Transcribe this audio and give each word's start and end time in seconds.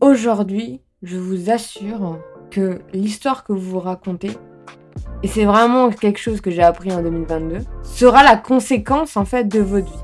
Aujourd'hui, 0.00 0.80
je 1.02 1.18
vous 1.18 1.50
assure 1.50 2.18
que 2.50 2.80
l'histoire 2.94 3.44
que 3.44 3.52
vous 3.52 3.72
vous 3.72 3.80
racontez, 3.80 4.30
et 5.22 5.28
c'est 5.28 5.44
vraiment 5.44 5.90
quelque 5.90 6.18
chose 6.18 6.40
que 6.40 6.50
j'ai 6.50 6.62
appris 6.62 6.90
en 6.90 7.02
2022, 7.02 7.58
sera 7.82 8.22
la 8.22 8.38
conséquence 8.38 9.18
en 9.18 9.26
fait 9.26 9.44
de 9.44 9.60
votre 9.60 9.92
vie. 9.92 10.02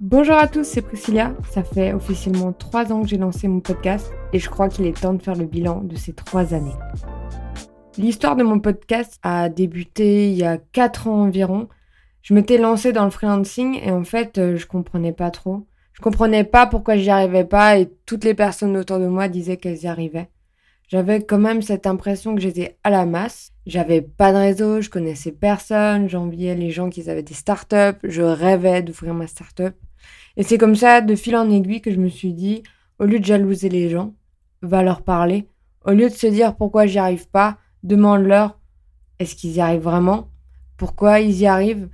Bonjour 0.00 0.36
à 0.36 0.48
tous, 0.48 0.64
c'est 0.64 0.80
Priscilla. 0.80 1.34
Ça 1.50 1.62
fait 1.62 1.92
officiellement 1.92 2.54
trois 2.54 2.90
ans 2.92 3.02
que 3.02 3.08
j'ai 3.08 3.18
lancé 3.18 3.46
mon 3.46 3.60
podcast 3.60 4.10
et 4.32 4.38
je 4.38 4.48
crois 4.48 4.70
qu'il 4.70 4.86
est 4.86 4.98
temps 4.98 5.12
de 5.12 5.22
faire 5.22 5.36
le 5.36 5.44
bilan 5.44 5.82
de 5.82 5.96
ces 5.96 6.14
trois 6.14 6.54
années. 6.54 6.76
L'histoire 7.98 8.36
de 8.36 8.42
mon 8.42 8.58
podcast 8.58 9.18
a 9.22 9.50
débuté 9.50 10.30
il 10.30 10.38
y 10.38 10.44
a 10.44 10.56
quatre 10.56 11.08
ans 11.08 11.24
environ. 11.24 11.68
Je 12.22 12.32
m'étais 12.32 12.56
lancée 12.56 12.94
dans 12.94 13.04
le 13.04 13.10
freelancing 13.10 13.78
et 13.84 13.90
en 13.90 14.04
fait, 14.04 14.38
euh, 14.38 14.56
je 14.56 14.66
comprenais 14.66 15.12
pas 15.12 15.30
trop. 15.30 15.66
Comprenais 16.02 16.42
pas 16.42 16.66
pourquoi 16.66 16.96
j'y 16.96 17.10
arrivais 17.10 17.44
pas 17.44 17.78
et 17.78 17.88
toutes 18.06 18.24
les 18.24 18.34
personnes 18.34 18.76
autour 18.76 18.98
de 18.98 19.06
moi 19.06 19.28
disaient 19.28 19.56
qu'elles 19.56 19.84
y 19.84 19.86
arrivaient. 19.86 20.28
J'avais 20.88 21.22
quand 21.22 21.38
même 21.38 21.62
cette 21.62 21.86
impression 21.86 22.34
que 22.34 22.40
j'étais 22.40 22.76
à 22.82 22.90
la 22.90 23.06
masse. 23.06 23.52
J'avais 23.66 24.02
pas 24.02 24.32
de 24.32 24.38
réseau, 24.38 24.80
je 24.80 24.90
connaissais 24.90 25.30
personne, 25.30 26.08
j'enviais 26.08 26.56
les 26.56 26.72
gens 26.72 26.90
qui 26.90 27.08
avaient 27.08 27.22
des 27.22 27.34
startups, 27.34 28.00
je 28.02 28.22
rêvais 28.22 28.82
d'ouvrir 28.82 29.14
ma 29.14 29.28
startup. 29.28 29.74
Et 30.36 30.42
c'est 30.42 30.58
comme 30.58 30.74
ça, 30.74 31.02
de 31.02 31.14
fil 31.14 31.36
en 31.36 31.48
aiguille, 31.48 31.80
que 31.80 31.92
je 31.92 32.00
me 32.00 32.08
suis 32.08 32.34
dit, 32.34 32.64
au 32.98 33.04
lieu 33.04 33.20
de 33.20 33.24
jalouser 33.24 33.68
les 33.68 33.88
gens, 33.88 34.12
va 34.60 34.82
leur 34.82 35.02
parler. 35.02 35.46
Au 35.84 35.92
lieu 35.92 36.08
de 36.08 36.14
se 36.14 36.26
dire 36.26 36.56
pourquoi 36.56 36.86
j'y 36.86 36.98
arrive 36.98 37.28
pas, 37.28 37.58
demande-leur 37.84 38.58
est-ce 39.20 39.36
qu'ils 39.36 39.52
y 39.52 39.60
arrivent 39.60 39.82
vraiment? 39.82 40.30
Pourquoi 40.76 41.20
ils 41.20 41.38
y 41.38 41.46
arrivent? 41.46 41.88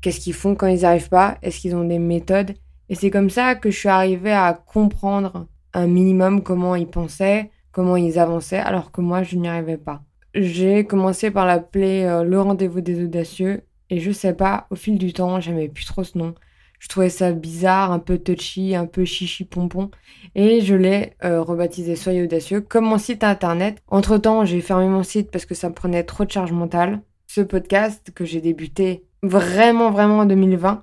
Qu'est-ce 0.00 0.20
qu'ils 0.20 0.32
font 0.32 0.54
quand 0.54 0.68
ils 0.68 0.78
n'y 0.78 0.84
arrivent 0.86 1.10
pas? 1.10 1.36
Est-ce 1.42 1.60
qu'ils 1.60 1.76
ont 1.76 1.84
des 1.84 1.98
méthodes? 1.98 2.54
Et 2.92 2.94
c'est 2.94 3.08
comme 3.08 3.30
ça 3.30 3.54
que 3.54 3.70
je 3.70 3.78
suis 3.78 3.88
arrivée 3.88 4.34
à 4.34 4.52
comprendre 4.52 5.46
un 5.72 5.86
minimum 5.86 6.42
comment 6.42 6.76
ils 6.76 6.86
pensaient, 6.86 7.50
comment 7.70 7.96
ils 7.96 8.18
avançaient, 8.18 8.58
alors 8.58 8.92
que 8.92 9.00
moi, 9.00 9.22
je 9.22 9.36
n'y 9.36 9.48
arrivais 9.48 9.78
pas. 9.78 10.02
J'ai 10.34 10.84
commencé 10.84 11.30
par 11.30 11.46
l'appeler 11.46 12.02
euh, 12.02 12.22
le 12.22 12.38
rendez-vous 12.38 12.82
des 12.82 13.02
audacieux, 13.02 13.62
et 13.88 13.98
je 13.98 14.12
sais 14.12 14.34
pas, 14.34 14.66
au 14.68 14.74
fil 14.74 14.98
du 14.98 15.14
temps, 15.14 15.40
j'aimais 15.40 15.70
plus 15.70 15.86
trop 15.86 16.04
ce 16.04 16.18
nom. 16.18 16.34
Je 16.80 16.88
trouvais 16.88 17.08
ça 17.08 17.32
bizarre, 17.32 17.92
un 17.92 17.98
peu 17.98 18.18
touchy, 18.18 18.74
un 18.74 18.84
peu 18.84 19.06
chichi 19.06 19.46
pompon. 19.46 19.90
Et 20.34 20.60
je 20.60 20.74
l'ai 20.74 21.14
euh, 21.24 21.40
rebaptisé 21.40 21.96
Soyez 21.96 22.22
audacieux 22.22 22.60
comme 22.60 22.84
mon 22.84 22.98
site 22.98 23.24
internet. 23.24 23.78
Entre 23.88 24.18
temps, 24.18 24.44
j'ai 24.44 24.60
fermé 24.60 24.86
mon 24.86 25.02
site 25.02 25.30
parce 25.30 25.46
que 25.46 25.54
ça 25.54 25.70
me 25.70 25.74
prenait 25.74 26.04
trop 26.04 26.26
de 26.26 26.30
charge 26.30 26.52
mentale. 26.52 27.00
Ce 27.26 27.40
podcast 27.40 28.12
que 28.14 28.26
j'ai 28.26 28.42
débuté 28.42 29.06
vraiment, 29.22 29.90
vraiment 29.90 30.18
en 30.18 30.26
2020. 30.26 30.82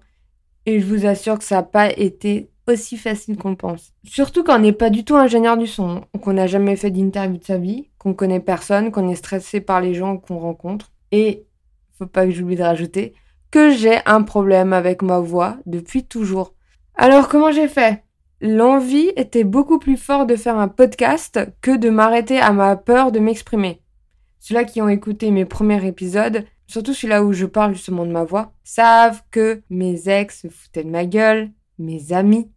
Et 0.65 0.79
je 0.79 0.85
vous 0.85 1.05
assure 1.05 1.37
que 1.37 1.43
ça 1.43 1.55
n'a 1.55 1.63
pas 1.63 1.91
été 1.91 2.49
aussi 2.67 2.97
facile 2.97 3.37
qu'on 3.37 3.55
pense. 3.55 3.93
Surtout 4.03 4.43
quand 4.43 4.57
on 4.57 4.59
n'est 4.59 4.73
pas 4.73 4.89
du 4.89 5.03
tout 5.03 5.15
ingénieur 5.15 5.57
du 5.57 5.67
son, 5.67 6.01
qu'on 6.21 6.33
n'a 6.33 6.47
jamais 6.47 6.75
fait 6.75 6.91
d'interview 6.91 7.37
de 7.37 7.43
sa 7.43 7.57
vie, 7.57 7.89
qu'on 7.97 8.13
connaît 8.13 8.39
personne, 8.39 8.91
qu'on 8.91 9.09
est 9.09 9.15
stressé 9.15 9.61
par 9.61 9.81
les 9.81 9.93
gens 9.93 10.17
qu'on 10.17 10.37
rencontre. 10.37 10.91
Et 11.11 11.45
faut 11.97 12.05
pas 12.05 12.25
que 12.25 12.31
j'oublie 12.31 12.55
de 12.55 12.63
rajouter, 12.63 13.13
que 13.51 13.71
j'ai 13.71 13.97
un 14.05 14.21
problème 14.21 14.73
avec 14.73 15.01
ma 15.01 15.19
voix 15.19 15.57
depuis 15.65 16.05
toujours. 16.05 16.53
Alors 16.95 17.27
comment 17.27 17.51
j'ai 17.51 17.67
fait? 17.67 18.03
L'envie 18.41 19.11
était 19.17 19.43
beaucoup 19.43 19.79
plus 19.79 19.97
forte 19.97 20.29
de 20.29 20.37
faire 20.37 20.57
un 20.57 20.69
podcast 20.69 21.39
que 21.61 21.75
de 21.75 21.89
m'arrêter 21.89 22.39
à 22.39 22.51
ma 22.51 22.77
peur 22.77 23.11
de 23.11 23.19
m'exprimer. 23.19 23.81
Ceux-là 24.39 24.63
qui 24.63 24.81
ont 24.81 24.87
écouté 24.87 25.31
mes 25.31 25.43
premiers 25.43 25.85
épisodes, 25.85 26.45
surtout 26.69 26.93
celui-là 26.93 27.23
où 27.23 27.33
je 27.33 27.47
parle 27.47 27.73
justement 27.73 28.05
de 28.05 28.11
ma 28.11 28.23
voix, 28.23 28.53
savent 28.63 29.23
que 29.31 29.63
mes 29.69 30.07
ex 30.07 30.41
se 30.41 30.49
foutaient 30.49 30.83
de 30.83 30.89
ma 30.89 31.05
gueule, 31.05 31.51
mes 31.79 32.13
amis, 32.13 32.51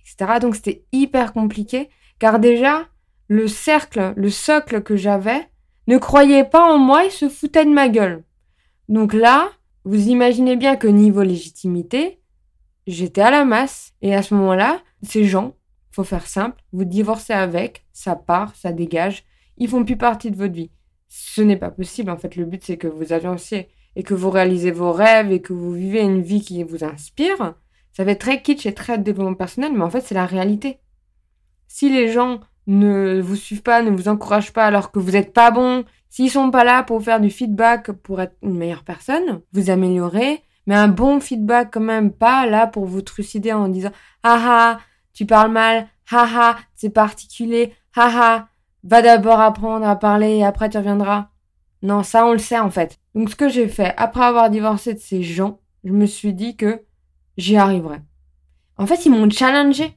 etc. 0.00 0.38
Donc 0.40 0.54
c'était 0.54 0.84
hyper 0.92 1.32
compliqué, 1.32 1.88
car 2.18 2.38
déjà, 2.38 2.86
le 3.28 3.48
cercle, 3.48 4.12
le 4.16 4.28
socle 4.28 4.82
que 4.82 4.96
j'avais, 4.96 5.48
ne 5.86 5.96
croyait 5.96 6.44
pas 6.44 6.72
en 6.72 6.78
moi 6.78 7.06
et 7.06 7.10
se 7.10 7.28
foutait 7.28 7.64
de 7.64 7.70
ma 7.70 7.88
gueule. 7.88 8.24
Donc 8.90 9.14
là, 9.14 9.50
vous 9.84 10.08
imaginez 10.08 10.56
bien 10.56 10.76
que 10.76 10.86
niveau 10.86 11.22
légitimité, 11.22 12.20
j'étais 12.86 13.22
à 13.22 13.30
la 13.30 13.46
masse. 13.46 13.94
Et 14.02 14.14
à 14.14 14.22
ce 14.22 14.34
moment-là, 14.34 14.82
ces 15.02 15.24
gens, 15.24 15.54
faut 15.90 16.04
faire 16.04 16.26
simple, 16.26 16.62
vous 16.72 16.84
divorcez 16.84 17.32
avec, 17.32 17.86
ça 17.92 18.14
part, 18.14 18.54
ça 18.56 18.72
dégage, 18.72 19.24
ils 19.56 19.68
font 19.68 19.84
plus 19.84 19.96
partie 19.96 20.30
de 20.30 20.36
votre 20.36 20.52
vie. 20.52 20.70
Ce 21.16 21.42
n'est 21.42 21.56
pas 21.56 21.70
possible. 21.70 22.10
En 22.10 22.16
fait, 22.16 22.36
le 22.36 22.44
but, 22.44 22.64
c'est 22.64 22.76
que 22.76 22.88
vous 22.88 23.12
avanciez 23.12 23.68
et 23.96 24.02
que 24.02 24.14
vous 24.14 24.30
réalisez 24.30 24.70
vos 24.72 24.92
rêves 24.92 25.30
et 25.30 25.40
que 25.40 25.52
vous 25.52 25.72
vivez 25.72 26.00
une 26.00 26.22
vie 26.22 26.42
qui 26.42 26.62
vous 26.64 26.84
inspire. 26.84 27.54
Ça 27.92 28.04
fait 28.04 28.16
très 28.16 28.42
kitsch 28.42 28.66
et 28.66 28.74
très 28.74 28.98
développement 28.98 29.34
personnel, 29.34 29.72
mais 29.72 29.84
en 29.84 29.90
fait, 29.90 30.00
c'est 30.00 30.14
la 30.14 30.26
réalité. 30.26 30.78
Si 31.68 31.88
les 31.88 32.10
gens 32.10 32.40
ne 32.66 33.20
vous 33.20 33.36
suivent 33.36 33.62
pas, 33.62 33.82
ne 33.82 33.90
vous 33.90 34.08
encouragent 34.08 34.52
pas 34.52 34.66
alors 34.66 34.90
que 34.90 34.98
vous 34.98 35.12
n'êtes 35.12 35.32
pas 35.32 35.50
bon, 35.50 35.84
S'ils 36.14 36.30
sont 36.30 36.52
pas 36.52 36.62
là 36.62 36.84
pour 36.84 37.02
faire 37.02 37.20
du 37.20 37.28
feedback 37.28 37.90
pour 37.90 38.20
être 38.20 38.36
une 38.40 38.56
meilleure 38.56 38.84
personne, 38.84 39.40
vous 39.52 39.68
améliorer, 39.68 40.44
mais 40.68 40.76
un 40.76 40.86
bon 40.86 41.18
feedback 41.18 41.70
quand 41.72 41.80
même, 41.80 42.12
pas 42.12 42.46
là 42.46 42.68
pour 42.68 42.86
vous 42.86 43.02
trucider 43.02 43.52
en 43.52 43.66
disant 43.66 43.90
ah 44.22 44.38
ah, 44.46 44.78
tu 45.12 45.26
parles 45.26 45.50
mal, 45.50 45.88
ah 46.12 46.28
ah, 46.36 46.58
c'est 46.76 46.90
particulier, 46.90 47.74
ah 47.96 48.12
ah, 48.14 48.48
va 48.84 49.02
d'abord 49.02 49.40
apprendre 49.40 49.86
à 49.86 49.96
parler 49.96 50.36
et 50.36 50.44
après 50.44 50.68
tu 50.68 50.78
reviendras. 50.78 51.28
Non, 51.82 52.02
ça 52.02 52.26
on 52.26 52.32
le 52.32 52.38
sait 52.38 52.58
en 52.58 52.70
fait. 52.70 52.98
Donc 53.14 53.30
ce 53.30 53.36
que 53.36 53.48
j'ai 53.48 53.68
fait, 53.68 53.94
après 53.96 54.24
avoir 54.24 54.50
divorcé 54.50 54.94
de 54.94 54.98
ces 54.98 55.22
gens, 55.22 55.58
je 55.84 55.92
me 55.92 56.06
suis 56.06 56.32
dit 56.32 56.56
que 56.56 56.82
j'y 57.36 57.56
arriverai. 57.56 57.98
En 58.76 58.86
fait, 58.86 59.06
ils 59.06 59.12
m'ont 59.12 59.30
challengé. 59.30 59.96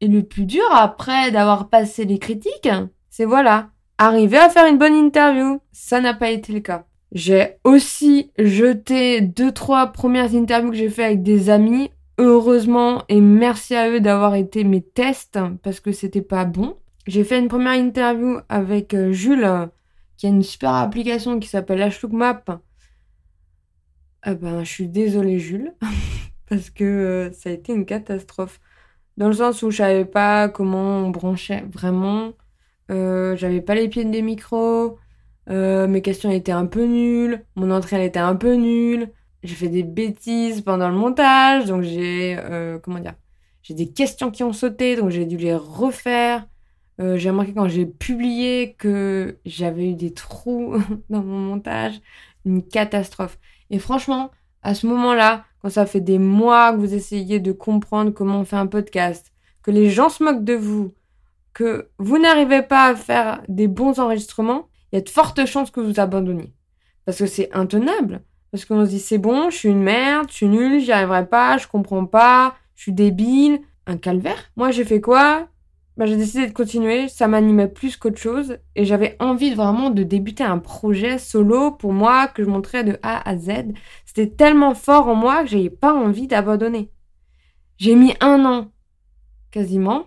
Et 0.00 0.08
le 0.08 0.22
plus 0.22 0.44
dur 0.44 0.64
après 0.72 1.30
d'avoir 1.30 1.68
passé 1.68 2.04
les 2.04 2.18
critiques, 2.18 2.68
c'est 3.10 3.24
voilà, 3.24 3.70
arriver 3.98 4.38
à 4.38 4.48
faire 4.48 4.66
une 4.66 4.78
bonne 4.78 4.94
interview. 4.94 5.60
Ça 5.72 6.00
n'a 6.00 6.14
pas 6.14 6.30
été 6.30 6.52
le 6.52 6.60
cas. 6.60 6.84
J'ai 7.10 7.56
aussi 7.64 8.32
jeté 8.38 9.20
deux, 9.20 9.50
trois 9.50 9.88
premières 9.88 10.34
interviews 10.34 10.70
que 10.70 10.76
j'ai 10.76 10.90
fait 10.90 11.04
avec 11.04 11.22
des 11.22 11.50
amis. 11.50 11.90
Heureusement, 12.18 13.04
et 13.08 13.20
merci 13.20 13.74
à 13.74 13.88
eux 13.90 14.00
d'avoir 14.00 14.34
été 14.34 14.64
mes 14.64 14.82
tests 14.82 15.38
parce 15.62 15.80
que 15.80 15.92
c'était 15.92 16.20
pas 16.22 16.44
bon. 16.44 16.76
J'ai 17.08 17.24
fait 17.24 17.38
une 17.38 17.48
première 17.48 17.72
interview 17.72 18.38
avec 18.50 18.92
euh, 18.92 19.12
Jules, 19.12 19.70
qui 20.18 20.26
a 20.26 20.28
une 20.28 20.42
super 20.42 20.74
application 20.74 21.40
qui 21.40 21.48
s'appelle 21.48 21.90
Map. 22.10 22.44
Eh 24.26 24.34
ben, 24.34 24.62
je 24.62 24.70
suis 24.70 24.88
désolée, 24.88 25.38
Jules, 25.38 25.72
parce 26.50 26.68
que 26.68 26.84
euh, 26.84 27.32
ça 27.32 27.48
a 27.48 27.52
été 27.54 27.72
une 27.72 27.86
catastrophe. 27.86 28.60
Dans 29.16 29.28
le 29.28 29.32
sens 29.32 29.62
où 29.62 29.70
je 29.70 29.78
savais 29.78 30.04
pas 30.04 30.50
comment 30.50 30.98
on 30.98 31.08
branchait 31.08 31.64
vraiment. 31.72 32.32
Euh, 32.90 33.36
j'avais 33.36 33.62
pas 33.62 33.74
les 33.74 33.88
pieds 33.88 34.04
des 34.04 34.20
micros. 34.20 34.98
Euh, 35.48 35.88
mes 35.88 36.02
questions 36.02 36.30
étaient 36.30 36.52
un 36.52 36.66
peu 36.66 36.84
nulles. 36.84 37.42
Mon 37.56 37.70
entrée 37.70 38.04
était 38.04 38.18
un 38.18 38.36
peu 38.36 38.52
nulle. 38.52 39.12
J'ai 39.42 39.54
fait 39.54 39.68
des 39.68 39.82
bêtises 39.82 40.60
pendant 40.60 40.90
le 40.90 40.96
montage, 40.96 41.64
donc 41.66 41.84
j'ai 41.84 42.36
euh, 42.38 42.78
comment 42.78 43.00
dire? 43.00 43.14
J'ai 43.62 43.72
des 43.72 43.90
questions 43.90 44.30
qui 44.30 44.44
ont 44.44 44.52
sauté, 44.52 44.96
donc 44.96 45.08
j'ai 45.08 45.24
dû 45.24 45.38
les 45.38 45.54
refaire. 45.54 46.46
J'ai 46.98 47.30
remarqué 47.30 47.52
quand 47.54 47.68
j'ai 47.68 47.86
publié 47.86 48.74
que 48.74 49.38
j'avais 49.44 49.90
eu 49.90 49.94
des 49.94 50.12
trous 50.12 50.76
dans 51.10 51.22
mon 51.22 51.38
montage, 51.38 52.00
une 52.44 52.62
catastrophe. 52.62 53.38
Et 53.70 53.78
franchement, 53.78 54.30
à 54.62 54.74
ce 54.74 54.86
moment-là, 54.86 55.44
quand 55.62 55.70
ça 55.70 55.86
fait 55.86 56.00
des 56.00 56.18
mois 56.18 56.72
que 56.72 56.78
vous 56.78 56.94
essayez 56.94 57.40
de 57.40 57.52
comprendre 57.52 58.10
comment 58.12 58.40
on 58.40 58.44
fait 58.44 58.56
un 58.56 58.66
podcast, 58.66 59.32
que 59.62 59.70
les 59.70 59.90
gens 59.90 60.08
se 60.08 60.22
moquent 60.22 60.44
de 60.44 60.54
vous, 60.54 60.92
que 61.52 61.88
vous 61.98 62.18
n'arrivez 62.18 62.62
pas 62.62 62.86
à 62.86 62.94
faire 62.94 63.42
des 63.48 63.68
bons 63.68 63.98
enregistrements, 63.98 64.68
il 64.92 64.96
y 64.96 64.98
a 64.98 65.02
de 65.02 65.08
fortes 65.08 65.44
chances 65.46 65.70
que 65.70 65.80
vous 65.80 66.00
abandonniez. 66.00 66.52
Parce 67.04 67.18
que 67.18 67.26
c'est 67.26 67.52
intenable. 67.52 68.22
Parce 68.50 68.64
qu'on 68.64 68.84
se 68.84 68.90
dit 68.90 69.00
c'est 69.00 69.18
bon, 69.18 69.50
je 69.50 69.56
suis 69.56 69.68
une 69.68 69.82
merde, 69.82 70.28
je 70.30 70.34
suis 70.34 70.48
nulle, 70.48 70.80
j'y 70.80 70.92
arriverai 70.92 71.26
pas, 71.26 71.58
je 71.58 71.66
comprends 71.66 72.06
pas, 72.06 72.54
je 72.76 72.82
suis 72.82 72.92
débile. 72.92 73.60
Un 73.86 73.96
calvaire. 73.96 74.50
Moi 74.56 74.70
j'ai 74.70 74.84
fait 74.84 75.00
quoi? 75.00 75.48
Bah, 75.98 76.06
J'ai 76.06 76.16
décidé 76.16 76.46
de 76.46 76.52
continuer, 76.52 77.08
ça 77.08 77.26
m'animait 77.26 77.68
plus 77.68 77.96
qu'autre 77.96 78.18
chose. 78.18 78.58
Et 78.76 78.84
j'avais 78.84 79.16
envie 79.18 79.52
vraiment 79.52 79.90
de 79.90 80.04
débuter 80.04 80.44
un 80.44 80.58
projet 80.58 81.18
solo 81.18 81.72
pour 81.72 81.92
moi 81.92 82.28
que 82.28 82.44
je 82.44 82.48
montrais 82.48 82.84
de 82.84 82.98
A 83.02 83.28
à 83.28 83.36
Z. 83.36 83.74
C'était 84.06 84.30
tellement 84.30 84.74
fort 84.74 85.08
en 85.08 85.16
moi 85.16 85.42
que 85.42 85.50
j'avais 85.50 85.70
pas 85.70 85.92
envie 85.92 86.28
d'abandonner. 86.28 86.90
J'ai 87.76 87.96
mis 87.96 88.14
un 88.20 88.44
an, 88.44 88.70
quasiment, 89.50 90.06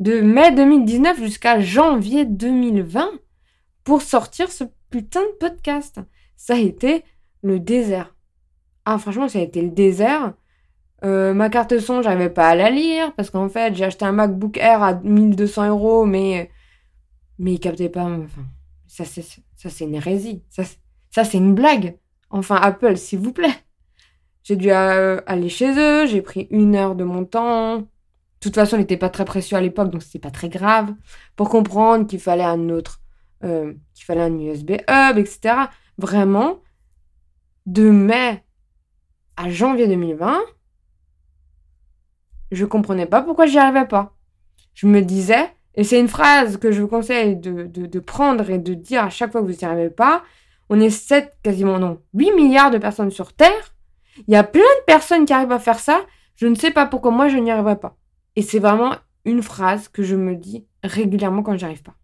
de 0.00 0.20
mai 0.20 0.52
2019 0.52 1.18
jusqu'à 1.18 1.60
janvier 1.60 2.24
2020 2.24 3.10
pour 3.84 4.02
sortir 4.02 4.50
ce 4.50 4.64
putain 4.90 5.22
de 5.22 5.36
podcast. 5.38 6.00
Ça 6.36 6.54
a 6.54 6.58
été 6.58 7.04
le 7.42 7.60
désert. 7.60 8.14
Ah, 8.86 8.96
franchement, 8.96 9.28
ça 9.28 9.40
a 9.40 9.42
été 9.42 9.60
le 9.60 9.70
désert. 9.70 10.32
Euh, 11.04 11.32
ma 11.32 11.48
carte 11.48 11.78
son, 11.78 12.02
j'arrivais 12.02 12.30
pas 12.30 12.48
à 12.48 12.54
la 12.54 12.70
lire 12.70 13.14
parce 13.14 13.30
qu'en 13.30 13.48
fait, 13.48 13.74
j'ai 13.74 13.84
acheté 13.84 14.04
un 14.04 14.12
MacBook 14.12 14.56
Air 14.58 14.82
à 14.82 14.94
1200 14.94 15.68
euros, 15.68 16.04
mais, 16.04 16.50
mais 17.38 17.54
il 17.54 17.60
captait 17.60 17.88
pas. 17.88 18.04
Enfin, 18.04 18.42
ça, 18.86 19.04
c'est, 19.04 19.84
une 19.84 19.94
hérésie. 19.94 20.42
Ça, 20.50 20.64
ça 21.10 21.24
c'est 21.24 21.38
une 21.38 21.54
blague. 21.54 21.96
Enfin, 22.30 22.56
Apple, 22.56 22.96
s'il 22.96 23.20
vous 23.20 23.32
plaît. 23.32 23.54
J'ai 24.42 24.56
dû 24.56 24.70
euh, 24.70 25.20
aller 25.26 25.48
chez 25.48 25.78
eux, 25.78 26.06
j'ai 26.06 26.22
pris 26.22 26.48
une 26.50 26.74
heure 26.74 26.94
de 26.94 27.04
mon 27.04 27.24
temps 27.24 27.86
toute 28.40 28.54
façon, 28.54 28.76
il 28.76 28.80
n'était 28.80 28.96
pas 28.96 29.10
très 29.10 29.24
précieux 29.24 29.56
à 29.56 29.60
l'époque, 29.60 29.90
donc 29.90 30.02
c'était 30.02 30.18
pas 30.18 30.30
très 30.30 30.48
grave. 30.48 30.94
Pour 31.36 31.48
comprendre 31.48 32.06
qu'il 32.06 32.20
fallait 32.20 32.44
un 32.44 32.68
autre, 32.68 33.00
euh, 33.44 33.72
qu'il 33.94 34.04
fallait 34.04 34.22
un 34.22 34.38
USB 34.38 34.72
hub, 34.88 35.18
etc. 35.18 35.54
Vraiment, 35.96 36.60
de 37.66 37.90
mai 37.90 38.44
à 39.36 39.50
janvier 39.50 39.88
2020, 39.88 40.38
je 42.50 42.64
comprenais 42.64 43.06
pas 43.06 43.22
pourquoi 43.22 43.46
j'y 43.46 43.58
arrivais 43.58 43.86
pas. 43.86 44.14
Je 44.74 44.86
me 44.86 45.00
disais, 45.00 45.50
et 45.74 45.84
c'est 45.84 46.00
une 46.00 46.08
phrase 46.08 46.56
que 46.56 46.72
je 46.72 46.80
vous 46.80 46.88
conseille 46.88 47.36
de, 47.36 47.66
de, 47.66 48.00
prendre 48.00 48.48
et 48.50 48.58
de 48.58 48.74
dire 48.74 49.04
à 49.04 49.10
chaque 49.10 49.32
fois 49.32 49.42
que 49.42 49.46
vous 49.46 49.52
n'y 49.52 49.64
arrivez 49.64 49.90
pas, 49.90 50.22
on 50.70 50.80
est 50.80 50.90
7, 50.90 51.38
quasiment 51.42 51.78
non, 51.78 52.00
8 52.14 52.32
milliards 52.32 52.70
de 52.70 52.78
personnes 52.78 53.10
sur 53.10 53.32
Terre. 53.32 53.74
Il 54.26 54.34
y 54.34 54.36
a 54.36 54.44
plein 54.44 54.60
de 54.60 54.84
personnes 54.86 55.24
qui 55.24 55.32
arrivent 55.32 55.52
à 55.52 55.58
faire 55.58 55.78
ça. 55.78 56.00
Je 56.36 56.46
ne 56.46 56.54
sais 56.54 56.70
pas 56.70 56.86
pourquoi 56.86 57.10
moi 57.10 57.28
je 57.28 57.36
n'y 57.36 57.50
arriverai 57.50 57.78
pas. 57.78 57.96
Et 58.36 58.42
c'est 58.42 58.58
vraiment 58.58 58.94
une 59.24 59.42
phrase 59.42 59.88
que 59.88 60.02
je 60.02 60.16
me 60.16 60.34
dis 60.34 60.66
régulièrement 60.82 61.42
quand 61.42 61.56
j'y 61.56 61.64
arrive 61.64 61.82
pas. 61.82 61.94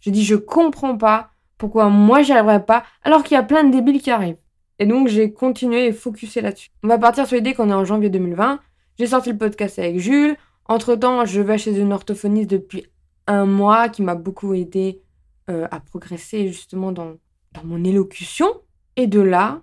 Je 0.00 0.10
dis 0.10 0.24
je 0.24 0.36
comprends 0.36 0.96
pas 0.96 1.30
pourquoi 1.56 1.88
moi 1.88 2.22
j'y 2.22 2.32
arriverai 2.32 2.64
pas 2.64 2.84
alors 3.02 3.24
qu'il 3.24 3.34
y 3.34 3.38
a 3.38 3.42
plein 3.42 3.64
de 3.64 3.72
débiles 3.72 4.00
qui 4.00 4.10
arrivent. 4.10 4.38
Et 4.78 4.86
donc 4.86 5.08
j'ai 5.08 5.32
continué 5.32 5.86
et 5.86 5.92
focusé 5.92 6.40
là-dessus. 6.40 6.70
On 6.84 6.88
va 6.88 6.98
partir 6.98 7.26
sur 7.26 7.36
l'idée 7.36 7.54
qu'on 7.54 7.70
est 7.70 7.74
en 7.74 7.84
janvier 7.84 8.10
2020. 8.10 8.60
J'ai 8.98 9.06
sorti 9.06 9.30
le 9.30 9.38
podcast 9.38 9.78
avec 9.78 10.00
Jules. 10.00 10.36
Entre 10.64 10.96
temps, 10.96 11.24
je 11.24 11.40
vais 11.40 11.56
chez 11.56 11.78
une 11.78 11.92
orthophoniste 11.92 12.50
depuis 12.50 12.84
un 13.28 13.46
mois 13.46 13.88
qui 13.88 14.02
m'a 14.02 14.16
beaucoup 14.16 14.54
aidé 14.54 15.02
euh, 15.48 15.68
à 15.70 15.78
progresser 15.78 16.48
justement 16.48 16.90
dans, 16.90 17.14
dans 17.52 17.64
mon 17.64 17.84
élocution. 17.84 18.48
Et 18.96 19.06
de 19.06 19.20
là, 19.20 19.62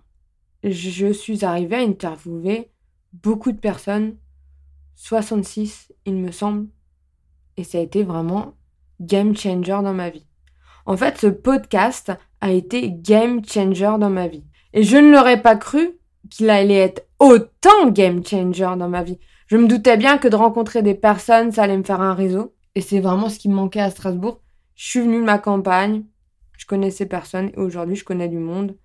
je 0.64 1.12
suis 1.12 1.44
arrivée 1.44 1.76
à 1.76 1.80
interviewer 1.80 2.72
beaucoup 3.12 3.52
de 3.52 3.58
personnes, 3.58 4.16
66 4.96 5.92
il 6.06 6.16
me 6.16 6.32
semble, 6.32 6.68
et 7.58 7.66
ça 7.66 7.80
a 7.80 7.82
été 7.82 8.04
vraiment 8.04 8.54
game 9.02 9.36
changer 9.36 9.80
dans 9.84 9.94
ma 9.94 10.10
vie. 10.10 10.28
En 10.86 10.96
fait, 10.96 11.18
ce 11.18 11.28
podcast 11.28 12.14
a 12.40 12.52
été 12.52 12.90
game 12.90 13.44
changer 13.46 13.98
dans 14.00 14.10
ma 14.10 14.30
vie. 14.30 14.46
Et 14.72 14.84
je 14.84 14.96
ne 14.96 15.12
l'aurais 15.12 15.42
pas 15.42 15.58
cru 15.58 16.00
qu'il 16.30 16.50
allait 16.50 16.76
être 16.76 17.05
autant 17.20 17.90
game 17.90 18.26
changer 18.26 18.76
dans 18.78 18.90
ma 18.90 19.04
vie. 19.04 19.20
Je 19.48 19.58
me 19.58 19.68
doutais 19.68 19.98
bien 19.98 20.18
que 20.18 20.28
de 20.28 20.36
rencontrer 20.36 20.82
des 20.82 20.96
personnes, 20.96 21.52
ça 21.52 21.64
allait 21.64 21.78
me 21.78 21.84
faire 21.84 22.02
un 22.02 22.14
réseau. 22.14 22.54
Et 22.76 22.82
c'est 22.82 23.00
vraiment 23.00 23.30
ce 23.30 23.40
qui 23.40 23.50
me 23.50 23.56
manquait 23.56 23.80
à 23.80 23.90
Strasbourg. 23.90 24.42
Je 24.76 24.86
suis 24.90 25.00
venue 25.00 25.20
de 25.20 25.26
ma 25.26 25.38
campagne, 25.38 26.04
je 26.58 26.66
connaissais 26.66 27.06
personne, 27.06 27.50
et 27.50 27.58
aujourd'hui 27.58 27.96
je 27.96 28.04
connais 28.04 28.28
du 28.28 28.40
monde. 28.40 28.76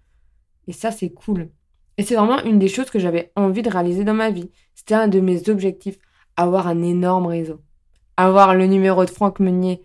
Et 0.68 0.72
ça, 0.72 0.90
c'est 0.92 1.10
cool. 1.10 1.50
Et 1.96 2.02
c'est 2.04 2.14
vraiment 2.14 2.42
une 2.44 2.58
des 2.58 2.68
choses 2.68 2.90
que 2.90 2.98
j'avais 2.98 3.32
envie 3.34 3.62
de 3.62 3.70
réaliser 3.70 4.04
dans 4.04 4.14
ma 4.14 4.30
vie. 4.30 4.50
C'était 4.74 4.94
un 4.94 5.08
de 5.08 5.20
mes 5.20 5.48
objectifs, 5.48 5.98
avoir 6.36 6.68
un 6.68 6.82
énorme 6.82 7.26
réseau. 7.26 7.60
Avoir 8.16 8.54
le 8.54 8.66
numéro 8.66 9.04
de 9.04 9.10
Franck 9.10 9.40
Meunier 9.40 9.82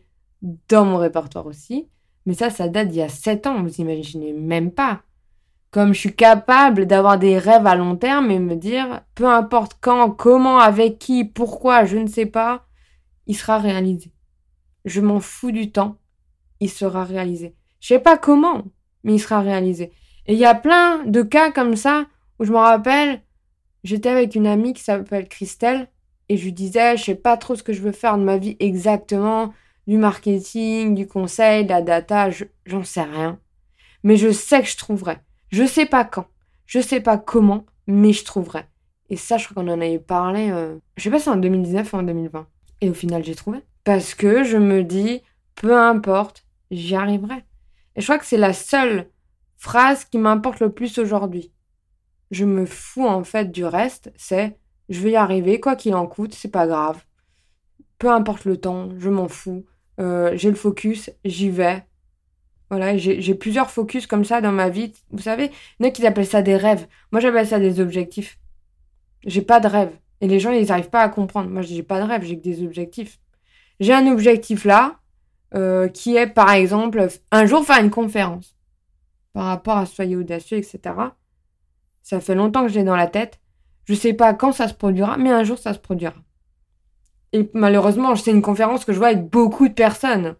dans 0.70 0.86
mon 0.86 0.98
répertoire 0.98 1.48
aussi. 1.48 1.90
Mais 2.26 2.34
ça, 2.34 2.50
ça 2.50 2.68
date 2.68 2.90
d'il 2.90 3.00
y 3.00 3.02
a 3.02 3.10
7 3.10 3.48
ans, 3.48 3.64
vous 3.64 3.82
imaginez 3.82 4.34
même 4.34 4.72
pas 4.72 5.02
comme 5.76 5.94
je 5.94 6.00
suis 6.00 6.16
capable 6.16 6.86
d'avoir 6.86 7.20
des 7.20 7.38
rêves 7.38 7.68
à 7.68 7.76
long 7.76 7.98
terme 7.98 8.32
et 8.32 8.40
me 8.40 8.56
dire, 8.56 9.02
peu 9.14 9.28
importe 9.28 9.76
quand, 9.82 10.10
comment, 10.10 10.58
avec 10.58 11.00
qui, 11.00 11.26
pourquoi, 11.26 11.84
je 11.84 11.98
ne 11.98 12.08
sais 12.08 12.26
pas, 12.26 12.66
il 13.28 13.36
sera 13.36 13.58
réalisé. 13.58 14.14
Je 14.86 15.02
m'en 15.02 15.20
fous 15.20 15.52
du 15.52 15.74
temps, 15.74 15.98
il 16.62 16.70
sera 16.70 17.04
réalisé. 17.04 17.58
Je 17.82 17.90
sais 17.90 18.00
pas 18.00 18.18
comment, 18.18 18.64
mais 19.04 19.16
il 19.16 19.20
sera 19.20 19.42
réalisé. 19.42 19.92
Et 20.28 20.32
il 20.36 20.40
y 20.40 20.46
a 20.46 20.56
plein 20.56 21.04
de 21.04 21.24
cas 21.24 21.52
comme 21.52 21.76
ça 21.76 22.06
où 22.40 22.46
je 22.46 22.54
me 22.54 22.58
rappelle, 22.58 23.22
j'étais 23.84 24.08
avec 24.08 24.34
une 24.36 24.48
amie 24.48 24.72
qui 24.72 24.82
s'appelle 24.82 25.28
Christelle 25.28 25.90
et 26.30 26.38
je 26.38 26.46
lui 26.46 26.54
disais, 26.54 26.96
je 26.96 27.04
sais 27.04 27.16
pas 27.16 27.36
trop 27.36 27.58
ce 27.58 27.64
que 27.64 27.74
je 27.74 27.82
veux 27.82 27.92
faire 27.92 28.18
de 28.18 28.24
ma 28.24 28.38
vie 28.38 28.56
exactement, 28.62 29.54
du 29.88 29.98
marketing, 29.98 30.96
du 30.96 31.06
conseil, 31.06 31.66
de 31.66 31.70
la 31.72 31.82
data, 31.82 32.30
j'en 32.66 32.86
sais 32.86 33.04
rien. 33.04 33.42
Mais 34.04 34.16
je 34.16 34.32
sais 34.32 34.62
que 34.62 34.70
je 34.70 34.78
trouverai. 34.78 35.18
Je 35.50 35.66
sais 35.66 35.86
pas 35.86 36.06
quand, 36.06 36.28
je 36.66 36.80
sais 36.80 37.00
pas 37.00 37.18
comment, 37.18 37.66
mais 37.88 38.14
je 38.14 38.26
trouverai. 38.26 38.66
Et 39.10 39.18
ça, 39.18 39.38
je 39.38 39.48
crois 39.48 39.64
qu'on 39.64 39.70
en 39.70 39.82
avait 39.82 40.00
parlé, 40.00 40.50
euh, 40.52 40.78
je 40.98 41.04
sais 41.04 41.12
pas 41.12 41.20
si 41.20 41.30
en 41.30 41.36
2019 41.36 41.94
ou 41.94 41.98
en 41.98 42.04
2020. 42.04 42.48
Et 42.82 42.90
au 42.90 42.94
final, 42.94 43.24
j'ai 43.24 43.36
trouvé. 43.36 43.60
Parce 43.84 44.16
que 44.16 44.44
je 44.44 44.58
me 44.58 44.84
dis, 44.84 45.22
peu 45.54 45.78
importe, 45.78 46.46
j'y 46.72 46.96
arriverai. 46.96 47.44
Et 47.96 48.02
je 48.02 48.06
crois 48.06 48.18
que 48.18 48.26
c'est 48.26 48.38
la 48.38 48.54
seule 48.54 49.10
phrase 49.58 50.06
qui 50.06 50.18
m'importe 50.18 50.60
le 50.60 50.72
plus 50.72 50.98
aujourd'hui. 50.98 51.52
Je 52.32 52.46
me 52.46 52.66
fous 52.66 53.06
en 53.06 53.24
fait 53.24 53.52
du 53.52 53.64
reste, 53.64 54.12
c'est 54.18 54.58
je 54.90 55.02
vais 55.02 55.12
y 55.12 55.16
arriver, 55.16 55.60
quoi 55.60 55.76
qu'il 55.76 55.96
en 55.96 56.08
coûte, 56.08 56.34
c'est 56.34 56.52
pas 56.52 56.68
grave. 56.68 57.04
Peu 57.98 58.12
importe 58.12 58.46
le 58.46 58.58
temps, 58.58 58.90
je 58.98 59.10
m'en 59.10 59.28
fous. 59.28 59.66
Euh, 60.00 60.32
j'ai 60.36 60.50
le 60.50 60.56
focus, 60.56 61.10
j'y 61.24 61.50
vais. 61.50 61.84
Voilà, 62.70 62.98
j'ai 62.98 63.36
plusieurs 63.36 63.70
focus 63.70 64.08
comme 64.08 64.26
ça 64.26 64.42
dans 64.42 64.52
ma 64.52 64.70
vie. 64.70 64.94
Vous 65.12 65.22
savez, 65.22 65.52
il 65.80 65.84
y 65.84 65.86
en 65.86 65.90
a 65.90 65.92
qui 65.92 66.06
appellent 66.06 66.26
ça 66.26 66.42
des 66.42 66.58
rêves. 66.58 66.88
Moi, 67.12 67.22
j'appelle 67.22 67.48
ça 67.48 67.60
des 67.60 67.80
objectifs. 67.80 68.40
J'ai 69.26 69.42
pas 69.42 69.60
de 69.60 69.68
rêve. 69.68 69.92
Et 70.22 70.28
les 70.28 70.40
gens, 70.40 70.52
ils 70.52 70.68
n'arrivent 70.68 70.90
pas 70.90 71.02
à 71.02 71.10
comprendre. 71.10 71.50
Moi, 71.50 71.62
j'ai 71.62 71.84
pas 71.84 72.02
de 72.02 72.08
rêve, 72.08 72.24
j'ai 72.24 72.38
que 72.38 72.44
des 72.44 72.64
objectifs. 72.64 73.20
J'ai 73.80 73.94
un 73.94 74.08
objectif 74.08 74.66
là, 74.66 74.96
euh, 75.54 75.88
qui 75.88 76.16
est, 76.16 76.28
par 76.28 76.52
exemple, 76.52 77.08
un 77.32 77.46
jour 77.46 77.64
faire 77.66 77.84
une 77.84 77.92
conférence. 77.92 78.56
Par 79.34 79.46
rapport 79.46 79.78
à 79.78 79.86
Soyez 79.86 80.16
audacieux, 80.16 80.58
etc. 80.58 80.80
Ça 82.02 82.20
fait 82.20 82.36
longtemps 82.36 82.64
que 82.64 82.70
je 82.70 82.80
l'ai 82.80 82.84
dans 82.84 82.96
la 82.96 83.08
tête. 83.08 83.40
Je 83.86 83.94
sais 83.94 84.14
pas 84.14 84.34
quand 84.34 84.54
ça 84.54 84.68
se 84.68 84.74
produira, 84.74 85.18
mais 85.18 85.30
un 85.30 85.44
jour, 85.44 85.60
ça 85.60 85.74
se 85.74 85.80
produira. 85.80 86.16
Et 87.34 87.50
malheureusement, 87.54 88.16
c'est 88.16 88.32
une 88.32 88.42
conférence 88.42 88.86
que 88.86 88.94
je 88.94 88.98
vois 88.98 89.10
avec 89.10 89.30
beaucoup 89.30 89.68
de 89.68 89.74
personnes 89.74 90.36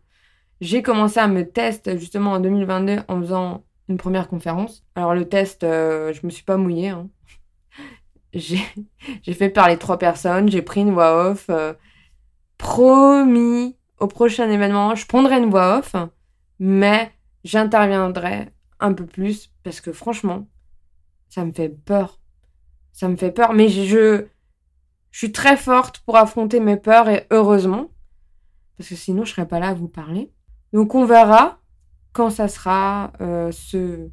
j'ai 0.62 0.82
commencé 0.82 1.20
à 1.20 1.28
me 1.28 1.48
tester 1.48 1.98
justement 1.98 2.34
en 2.34 2.40
2022 2.40 3.00
en 3.08 3.20
faisant 3.20 3.64
une 3.90 3.98
première 3.98 4.28
conférence. 4.28 4.84
Alors 4.96 5.14
le 5.14 5.28
test, 5.28 5.64
euh, 5.64 6.14
je 6.14 6.26
me 6.26 6.32
suis 6.32 6.44
pas 6.44 6.58
mouillée. 6.58 6.90
Hein. 6.90 7.10
J'ai 8.34 9.34
fait 9.34 9.50
parler 9.50 9.78
trois 9.78 9.98
personnes, 9.98 10.50
j'ai 10.50 10.62
pris 10.62 10.82
une 10.82 10.92
voix 10.92 11.30
off. 11.30 11.46
Euh, 11.50 11.74
promis, 12.58 13.78
au 13.98 14.08
prochain 14.08 14.50
événement, 14.50 14.94
je 14.94 15.06
prendrai 15.06 15.38
une 15.38 15.50
voix 15.50 15.78
off, 15.78 15.96
mais 16.60 17.14
j'interviendrai 17.46 18.50
un 18.82 18.92
peu 18.92 19.06
plus 19.06 19.54
parce 19.64 19.80
que 19.80 19.94
franchement, 19.94 20.50
ça 21.30 21.46
me 21.46 21.54
fait 21.54 21.70
peur. 21.70 22.20
Ça 22.92 23.08
me 23.08 23.16
fait 23.16 23.32
peur, 23.32 23.54
mais 23.54 23.70
je, 23.70 24.26
je 25.12 25.18
suis 25.18 25.32
très 25.32 25.56
forte 25.56 26.00
pour 26.00 26.18
affronter 26.18 26.60
mes 26.60 26.76
peurs 26.76 27.08
et 27.08 27.28
heureusement, 27.32 27.90
parce 28.78 28.90
que 28.90 28.96
sinon 28.96 29.24
je 29.24 29.32
serais 29.32 29.48
pas 29.48 29.60
là 29.60 29.70
à 29.70 29.74
vous 29.74 29.88
parler. 29.88 30.30
Donc 30.76 30.94
on 30.94 31.06
verra 31.06 31.58
quand 32.12 32.30
ça 32.30 32.50
sera 32.50 33.14
euh, 33.22 33.50
ce, 33.54 34.10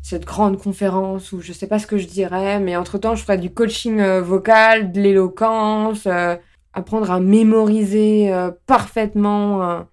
cette 0.00 0.24
grande 0.24 0.56
conférence 0.56 1.32
ou 1.32 1.42
je 1.42 1.52
sais 1.52 1.66
pas 1.66 1.78
ce 1.78 1.86
que 1.86 1.98
je 1.98 2.06
dirais, 2.06 2.60
mais 2.60 2.76
entre-temps 2.76 3.14
je 3.14 3.22
ferai 3.22 3.36
du 3.36 3.52
coaching 3.52 4.00
euh, 4.00 4.22
vocal, 4.22 4.90
de 4.90 5.02
l'éloquence, 5.02 6.06
euh, 6.06 6.34
apprendre 6.72 7.10
à 7.10 7.20
mémoriser 7.20 8.32
parfaitement 8.64 9.62
un, 9.62 9.88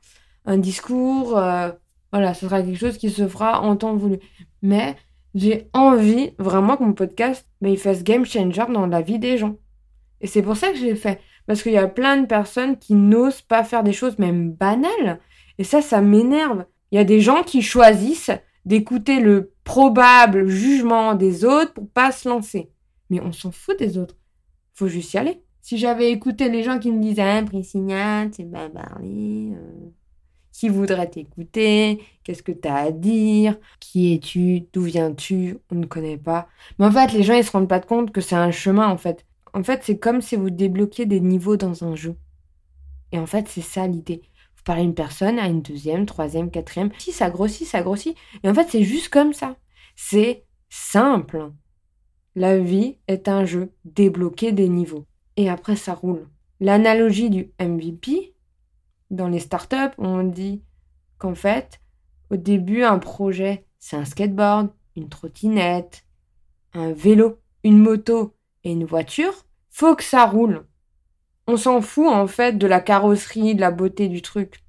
un 0.46 0.58
discours. 0.58 1.32
voilà, 2.14 2.34
ce 2.34 2.46
sera 2.46 2.62
quelque 2.62 2.80
chose 2.80 2.98
qui 2.98 3.10
se 3.10 3.28
fera 3.28 3.60
en 3.60 3.76
temps 3.76 3.98
voulu. 3.98 4.20
Mais 4.62 4.96
j'ai 5.36 5.68
envie 5.74 6.32
vraiment 6.40 6.78
que 6.78 6.84
mon 6.84 6.94
podcast 6.94 7.46
bah, 7.60 7.68
il 7.68 7.78
fasse 7.78 8.04
game 8.04 8.26
changer 8.26 8.72
dans 8.72 8.88
la 8.88 9.02
vie 9.02 9.20
des 9.20 9.38
gens. 9.38 9.58
Et 10.22 10.28
c'est 10.28 10.44
pour 10.44 10.56
ça 10.56 10.72
que 10.72 10.78
je 10.78 10.86
l'ai 10.86 10.96
fait. 10.96 11.20
Parce 11.46 11.62
qu'il 11.62 11.74
y 11.74 11.78
a 11.78 11.90
plein 11.90 12.22
de 12.22 12.26
personnes 12.26 12.78
qui 12.78 12.94
n'osent 12.94 13.42
pas 13.42 13.66
faire 13.66 13.84
des 13.84 13.92
choses 13.92 14.18
même 14.18 14.54
banales 14.54 15.20
et 15.58 15.64
ça, 15.64 15.82
ça 15.82 16.02
m'énerve. 16.02 16.66
Il 16.92 16.96
y 16.96 17.00
a 17.00 17.04
des 17.04 17.22
gens 17.22 17.44
qui 17.44 17.62
choisissent 17.62 18.32
d'écouter 18.66 19.20
le 19.20 19.52
probable 19.64 20.48
jugement 20.48 21.16
des 21.16 21.46
autres 21.46 21.74
pour 21.74 21.90
pas 21.90 22.12
se 22.12 22.30
lancer. 22.30 22.70
Mais 23.10 23.20
on 23.22 23.32
s'en 23.32 23.52
fout 23.52 23.78
des 23.78 23.98
autres. 23.98 24.16
Faut 24.74 24.88
juste 24.88 25.14
y 25.14 25.18
aller. 25.18 25.42
Si 25.62 25.78
j'avais 25.78 26.12
écouté 26.12 26.50
les 26.50 26.64
gens 26.64 26.80
qui 26.80 26.92
me 26.92 27.02
disaient, 27.02 27.22
ah, 27.24 28.26
c'est 28.32 28.52
parler, 28.52 29.54
euh, 29.54 29.90
qui 30.52 30.70
voudrait 30.70 31.10
t'écouter, 31.10 32.04
qu'est-ce 32.24 32.44
que 32.44 32.52
t'as 32.52 32.76
à 32.76 32.92
dire, 32.92 33.58
qui 33.80 34.14
es-tu, 34.14 34.68
d'où 34.74 34.82
viens-tu, 34.82 35.58
on 35.72 35.76
ne 35.76 35.86
connaît 35.86 36.18
pas. 36.18 36.48
Mais 36.78 36.86
en 36.86 36.92
fait, 36.92 37.14
les 37.14 37.24
gens, 37.24 37.36
ils 37.36 37.46
se 37.46 37.52
rendent 37.52 37.70
pas 37.70 37.80
compte 37.80 38.12
que 38.12 38.22
c'est 38.22 38.36
un 38.36 38.52
chemin, 38.52 38.88
en 38.90 38.98
fait. 38.98 39.26
En 39.54 39.64
fait, 39.64 39.82
c'est 39.84 39.98
comme 39.98 40.22
si 40.22 40.36
vous 40.36 40.50
débloquiez 40.50 41.06
des 41.06 41.22
niveaux 41.22 41.58
dans 41.58 41.84
un 41.84 41.96
jeu. 41.96 42.16
Et 43.12 43.20
en 43.20 43.26
fait, 43.26 43.48
c'est 43.48 43.62
ça 43.62 43.88
l'idée 43.88 44.22
par 44.64 44.78
une 44.78 44.94
personne 44.94 45.40
à 45.40 45.48
une 45.48 45.62
deuxième, 45.62 46.06
troisième, 46.06 46.52
quatrième. 46.52 46.92
Si 46.98 47.12
ça 47.12 47.30
grossit, 47.30 47.68
ça 47.68 47.82
grossit. 47.82 48.18
Et 48.44 48.50
en 48.50 48.54
fait, 48.54 48.68
c'est 48.70 48.84
juste 48.84 49.10
comme 49.10 49.34
ça. 49.34 49.58
C'est 49.96 50.46
simple. 50.70 51.52
La 52.36 52.58
vie 52.58 52.98
est 53.08 53.28
un 53.28 53.46
jeu, 53.46 53.72
débloquer 53.86 54.52
des 54.52 54.70
niveaux. 54.70 55.06
Et 55.38 55.50
après, 55.50 55.76
ça 55.76 55.94
roule. 55.94 56.28
L'analogie 56.60 57.30
du 57.30 57.52
MVP, 57.60 58.34
dans 59.12 59.28
les 59.28 59.40
startups, 59.40 59.96
on 59.98 60.24
dit 60.24 60.64
qu'en 61.18 61.36
fait, 61.36 61.80
au 62.32 62.38
début, 62.38 62.84
un 62.84 63.00
projet, 63.00 63.66
c'est 63.80 63.98
un 63.98 64.06
skateboard, 64.06 64.70
une 64.96 65.10
trottinette, 65.10 66.06
un 66.74 66.92
vélo, 66.92 67.40
une 67.64 67.78
moto 67.78 68.34
et 68.64 68.72
une 68.72 68.86
voiture. 68.86 69.46
Faut 69.70 69.96
que 69.96 70.04
ça 70.04 70.26
roule. 70.26 70.66
On 71.48 71.58
s'en 71.58 71.82
fout 71.82 72.08
en 72.08 72.28
fait 72.28 72.58
de 72.58 72.68
la 72.68 72.80
carrosserie, 72.80 73.56
de 73.56 73.62
la 73.62 73.72
beauté 73.72 74.08
du 74.08 74.22
truc. 74.22 74.64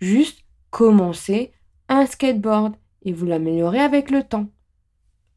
Juste 0.00 0.44
commencer 0.70 1.52
un 1.88 2.06
skateboard 2.06 2.76
et 3.02 3.12
vous 3.12 3.26
l'améliorez 3.26 3.80
avec 3.80 4.10
le 4.10 4.22
temps. 4.22 4.48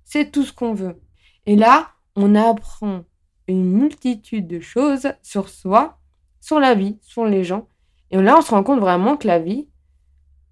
C'est 0.03 0.31
tout 0.31 0.43
ce 0.43 0.51
qu'on 0.51 0.73
veut. 0.73 0.99
Et 1.45 1.55
là, 1.55 1.91
on 2.15 2.35
apprend 2.35 3.05
une 3.47 3.71
multitude 3.71 4.47
de 4.47 4.59
choses 4.59 5.13
sur 5.21 5.49
soi, 5.49 5.99
sur 6.41 6.59
la 6.59 6.75
vie, 6.75 6.99
sur 7.01 7.25
les 7.25 7.43
gens. 7.43 7.67
Et 8.11 8.21
là, 8.21 8.37
on 8.37 8.41
se 8.41 8.51
rend 8.51 8.63
compte 8.63 8.81
vraiment 8.81 9.15
que 9.15 9.27
la 9.27 9.39
vie, 9.39 9.69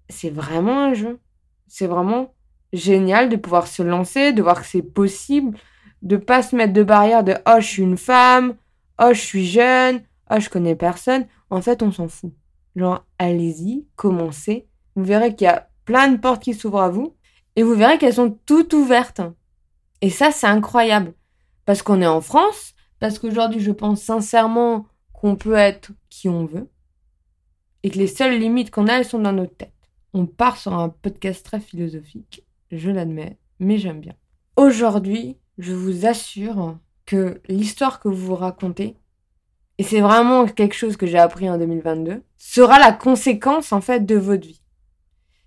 c'est 0.08 0.30
vraiment 0.30 0.80
un 0.80 0.94
jeu. 0.94 1.20
C'est 1.66 1.86
vraiment 1.86 2.34
génial 2.72 3.28
de 3.28 3.36
pouvoir 3.36 3.66
se 3.66 3.82
lancer, 3.82 4.32
de 4.32 4.42
voir 4.42 4.60
que 4.60 4.66
c'est 4.66 4.82
possible, 4.82 5.58
de 6.02 6.16
pas 6.16 6.42
se 6.42 6.56
mettre 6.56 6.72
de 6.72 6.82
barrière 6.82 7.24
de 7.24 7.34
oh 7.46 7.56
je 7.58 7.66
suis 7.66 7.82
une 7.82 7.98
femme, 7.98 8.56
oh 9.00 9.10
je 9.12 9.20
suis 9.20 9.46
jeune, 9.46 10.02
oh 10.30 10.40
je 10.40 10.48
connais 10.48 10.76
personne. 10.76 11.26
En 11.50 11.60
fait, 11.60 11.82
on 11.82 11.92
s'en 11.92 12.08
fout. 12.08 12.32
Genre 12.76 13.04
allez-y, 13.18 13.86
commencez. 13.96 14.68
Vous 14.96 15.04
verrez 15.04 15.34
qu'il 15.34 15.46
y 15.46 15.48
a 15.48 15.68
plein 15.84 16.08
de 16.08 16.18
portes 16.18 16.42
qui 16.42 16.54
s'ouvrent 16.54 16.80
à 16.80 16.88
vous 16.88 17.16
et 17.56 17.62
vous 17.62 17.74
verrez 17.74 17.98
qu'elles 17.98 18.14
sont 18.14 18.38
toutes 18.46 18.72
ouvertes. 18.72 19.22
Et 20.00 20.10
ça, 20.10 20.30
c'est 20.30 20.46
incroyable. 20.46 21.14
Parce 21.64 21.82
qu'on 21.82 22.00
est 22.00 22.06
en 22.06 22.20
France, 22.20 22.74
parce 23.00 23.18
qu'aujourd'hui, 23.18 23.60
je 23.60 23.72
pense 23.72 24.02
sincèrement 24.02 24.86
qu'on 25.12 25.36
peut 25.36 25.54
être 25.54 25.92
qui 26.08 26.28
on 26.28 26.46
veut 26.46 26.68
et 27.82 27.90
que 27.90 27.98
les 27.98 28.06
seules 28.06 28.38
limites 28.38 28.70
qu'on 28.70 28.88
a, 28.88 28.94
elles 28.94 29.04
sont 29.04 29.18
dans 29.18 29.32
notre 29.32 29.56
tête. 29.56 29.72
On 30.12 30.26
part 30.26 30.56
sur 30.56 30.74
un 30.74 30.88
podcast 30.88 31.44
très 31.44 31.60
philosophique, 31.60 32.44
je 32.70 32.90
l'admets, 32.90 33.38
mais 33.58 33.78
j'aime 33.78 34.00
bien. 34.00 34.14
Aujourd'hui, 34.56 35.36
je 35.58 35.72
vous 35.72 36.06
assure 36.06 36.78
que 37.06 37.40
l'histoire 37.48 38.00
que 38.00 38.08
vous 38.08 38.26
vous 38.26 38.34
racontez, 38.34 38.96
et 39.80 39.82
c'est 39.82 40.02
vraiment 40.02 40.44
quelque 40.44 40.74
chose 40.74 40.98
que 40.98 41.06
j'ai 41.06 41.18
appris 41.18 41.48
en 41.48 41.56
2022, 41.56 42.22
sera 42.36 42.78
la 42.78 42.92
conséquence 42.92 43.72
en 43.72 43.80
fait 43.80 44.04
de 44.04 44.14
votre 44.14 44.46
vie. 44.46 44.60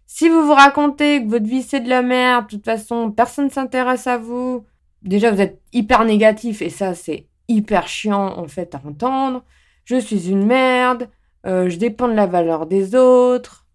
Si 0.07 0.27
vous 0.27 0.43
vous 0.47 0.55
racontez 0.55 1.23
que 1.23 1.29
votre 1.29 1.45
vie 1.45 1.61
c'est 1.61 1.81
de 1.81 1.89
la 1.89 2.01
merde, 2.01 2.45
de 2.45 2.49
toute 2.49 2.65
façon 2.65 3.11
personne 3.11 3.45
ne 3.45 3.51
s'intéresse 3.51 4.07
à 4.07 4.17
vous, 4.17 4.65
déjà 5.03 5.29
vous 5.29 5.39
êtes 5.39 5.61
hyper 5.71 6.03
négatif 6.03 6.63
et 6.63 6.71
ça 6.71 6.95
c'est 6.95 7.27
hyper 7.47 7.87
chiant 7.87 8.35
en 8.39 8.47
fait 8.47 8.73
à 8.73 8.81
entendre. 8.83 9.43
Je 9.85 9.97
suis 9.97 10.31
une 10.31 10.47
merde, 10.47 11.11
euh, 11.45 11.69
je 11.69 11.77
dépends 11.77 12.07
de 12.07 12.13
la 12.13 12.25
valeur 12.25 12.65
des 12.65 12.95
autres, 12.95 13.67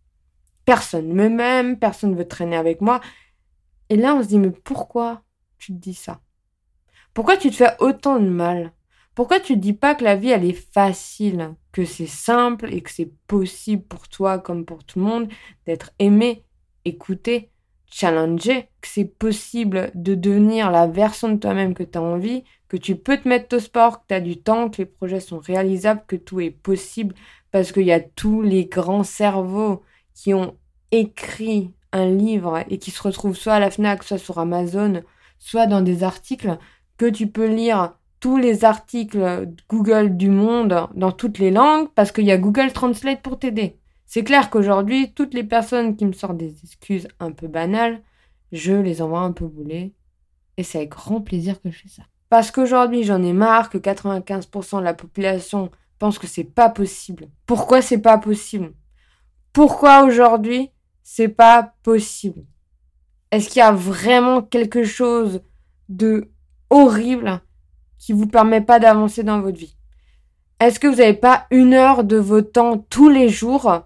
personne 0.65 1.12
me 1.12 1.29
m'aime, 1.29 1.79
personne 1.79 2.17
veut 2.17 2.27
traîner 2.27 2.57
avec 2.57 2.81
moi. 2.81 3.00
Et 3.91 3.97
là 3.97 4.17
on 4.17 4.25
se 4.25 4.27
dit 4.27 4.41
mais 4.41 4.50
pourquoi 4.50 5.23
tu 5.57 5.73
te 5.73 5.79
dis 5.79 5.95
ça? 5.95 6.19
Pourquoi 7.15 7.37
tu 7.37 7.49
te 7.50 7.55
fais 7.55 7.77
autant 7.79 8.19
de 8.19 8.29
mal? 8.29 8.73
Pourquoi 9.19 9.41
tu 9.41 9.55
te 9.55 9.59
dis 9.59 9.73
pas 9.73 9.97
que 9.97 10.05
la 10.05 10.15
vie 10.15 10.31
elle 10.31 10.45
est 10.45 10.73
facile, 10.73 11.57
que 11.73 11.85
c'est 11.85 12.07
simple 12.07 12.73
et 12.73 12.83
que 12.83 12.91
c'est 12.93 13.11
possible 13.27 13.83
pour 13.83 14.07
toi 14.07 14.39
comme 14.39 14.65
pour 14.65 14.85
tout 14.85 15.01
le 15.01 15.07
monde 15.07 15.29
d'être 15.67 15.91
aimé, 15.99 16.45
écouté, 16.85 17.51
challenger, 17.91 18.69
que 18.81 18.87
c'est 18.87 19.19
possible 19.19 19.91
de 19.97 20.15
devenir 20.15 20.71
la 20.71 20.87
version 20.87 21.31
de 21.31 21.37
toi-même 21.37 21.75
que 21.75 21.83
tu 21.83 21.99
as 21.99 22.01
envie, 22.01 22.45
que 22.69 22.77
tu 22.77 22.95
peux 22.95 23.17
te 23.17 23.29
mettre 23.29 23.57
au 23.57 23.59
sport, 23.59 24.03
que 24.03 24.07
tu 24.07 24.15
as 24.15 24.21
du 24.21 24.41
temps, 24.41 24.71
que 24.71 24.77
les 24.79 24.87
projets 24.87 25.19
sont 25.19 25.41
réalisables, 25.41 26.05
que 26.07 26.15
tout 26.15 26.39
est 26.39 26.53
possible 26.53 27.17
parce 27.51 27.73
qu'il 27.73 27.87
y 27.87 27.93
a 27.93 27.99
tous 27.99 28.41
les 28.41 28.67
grands 28.67 29.03
cerveaux 29.03 29.83
qui 30.15 30.33
ont 30.33 30.57
écrit 30.93 31.73
un 31.91 32.07
livre 32.07 32.63
et 32.71 32.79
qui 32.79 32.93
se 32.93 33.03
retrouvent 33.03 33.37
soit 33.37 33.55
à 33.55 33.59
la 33.59 33.73
FNAC, 33.73 34.05
soit 34.05 34.19
sur 34.19 34.39
Amazon, 34.39 35.03
soit 35.41 35.67
dans 35.67 35.81
des 35.81 36.05
articles 36.05 36.57
que 36.99 37.07
tu 37.07 37.27
peux 37.27 37.49
lire 37.49 37.98
tous 38.21 38.37
les 38.37 38.65
articles 38.65 39.49
Google 39.69 40.17
du 40.17 40.31
monde 40.31 40.89
dans 40.95 41.13
toutes 41.13 41.39
les 41.39 41.51
langues 41.51 41.89
parce 41.95 42.13
qu'il 42.13 42.25
y 42.25 42.33
a 42.33 42.39
Google 42.39 42.73
Translate 42.73 43.23
pour 43.23 43.39
t'aider. 43.39 43.79
C'est 44.07 44.25
clair 44.25 44.51
qu'aujourd'hui, 44.51 45.13
toutes 45.13 45.35
les 45.35 45.45
personnes 45.45 45.97
qui 45.97 46.07
me 46.07 46.13
sortent 46.13 46.39
des 46.39 46.57
excuses 46.63 47.09
un 47.21 47.31
peu 47.31 47.47
banales, 47.47 48.01
je 48.53 48.73
les 48.73 49.03
envoie 49.03 49.21
un 49.21 49.33
peu 49.33 49.47
bouler. 49.47 49.93
Et 50.57 50.63
c'est 50.63 50.79
avec 50.79 50.91
grand 50.91 51.21
plaisir 51.21 51.61
que 51.61 51.71
je 51.71 51.79
fais 51.79 51.89
ça. 51.89 52.03
Parce 52.31 52.51
qu'aujourd'hui, 52.51 53.05
j'en 53.05 53.23
ai 53.23 53.33
marre 53.33 53.71
que 53.71 53.79
95% 53.79 54.79
de 54.79 54.85
la 54.85 54.95
population 54.95 55.71
pense 55.99 56.19
que 56.19 56.27
c'est 56.27 56.45
pas 56.45 56.71
possible. 56.71 57.29
Pourquoi 57.47 57.83
c'est 57.83 58.01
pas 58.01 58.19
possible? 58.19 58.73
Pourquoi 59.53 60.05
aujourd'hui 60.05 60.71
c'est 61.03 61.29
pas 61.29 61.75
possible? 61.83 62.45
Est-ce 63.31 63.49
qu'il 63.49 63.59
y 63.59 63.63
a 63.63 63.73
vraiment 63.73 64.43
quelque 64.43 64.85
chose 64.85 65.43
de 65.89 66.31
horrible? 66.71 67.43
Qui 67.99 68.12
vous 68.12 68.26
permet 68.26 68.61
pas 68.61 68.78
d'avancer 68.78 69.23
dans 69.23 69.40
votre 69.40 69.59
vie. 69.59 69.76
Est-ce 70.61 70.81
que 70.81 70.87
vous 70.87 70.97
n'avez 70.97 71.14
pas 71.14 71.47
une 71.50 71.75
heure 71.75 72.05
de 72.05 72.17
votre 72.17 72.50
temps 72.50 72.78
tous 72.90 73.09
les 73.09 73.28
jours 73.28 73.85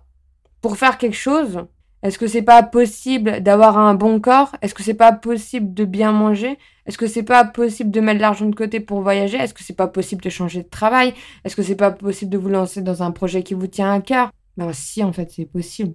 pour 0.61 0.76
faire 0.76 0.99
quelque 0.99 1.16
chose? 1.16 1.66
Est-ce 2.02 2.19
que 2.19 2.26
c'est 2.26 2.42
pas 2.42 2.62
possible 2.62 3.42
d'avoir 3.42 3.78
un 3.78 3.95
bon 3.95 4.21
corps? 4.21 4.57
Est-ce 4.61 4.75
que 4.75 4.83
c'est 4.83 4.95
pas 4.95 5.12
possible 5.12 5.73
de 5.73 5.85
bien 5.85 6.11
manger? 6.11 6.59
Est-ce 6.85 6.99
que 6.99 7.07
c'est 7.07 7.23
pas 7.23 7.45
possible 7.45 7.92
de 7.92 8.00
mettre 8.00 8.16
de 8.16 8.23
l'argent 8.23 8.47
de 8.47 8.54
côté 8.54 8.81
pour 8.81 9.02
voyager? 9.02 9.37
Est-ce 9.37 9.54
que 9.54 9.62
c'est 9.62 9.76
pas 9.76 9.87
possible 9.87 10.23
de 10.23 10.31
changer 10.31 10.64
de 10.64 10.69
travail? 10.69 11.14
Est-ce 11.45 11.54
que 11.54 11.62
c'est 11.62 11.76
pas 11.76 11.92
possible 11.92 12.33
de 12.33 12.38
vous 12.38 12.49
lancer 12.49 12.83
dans 12.83 13.04
un 13.04 13.12
projet 13.12 13.45
qui 13.45 13.54
vous 13.54 13.69
tient 13.69 13.92
à 13.92 14.00
cœur? 14.00 14.33
Ben 14.57 14.73
si, 14.73 15.04
en 15.04 15.12
fait, 15.12 15.31
c'est 15.31 15.47
possible. 15.47 15.95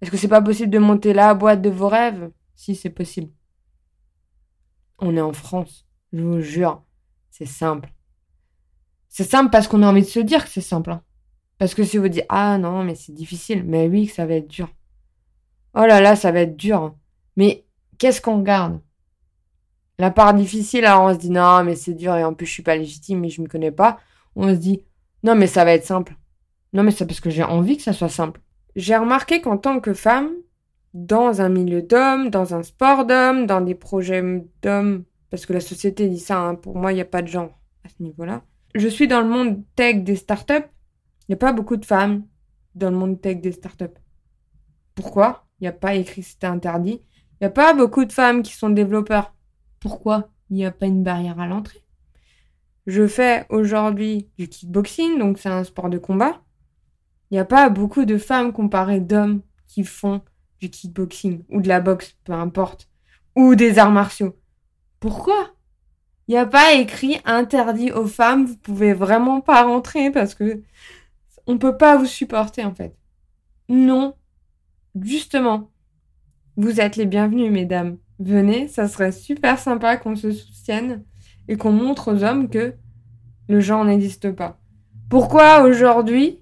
Est-ce 0.00 0.10
que 0.10 0.16
c'est 0.16 0.28
pas 0.28 0.42
possible 0.42 0.70
de 0.70 0.78
monter 0.78 1.12
la 1.12 1.32
boîte 1.34 1.62
de 1.62 1.70
vos 1.70 1.88
rêves? 1.88 2.30
Si, 2.56 2.74
c'est 2.74 2.90
possible. 2.90 3.30
On 4.98 5.16
est 5.16 5.20
en 5.20 5.32
France, 5.32 5.86
je 6.12 6.22
vous 6.22 6.40
jure, 6.40 6.82
c'est 7.38 7.46
simple. 7.46 7.88
C'est 9.08 9.22
simple 9.22 9.50
parce 9.50 9.68
qu'on 9.68 9.84
a 9.84 9.88
envie 9.88 10.02
de 10.02 10.06
se 10.06 10.18
dire 10.18 10.44
que 10.44 10.50
c'est 10.50 10.60
simple. 10.60 10.90
Hein. 10.90 11.02
Parce 11.56 11.72
que 11.72 11.84
si 11.84 11.96
vous 11.96 12.08
dites 12.08 12.26
ah 12.28 12.58
non, 12.58 12.82
mais 12.82 12.96
c'est 12.96 13.12
difficile, 13.12 13.62
mais 13.64 13.86
oui, 13.86 14.08
ça 14.08 14.26
va 14.26 14.34
être 14.34 14.48
dur. 14.48 14.68
Oh 15.74 15.86
là 15.86 16.00
là, 16.00 16.16
ça 16.16 16.32
va 16.32 16.40
être 16.40 16.56
dur. 16.56 16.96
Mais 17.36 17.64
qu'est-ce 17.98 18.20
qu'on 18.20 18.40
garde? 18.40 18.80
La 20.00 20.10
part 20.10 20.34
difficile, 20.34 20.84
alors 20.84 21.02
on 21.02 21.14
se 21.14 21.18
dit 21.18 21.30
non, 21.30 21.62
mais 21.62 21.76
c'est 21.76 21.94
dur 21.94 22.16
et 22.16 22.24
en 22.24 22.34
plus 22.34 22.46
je 22.46 22.52
suis 22.52 22.62
pas 22.64 22.76
légitime 22.76 23.24
et 23.24 23.28
je 23.28 23.40
me 23.40 23.46
connais 23.46 23.70
pas. 23.70 23.98
On 24.34 24.48
se 24.48 24.58
dit 24.58 24.82
non, 25.22 25.36
mais 25.36 25.46
ça 25.46 25.64
va 25.64 25.74
être 25.74 25.86
simple. 25.86 26.16
Non, 26.72 26.82
mais 26.82 26.90
c'est 26.90 27.06
parce 27.06 27.20
que 27.20 27.30
j'ai 27.30 27.44
envie 27.44 27.76
que 27.76 27.84
ça 27.84 27.92
soit 27.92 28.08
simple. 28.08 28.40
J'ai 28.74 28.96
remarqué 28.96 29.40
qu'en 29.40 29.58
tant 29.58 29.78
que 29.78 29.94
femme, 29.94 30.30
dans 30.92 31.40
un 31.40 31.48
milieu 31.48 31.82
d'hommes, 31.82 32.30
dans 32.30 32.54
un 32.54 32.64
sport 32.64 33.04
d'hommes, 33.06 33.46
dans 33.46 33.60
des 33.60 33.76
projets 33.76 34.24
d'hommes, 34.60 35.04
parce 35.30 35.46
que 35.46 35.52
la 35.52 35.60
société 35.60 36.08
dit 36.08 36.18
ça, 36.18 36.40
hein, 36.40 36.54
pour 36.54 36.76
moi, 36.76 36.92
il 36.92 36.96
n'y 36.96 37.00
a 37.00 37.06
pas 37.06 37.22
de 37.22 37.28
genre 37.28 37.58
à 37.84 37.88
ce 37.88 38.02
niveau-là. 38.02 38.42
Je 38.74 38.88
suis 38.88 39.08
dans 39.08 39.20
le 39.20 39.28
monde 39.28 39.62
tech 39.76 40.04
des 40.04 40.16
startups 40.16 40.68
il 41.28 41.32
n'y 41.32 41.34
a 41.34 41.38
pas 41.38 41.52
beaucoup 41.52 41.76
de 41.76 41.84
femmes 41.84 42.26
dans 42.74 42.90
le 42.90 42.96
monde 42.96 43.20
tech 43.20 43.42
des 43.42 43.52
startups. 43.52 43.98
Pourquoi? 44.94 45.46
Il 45.60 45.64
n'y 45.64 45.68
a 45.68 45.72
pas 45.72 45.94
écrit 45.94 46.22
c'était 46.22 46.46
interdit. 46.46 47.02
Il 47.32 47.36
n'y 47.42 47.46
a 47.46 47.50
pas 47.50 47.74
beaucoup 47.74 48.06
de 48.06 48.12
femmes 48.12 48.42
qui 48.42 48.54
sont 48.54 48.70
développeurs. 48.70 49.34
Pourquoi? 49.78 50.30
Il 50.48 50.56
n'y 50.56 50.64
a 50.64 50.70
pas 50.70 50.86
une 50.86 51.02
barrière 51.02 51.38
à 51.38 51.46
l'entrée. 51.46 51.84
Je 52.86 53.06
fais 53.06 53.44
aujourd'hui 53.50 54.30
du 54.38 54.48
kickboxing, 54.48 55.18
donc 55.18 55.38
c'est 55.38 55.50
un 55.50 55.64
sport 55.64 55.90
de 55.90 55.98
combat. 55.98 56.42
Il 57.30 57.34
n'y 57.34 57.40
a 57.40 57.44
pas 57.44 57.68
beaucoup 57.68 58.06
de 58.06 58.16
femmes 58.16 58.54
comparées 58.54 59.00
d'hommes 59.00 59.42
qui 59.66 59.84
font 59.84 60.22
du 60.60 60.70
kickboxing 60.70 61.44
ou 61.50 61.60
de 61.60 61.68
la 61.68 61.80
boxe, 61.80 62.16
peu 62.24 62.32
importe, 62.32 62.88
ou 63.36 63.54
des 63.54 63.78
arts 63.78 63.90
martiaux. 63.90 64.34
Pourquoi? 65.00 65.54
Il 66.26 66.32
n'y 66.32 66.38
a 66.38 66.46
pas 66.46 66.74
écrit 66.74 67.18
interdit 67.24 67.90
aux 67.90 68.06
femmes, 68.06 68.46
vous 68.46 68.56
pouvez 68.56 68.92
vraiment 68.92 69.40
pas 69.40 69.62
rentrer 69.62 70.10
parce 70.10 70.34
que 70.34 70.62
on 71.46 71.56
peut 71.56 71.76
pas 71.76 71.96
vous 71.96 72.06
supporter 72.06 72.64
en 72.64 72.74
fait. 72.74 72.94
Non, 73.68 74.14
justement, 75.00 75.70
vous 76.56 76.80
êtes 76.80 76.96
les 76.96 77.06
bienvenus, 77.06 77.52
mesdames. 77.52 77.98
Venez, 78.18 78.66
ça 78.68 78.88
serait 78.88 79.12
super 79.12 79.58
sympa 79.58 79.96
qu'on 79.96 80.16
se 80.16 80.32
soutienne 80.32 81.04
et 81.46 81.56
qu'on 81.56 81.70
montre 81.70 82.12
aux 82.12 82.24
hommes 82.24 82.50
que 82.50 82.74
le 83.48 83.60
genre 83.60 83.84
n'existe 83.84 84.32
pas. 84.32 84.60
Pourquoi 85.08 85.62
aujourd'hui 85.62 86.40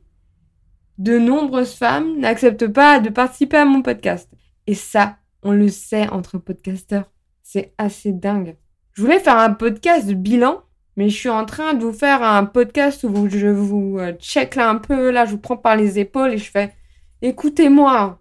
de 0.98 1.18
nombreuses 1.18 1.75
femmes 1.75 2.18
n'acceptent 2.18 2.68
pas 2.68 2.98
de 2.98 3.10
participer 3.10 3.58
à 3.58 3.64
mon 3.66 3.82
podcast? 3.82 4.32
Et 4.66 4.75
ça, 4.75 5.18
on 5.42 5.52
le 5.52 5.68
sait 5.68 6.08
entre 6.08 6.38
podcasteurs. 6.38 7.12
C'est 7.48 7.74
assez 7.78 8.12
dingue. 8.12 8.56
Je 8.94 9.02
voulais 9.02 9.20
faire 9.20 9.38
un 9.38 9.52
podcast 9.52 10.08
de 10.08 10.14
bilan 10.14 10.62
mais 10.96 11.10
je 11.10 11.16
suis 11.16 11.28
en 11.28 11.44
train 11.44 11.74
de 11.74 11.84
vous 11.84 11.92
faire 11.92 12.22
un 12.22 12.46
podcast 12.46 13.04
où 13.04 13.28
je 13.28 13.48
vous 13.48 13.98
euh, 13.98 14.12
check 14.14 14.54
là 14.54 14.70
un 14.70 14.76
peu, 14.76 15.10
là, 15.10 15.26
je 15.26 15.32
vous 15.32 15.38
prends 15.38 15.58
par 15.58 15.76
les 15.76 15.98
épaules 15.98 16.32
et 16.32 16.38
je 16.38 16.50
fais, 16.50 16.74
écoutez-moi, 17.20 18.18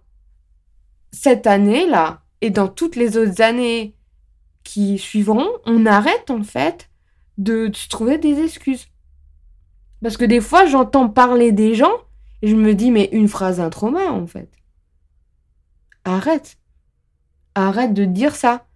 cette 1.10 1.46
année-là, 1.46 2.22
et 2.42 2.50
dans 2.50 2.68
toutes 2.68 2.96
les 2.96 3.16
autres 3.16 3.40
années 3.40 3.96
qui 4.62 4.98
suivront, 4.98 5.48
on 5.64 5.86
arrête 5.86 6.30
en 6.30 6.42
fait 6.42 6.90
de 7.38 7.70
trouver 7.88 8.18
des 8.18 8.40
excuses. 8.40 8.88
Parce 10.02 10.18
que 10.18 10.26
des 10.26 10.42
fois, 10.42 10.66
j'entends 10.66 11.08
parler 11.08 11.52
des 11.52 11.74
gens 11.74 11.94
et 12.42 12.48
je 12.48 12.56
me 12.56 12.74
dis, 12.74 12.90
mais 12.90 13.08
une 13.12 13.28
phrase 13.28 13.58
un 13.58 13.70
trauma 13.70 14.12
en 14.12 14.26
fait. 14.26 14.50
Arrête. 16.04 16.58
Arrête 17.54 17.94
de 17.94 18.04
dire 18.04 18.36
ça. 18.36 18.66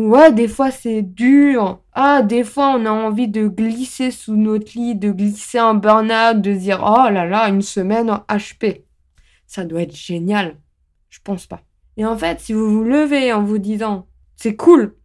Ouais, 0.00 0.32
des 0.32 0.48
fois 0.48 0.70
c'est 0.70 1.02
dur. 1.02 1.82
Ah, 1.92 2.22
des 2.22 2.42
fois 2.42 2.74
on 2.74 2.86
a 2.86 2.90
envie 2.90 3.28
de 3.28 3.48
glisser 3.48 4.10
sous 4.10 4.34
notre 4.34 4.72
lit, 4.74 4.94
de 4.94 5.10
glisser 5.10 5.60
en 5.60 5.74
burn-out, 5.74 6.40
de 6.40 6.54
dire 6.54 6.82
oh 6.82 7.10
là 7.10 7.26
là, 7.26 7.48
une 7.48 7.60
semaine 7.60 8.10
en 8.10 8.24
HP. 8.28 8.84
Ça 9.46 9.64
doit 9.64 9.82
être 9.82 9.94
génial. 9.94 10.56
Je 11.10 11.18
pense 11.22 11.46
pas. 11.46 11.60
Et 11.98 12.06
en 12.06 12.16
fait, 12.16 12.40
si 12.40 12.54
vous 12.54 12.70
vous 12.70 12.84
levez 12.84 13.30
en 13.32 13.42
vous 13.42 13.58
disant 13.58 14.06
c'est 14.36 14.56
cool, 14.56 14.96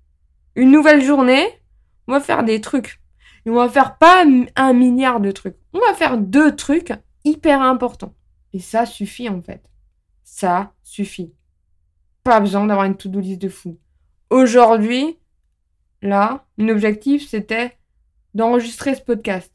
une 0.55 0.71
nouvelle 0.71 1.03
journée, 1.03 1.45
on 2.07 2.13
va 2.13 2.21
faire 2.21 2.45
des 2.45 2.61
trucs. 2.61 3.01
Et 3.45 3.49
on 3.49 3.55
va 3.55 3.67
faire 3.67 3.97
pas 3.97 4.23
un 4.55 4.73
milliard 4.73 5.19
de 5.19 5.31
trucs. 5.31 5.57
On 5.73 5.79
va 5.79 5.93
faire 5.93 6.17
deux 6.17 6.55
trucs 6.55 6.93
hyper 7.25 7.61
importants. 7.61 8.13
Et 8.53 8.59
ça 8.59 8.85
suffit 8.85 9.27
en 9.27 9.41
fait. 9.41 9.61
Ça 10.23 10.71
suffit. 10.83 11.33
Pas 12.23 12.39
besoin 12.39 12.65
d'avoir 12.65 12.85
une 12.85 12.95
to-do 12.95 13.19
list 13.19 13.41
de 13.41 13.49
fou. 13.49 13.77
Aujourd'hui, 14.29 15.17
là, 16.01 16.45
mon 16.57 16.69
objectif 16.69 17.27
c'était 17.29 17.77
d'enregistrer 18.33 18.95
ce 18.95 19.01
podcast. 19.01 19.51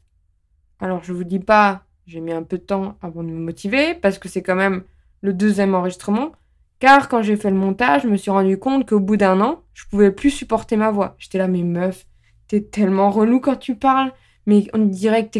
Alors 0.79 1.03
je 1.03 1.13
vous 1.13 1.23
dis 1.23 1.39
pas, 1.39 1.85
j'ai 2.07 2.19
mis 2.19 2.31
un 2.31 2.43
peu 2.43 2.57
de 2.57 2.63
temps 2.63 2.97
avant 3.01 3.23
de 3.23 3.29
me 3.29 3.39
motiver 3.39 3.93
parce 3.95 4.17
que 4.17 4.29
c'est 4.29 4.41
quand 4.41 4.55
même 4.55 4.83
le 5.21 5.33
deuxième 5.33 5.75
enregistrement. 5.75 6.31
Car 6.79 7.09
quand 7.09 7.21
j'ai 7.21 7.35
fait 7.35 7.51
le 7.51 7.57
montage, 7.57 8.03
je 8.03 8.07
me 8.07 8.17
suis 8.17 8.31
rendu 8.31 8.57
compte 8.57 8.89
qu'au 8.89 8.99
bout 8.99 9.17
d'un 9.17 9.39
an, 9.39 9.61
je 9.73 9.85
pouvais 9.85 10.11
plus 10.11 10.31
supporter 10.31 10.77
ma 10.77 10.89
voix. 10.89 11.15
J'étais 11.19 11.37
là, 11.37 11.47
mais 11.47 11.61
meuf, 11.61 12.07
t'es 12.47 12.61
tellement 12.61 13.11
relou 13.11 13.39
quand 13.39 13.55
tu 13.55 13.75
parles. 13.75 14.11
Mais 14.47 14.65
on 14.73 14.79
dirait 14.79 15.29
que 15.29 15.39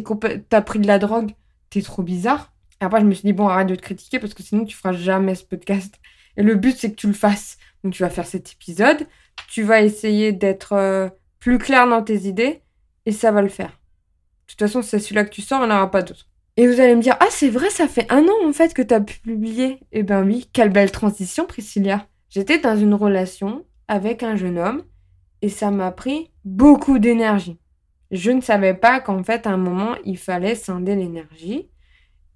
t'as 0.50 0.62
pris 0.62 0.78
de 0.78 0.86
la 0.86 1.00
drogue. 1.00 1.32
T'es 1.72 1.82
trop 1.82 2.04
bizarre. 2.04 2.54
Et 2.80 2.86
après, 2.86 3.02
je 3.02 3.06
me 3.06 3.14
suis 3.14 3.26
dit, 3.26 3.34
bon, 3.34 3.48
arrête 3.48 3.68
de 3.68 3.76
te 3.76 3.82
critiquer 3.82 4.20
parce 4.20 4.36
que 4.36 4.44
sinon, 4.44 4.66
tu 4.66 4.78
feras 4.78 4.94
jamais 4.94 5.34
ce 5.34 5.44
podcast. 5.44 6.00
Et 6.38 6.44
le 6.44 6.54
but, 6.54 6.78
c'est 6.78 6.92
que 6.92 6.96
tu 6.96 7.08
le 7.08 7.14
fasses. 7.14 7.58
Donc, 7.84 7.94
tu 7.94 8.04
vas 8.04 8.12
faire 8.12 8.28
cet 8.28 8.54
épisode. 8.54 9.08
Tu 9.50 9.64
vas 9.64 9.82
essayer 9.82 10.32
d'être 10.32 10.74
euh, 10.74 11.10
plus 11.40 11.58
clair 11.58 11.88
dans 11.88 12.04
tes 12.04 12.28
idées. 12.28 12.62
Et 13.06 13.12
ça 13.12 13.32
va 13.32 13.42
le 13.42 13.50
faire. 13.50 13.70
De 13.70 14.52
toute 14.52 14.60
façon, 14.60 14.82
c'est 14.82 15.00
celui-là 15.00 15.26
que 15.26 15.32
tu 15.32 15.42
sors, 15.42 15.64
il 15.64 15.68
n'y 15.68 15.74
aura 15.74 15.90
pas 15.90 16.04
d'autre. 16.04 16.28
Et 16.58 16.68
vous 16.68 16.80
allez 16.80 16.96
me 16.96 17.02
dire, 17.02 17.16
ah 17.20 17.28
c'est 17.30 17.50
vrai, 17.50 17.70
ça 17.70 17.88
fait 17.88 18.12
un 18.12 18.24
an 18.28 18.48
en 18.48 18.54
fait 18.54 18.74
que 18.74 18.82
tu 18.82 18.94
as 18.94 19.02
publié. 19.02 19.80
Eh 19.92 20.04
ben 20.04 20.26
oui, 20.26 20.50
quelle 20.52 20.70
belle 20.70 20.92
transition 20.92 21.46
Priscilla. 21.46 22.08
J'étais 22.30 22.60
dans 22.60 22.78
une 22.78 22.94
relation 22.94 23.66
avec 23.88 24.24
un 24.24 24.36
jeune 24.36 24.58
homme 24.58 24.84
et 25.42 25.50
ça 25.50 25.72
m'a 25.72 25.92
pris 25.92 26.32
beaucoup 26.46 27.00
d'énergie. 27.00 27.60
Je 28.12 28.32
ne 28.32 28.42
savais 28.42 28.74
pas 28.74 29.00
qu'en 29.00 29.24
fait 29.24 29.48
à 29.48 29.52
un 29.52 29.58
moment 29.58 29.96
il 30.06 30.18
fallait 30.18 30.56
scinder 30.56 30.96
l'énergie 30.96 31.70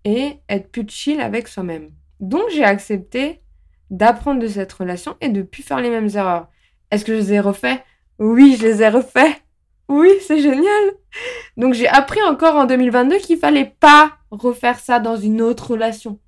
et 0.05 0.39
être 0.49 0.71
plus 0.71 0.85
chill 0.89 1.21
avec 1.21 1.47
soi-même. 1.47 1.91
Donc 2.19 2.43
j'ai 2.51 2.63
accepté 2.63 3.41
d'apprendre 3.89 4.41
de 4.41 4.47
cette 4.47 4.73
relation 4.73 5.15
et 5.21 5.29
de 5.29 5.41
plus 5.41 5.63
faire 5.63 5.79
les 5.79 5.89
mêmes 5.89 6.09
erreurs. 6.15 6.49
Est-ce 6.91 7.05
que 7.05 7.13
je 7.13 7.19
les 7.19 7.33
ai 7.33 7.39
refaits? 7.39 7.83
Oui, 8.19 8.55
je 8.59 8.65
les 8.65 8.81
ai 8.81 8.89
refaits. 8.89 9.41
Oui, 9.87 10.09
c'est 10.25 10.39
génial. 10.39 10.93
Donc 11.57 11.73
j'ai 11.73 11.87
appris 11.87 12.21
encore 12.23 12.55
en 12.55 12.65
2022 12.65 13.17
qu'il 13.17 13.37
fallait 13.37 13.75
pas 13.79 14.17
refaire 14.31 14.79
ça 14.79 14.99
dans 14.99 15.15
une 15.15 15.41
autre 15.41 15.71
relation. 15.71 16.19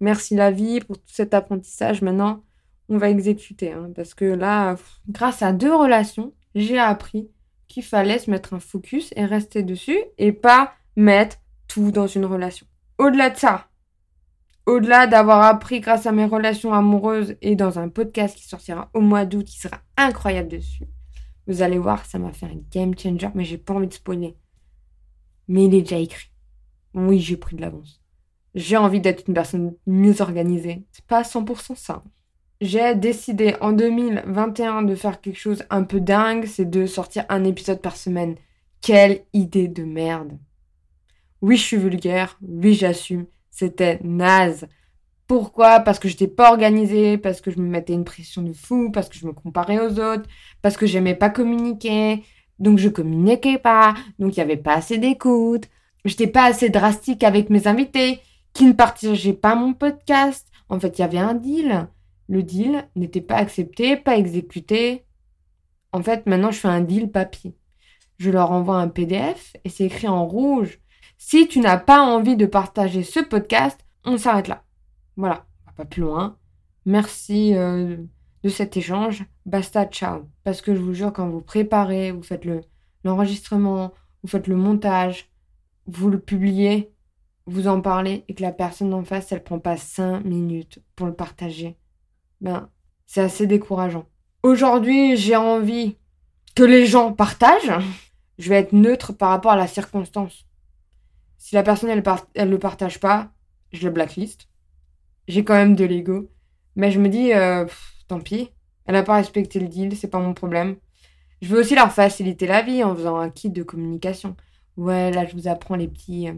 Merci 0.00 0.34
la 0.34 0.50
vie 0.50 0.80
pour 0.80 0.98
tout 0.98 1.04
cet 1.06 1.34
apprentissage. 1.34 2.02
Maintenant, 2.02 2.44
on 2.88 2.98
va 2.98 3.10
exécuter. 3.10 3.72
Hein, 3.72 3.90
parce 3.94 4.14
que 4.14 4.24
là, 4.24 4.76
grâce 5.08 5.42
à 5.42 5.52
deux 5.52 5.74
relations, 5.74 6.32
j'ai 6.54 6.78
appris 6.78 7.28
qu'il 7.68 7.82
fallait 7.82 8.18
se 8.18 8.30
mettre 8.30 8.54
un 8.54 8.60
focus 8.60 9.12
et 9.16 9.24
rester 9.24 9.62
dessus 9.62 9.98
et 10.18 10.32
pas 10.32 10.74
mettre 10.94 11.38
tout 11.68 11.90
dans 11.90 12.06
une 12.06 12.24
relation. 12.24 12.66
Au-delà 12.98 13.30
de 13.30 13.36
ça, 13.36 13.68
au-delà 14.66 15.06
d'avoir 15.06 15.42
appris 15.42 15.80
grâce 15.80 16.06
à 16.06 16.12
mes 16.12 16.24
relations 16.24 16.74
amoureuses 16.74 17.36
et 17.40 17.56
dans 17.56 17.78
un 17.78 17.88
podcast 17.88 18.36
qui 18.36 18.46
sortira 18.46 18.90
au 18.94 19.00
mois 19.00 19.24
d'août 19.24 19.44
qui 19.44 19.58
sera 19.58 19.80
incroyable 19.96 20.48
dessus, 20.48 20.84
vous 21.46 21.62
allez 21.62 21.78
voir, 21.78 22.04
ça 22.04 22.18
m'a 22.18 22.32
fait 22.32 22.46
un 22.46 22.60
game 22.72 22.98
changer, 22.98 23.28
mais 23.34 23.44
j'ai 23.44 23.58
pas 23.58 23.74
envie 23.74 23.86
de 23.86 23.94
spoiler. 23.94 24.36
Mais 25.48 25.66
il 25.66 25.74
est 25.74 25.82
déjà 25.82 25.98
écrit. 25.98 26.30
Oui, 26.92 27.20
j'ai 27.20 27.36
pris 27.36 27.54
de 27.54 27.60
l'avance. 27.60 28.02
J'ai 28.54 28.76
envie 28.76 29.00
d'être 29.00 29.28
une 29.28 29.34
personne 29.34 29.74
mieux 29.86 30.20
organisée. 30.20 30.84
C'est 30.90 31.04
pas 31.04 31.22
100% 31.22 31.76
ça. 31.76 32.02
J'ai 32.60 32.94
décidé 32.94 33.54
en 33.60 33.72
2021 33.72 34.82
de 34.82 34.94
faire 34.94 35.20
quelque 35.20 35.38
chose 35.38 35.62
un 35.70 35.84
peu 35.84 36.00
dingue, 36.00 36.46
c'est 36.46 36.68
de 36.68 36.86
sortir 36.86 37.26
un 37.28 37.44
épisode 37.44 37.82
par 37.82 37.96
semaine. 37.96 38.34
Quelle 38.80 39.24
idée 39.34 39.68
de 39.68 39.84
merde. 39.84 40.38
Oui, 41.42 41.56
je 41.58 41.62
suis 41.62 41.76
vulgaire, 41.76 42.38
oui, 42.40 42.72
j'assume, 42.72 43.26
c'était 43.56 43.98
naze. 44.04 44.68
Pourquoi? 45.26 45.80
Parce 45.80 45.98
que 45.98 46.08
j'étais 46.08 46.28
pas 46.28 46.50
organisée, 46.50 47.16
parce 47.16 47.40
que 47.40 47.50
je 47.50 47.58
me 47.58 47.66
mettais 47.66 47.94
une 47.94 48.04
pression 48.04 48.42
de 48.42 48.52
fou, 48.52 48.90
parce 48.92 49.08
que 49.08 49.16
je 49.16 49.26
me 49.26 49.32
comparais 49.32 49.80
aux 49.80 49.98
autres, 49.98 50.28
parce 50.60 50.76
que 50.76 50.84
j'aimais 50.84 51.14
pas 51.14 51.30
communiquer, 51.30 52.22
donc 52.58 52.78
je 52.78 52.90
communiquais 52.90 53.56
pas, 53.56 53.94
donc 54.18 54.36
il 54.36 54.40
y 54.40 54.42
avait 54.42 54.58
pas 54.58 54.74
assez 54.74 54.98
d'écoute, 54.98 55.70
j'étais 56.04 56.26
pas 56.26 56.44
assez 56.44 56.68
drastique 56.68 57.24
avec 57.24 57.48
mes 57.48 57.66
invités, 57.66 58.20
qui 58.52 58.66
ne 58.66 58.72
partageaient 58.72 59.32
pas 59.32 59.54
mon 59.54 59.72
podcast. 59.72 60.46
En 60.68 60.78
fait, 60.78 60.98
il 60.98 61.00
y 61.00 61.04
avait 61.04 61.18
un 61.18 61.34
deal. 61.34 61.88
Le 62.28 62.42
deal 62.42 62.86
n'était 62.94 63.22
pas 63.22 63.36
accepté, 63.36 63.96
pas 63.96 64.18
exécuté. 64.18 65.06
En 65.92 66.02
fait, 66.02 66.26
maintenant, 66.26 66.50
je 66.50 66.58
fais 66.58 66.68
un 66.68 66.82
deal 66.82 67.10
papier. 67.10 67.56
Je 68.18 68.30
leur 68.30 68.52
envoie 68.52 68.76
un 68.76 68.88
PDF 68.88 69.54
et 69.64 69.70
c'est 69.70 69.84
écrit 69.84 70.08
en 70.08 70.26
rouge. 70.26 70.78
Si 71.18 71.48
tu 71.48 71.60
n'as 71.60 71.78
pas 71.78 72.00
envie 72.00 72.36
de 72.36 72.46
partager 72.46 73.02
ce 73.02 73.20
podcast, 73.20 73.80
on 74.04 74.18
s'arrête 74.18 74.48
là. 74.48 74.62
Voilà, 75.16 75.46
pas 75.76 75.84
plus 75.84 76.02
loin. 76.02 76.36
Merci 76.84 77.54
euh, 77.54 77.96
de 78.42 78.48
cet 78.48 78.76
échange. 78.76 79.24
Basta, 79.44 79.86
ciao. 79.86 80.28
Parce 80.44 80.62
que 80.62 80.74
je 80.74 80.80
vous 80.80 80.94
jure, 80.94 81.12
quand 81.12 81.28
vous 81.28 81.40
préparez, 81.40 82.12
vous 82.12 82.22
faites 82.22 82.44
le, 82.44 82.62
l'enregistrement, 83.04 83.92
vous 84.22 84.28
faites 84.28 84.46
le 84.46 84.56
montage, 84.56 85.30
vous 85.86 86.10
le 86.10 86.18
publiez, 86.18 86.92
vous 87.46 87.68
en 87.68 87.80
parlez 87.80 88.24
et 88.28 88.34
que 88.34 88.42
la 88.42 88.52
personne 88.52 88.92
en 88.94 89.04
face, 89.04 89.30
elle 89.32 89.44
prend 89.44 89.58
pas 89.58 89.76
5 89.76 90.24
minutes 90.24 90.80
pour 90.96 91.06
le 91.06 91.14
partager, 91.14 91.76
ben, 92.40 92.68
c'est 93.06 93.20
assez 93.20 93.46
décourageant. 93.46 94.06
Aujourd'hui, 94.42 95.16
j'ai 95.16 95.36
envie 95.36 95.96
que 96.54 96.62
les 96.62 96.86
gens 96.86 97.12
partagent. 97.12 97.72
Je 98.38 98.48
vais 98.48 98.56
être 98.56 98.72
neutre 98.72 99.12
par 99.12 99.30
rapport 99.30 99.52
à 99.52 99.56
la 99.56 99.66
circonstance. 99.66 100.46
Si 101.38 101.54
la 101.54 101.62
personne, 101.62 101.90
elle, 101.90 102.02
elle 102.34 102.50
le 102.50 102.58
partage 102.58 103.00
pas, 103.00 103.30
je 103.72 103.86
le 103.86 103.92
blacklist 103.92 104.48
j'ai 105.28 105.44
quand 105.44 105.54
même 105.54 105.76
de 105.76 105.84
l'ego. 105.84 106.30
Mais 106.76 106.90
je 106.90 107.00
me 107.00 107.08
dis, 107.08 107.32
euh, 107.32 107.66
tant 108.08 108.20
pis, 108.20 108.50
elle 108.84 108.94
n'a 108.94 109.02
pas 109.02 109.16
respecté 109.16 109.60
le 109.60 109.68
deal, 109.68 109.96
c'est 109.96 110.10
pas 110.10 110.20
mon 110.20 110.34
problème. 110.34 110.76
Je 111.42 111.48
veux 111.48 111.60
aussi 111.60 111.74
leur 111.74 111.92
faciliter 111.92 112.46
la 112.46 112.62
vie 112.62 112.82
en 112.84 112.94
faisant 112.94 113.16
un 113.16 113.30
kit 113.30 113.50
de 113.50 113.62
communication. 113.62 114.36
Ouais, 114.76 115.10
là, 115.10 115.26
je 115.26 115.34
vous 115.34 115.48
apprends 115.48 115.76
les 115.76 115.88
petits, 115.88 116.28
euh, 116.28 116.34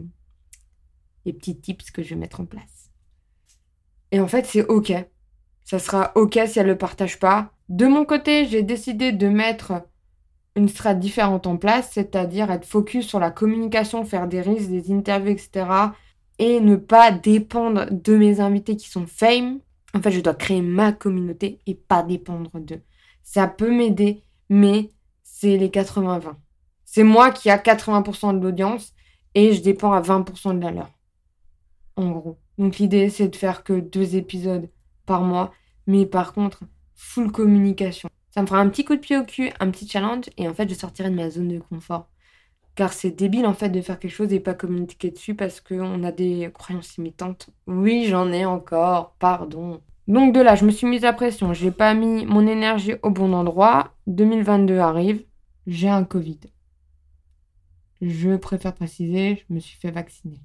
les 1.25 1.33
petits 1.33 1.59
tips 1.59 1.91
que 1.91 2.03
je 2.03 2.11
vais 2.11 2.17
mettre 2.17 2.41
en 2.41 2.47
place. 2.47 2.91
Et 4.11 4.21
en 4.21 4.29
fait, 4.29 4.47
c'est 4.47 4.65
OK. 4.67 4.93
Ça 5.65 5.79
sera 5.79 6.13
OK 6.15 6.39
si 6.47 6.59
elle 6.59 6.67
ne 6.67 6.73
le 6.73 6.79
partage 6.79 7.19
pas. 7.19 7.53
De 7.69 7.87
mon 7.87 8.05
côté, 8.05 8.47
j'ai 8.47 8.63
décidé 8.63 9.13
de 9.13 9.29
mettre 9.29 9.83
une 10.59 10.69
strat 10.69 10.95
différente 10.95 11.47
en 11.47 11.57
place, 11.57 11.91
c'est-à-dire 11.93 12.51
être 12.51 12.67
focus 12.67 13.07
sur 13.07 13.19
la 13.19 13.31
communication, 13.31 14.05
faire 14.05 14.29
des 14.29 14.41
risques, 14.41 14.69
des 14.69 14.93
interviews, 14.93 15.33
etc 15.33 15.67
et 16.39 16.61
ne 16.61 16.77
pas 16.77 17.11
dépendre 17.11 17.87
de 17.91 18.17
mes 18.17 18.41
invités 18.41 18.77
qui 18.77 18.89
sont 18.89 19.07
fame. 19.07 19.61
En 19.95 20.01
fait, 20.01 20.11
je 20.11 20.21
dois 20.21 20.35
créer 20.35 20.63
ma 20.63 20.93
communauté 20.93 21.59
et 21.67 21.75
pas 21.75 22.03
dépendre 22.03 22.51
d'eux. 22.61 22.83
Ça 23.23 23.49
peut 23.49 23.71
m'aider, 23.71 24.23
mais 24.49 24.91
c'est 25.23 25.57
les 25.57 25.69
80-20. 25.69 26.35
C'est 26.85 27.05
moi 27.05 27.31
qui 27.31 27.51
a 27.51 27.59
80% 27.59 28.39
de 28.39 28.43
l'audience 28.43 28.95
et 29.35 29.53
je 29.53 29.63
dépends 29.63 29.93
à 29.93 30.01
20% 30.01 30.59
de 30.59 30.63
la 30.63 30.71
leur. 30.71 30.91
En 31.97 32.11
gros. 32.11 32.39
Donc 32.57 32.79
l'idée, 32.79 33.11
c'est 33.11 33.29
de 33.29 33.37
faire 33.37 33.65
que 33.65 33.79
deux 33.79 34.17
épisodes 34.17 34.71
par 35.07 35.23
mois, 35.23 35.53
mais 35.87 36.07
par 36.07 36.33
contre, 36.33 36.61
full 36.95 37.31
communication. 37.31 38.09
Ça 38.31 38.43
me 38.43 38.47
fera 38.47 38.61
un 38.61 38.69
petit 38.69 38.85
coup 38.85 38.95
de 38.95 39.01
pied 39.01 39.17
au 39.17 39.25
cul, 39.25 39.51
un 39.61 39.71
petit 39.71 39.89
challenge, 39.89 40.27
et 40.37 40.49
en 40.49 40.55
fait, 40.55 40.69
je 40.69 40.75
sortirai 40.75 41.11
de 41.11 41.15
ma 41.15 41.31
zone 41.31 41.49
de 41.49 41.59
confort. 41.59 42.09
Car 42.75 42.93
c'est 42.93 43.11
débile 43.11 43.47
en 43.47 43.55
fait 43.55 43.71
de 43.71 43.81
faire 43.81 43.99
quelque 43.99 44.13
chose 44.13 44.33
et 44.33 44.39
pas 44.39 44.55
communiquer 44.55 45.11
dessus 45.11 45.35
parce 45.35 45.61
qu'on 45.61 46.05
a 46.05 46.13
des 46.13 46.51
croyances 46.55 46.97
imitantes. 46.97 47.51
Oui, 47.67 48.05
j'en 48.07 48.31
ai 48.31 48.45
encore, 48.45 49.17
pardon. 49.19 49.81
Donc 50.07 50.33
de 50.33 50.41
là, 50.41 50.55
je 50.55 50.65
me 50.65 50.71
suis 50.71 50.87
mise 50.87 51.05
à 51.05 51.13
pression, 51.13 51.53
j'ai 51.53 51.73
pas 51.73 51.93
mis 51.95 52.25
mon 52.25 52.47
énergie 52.47 52.95
au 53.03 53.11
bon 53.11 53.33
endroit. 53.33 53.95
2022 54.07 54.79
arrive, 54.79 55.25
j'ai 55.67 55.89
un 55.89 56.05
Covid. 56.05 56.39
Je 58.01 58.37
préfère 58.37 58.75
préciser, 58.75 59.45
je 59.49 59.55
me 59.55 59.59
suis 59.59 59.77
fait 59.77 59.91
vacciner. 59.91 60.41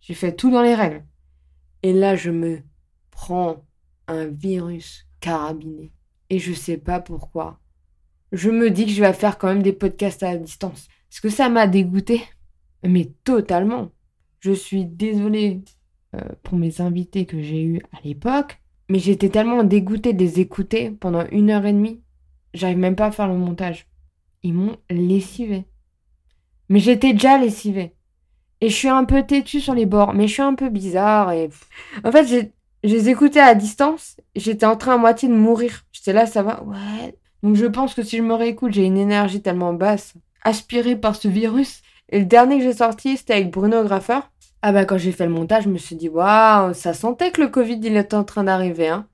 J'ai 0.00 0.14
fait 0.14 0.34
tout 0.34 0.50
dans 0.50 0.62
les 0.62 0.74
règles. 0.74 1.04
Et 1.84 1.92
là, 1.92 2.16
je 2.16 2.30
me 2.30 2.62
prends 3.10 3.64
un 4.08 4.26
virus 4.26 5.06
carabiné. 5.20 5.92
Et 6.32 6.38
je 6.38 6.54
sais 6.54 6.78
pas 6.78 6.98
pourquoi. 6.98 7.60
Je 8.32 8.48
me 8.48 8.70
dis 8.70 8.86
que 8.86 8.90
je 8.90 9.02
vais 9.02 9.12
faire 9.12 9.36
quand 9.36 9.48
même 9.48 9.62
des 9.62 9.74
podcasts 9.74 10.22
à 10.22 10.34
distance. 10.34 10.88
Est-ce 11.10 11.20
que 11.20 11.28
ça 11.28 11.50
m'a 11.50 11.66
dégoûté 11.66 12.22
Mais 12.82 13.12
totalement. 13.22 13.90
Je 14.40 14.52
suis 14.52 14.86
désolée 14.86 15.60
euh, 16.14 16.22
pour 16.42 16.56
mes 16.56 16.80
invités 16.80 17.26
que 17.26 17.42
j'ai 17.42 17.62
eus 17.62 17.82
à 17.92 17.98
l'époque, 18.02 18.62
mais 18.88 18.98
j'étais 18.98 19.28
tellement 19.28 19.62
dégoûtée 19.62 20.14
de 20.14 20.20
les 20.20 20.40
écouter 20.40 20.90
pendant 20.90 21.26
une 21.32 21.50
heure 21.50 21.66
et 21.66 21.74
demie. 21.74 22.00
j'arrive 22.54 22.78
même 22.78 22.96
pas 22.96 23.08
à 23.08 23.12
faire 23.12 23.28
le 23.28 23.36
montage. 23.36 23.86
Ils 24.42 24.54
m'ont 24.54 24.78
lessivé. 24.88 25.66
Mais 26.70 26.78
j'étais 26.78 27.12
déjà 27.12 27.36
lessivée. 27.36 27.94
Et 28.62 28.70
je 28.70 28.74
suis 28.74 28.88
un 28.88 29.04
peu 29.04 29.22
têtue 29.22 29.60
sur 29.60 29.74
les 29.74 29.84
bords, 29.84 30.14
mais 30.14 30.28
je 30.28 30.32
suis 30.32 30.42
un 30.42 30.54
peu 30.54 30.70
bizarre 30.70 31.30
et... 31.32 31.50
En 32.04 32.10
fait, 32.10 32.54
je 32.84 32.94
les 32.94 33.08
écoutais 33.08 33.40
à 33.40 33.54
distance, 33.54 34.16
j'étais 34.34 34.66
en 34.66 34.76
train 34.76 34.94
à 34.94 34.98
moitié 34.98 35.28
de 35.28 35.34
mourir. 35.34 35.84
J'étais 35.92 36.12
là, 36.12 36.26
ça 36.26 36.42
va? 36.42 36.62
Ouais. 36.64 37.16
Donc 37.42 37.56
je 37.56 37.66
pense 37.66 37.94
que 37.94 38.02
si 38.02 38.16
je 38.16 38.22
me 38.22 38.34
réécoute, 38.34 38.72
j'ai 38.72 38.84
une 38.84 38.98
énergie 38.98 39.42
tellement 39.42 39.72
basse, 39.72 40.14
aspirée 40.42 40.96
par 40.96 41.16
ce 41.16 41.28
virus. 41.28 41.82
Et 42.08 42.18
le 42.20 42.24
dernier 42.26 42.58
que 42.58 42.64
j'ai 42.64 42.74
sorti, 42.74 43.16
c'était 43.16 43.34
avec 43.34 43.50
Bruno 43.50 43.82
Graffer. 43.84 44.20
Ah 44.62 44.72
bah 44.72 44.84
quand 44.84 44.98
j'ai 44.98 45.12
fait 45.12 45.26
le 45.26 45.32
montage, 45.32 45.64
je 45.64 45.68
me 45.68 45.78
suis 45.78 45.96
dit, 45.96 46.08
waouh, 46.08 46.72
ça 46.74 46.94
sentait 46.94 47.32
que 47.32 47.40
le 47.40 47.48
Covid, 47.48 47.80
il 47.82 47.96
était 47.96 48.14
en 48.14 48.24
train 48.24 48.44
d'arriver, 48.44 48.88
hein. 48.88 49.08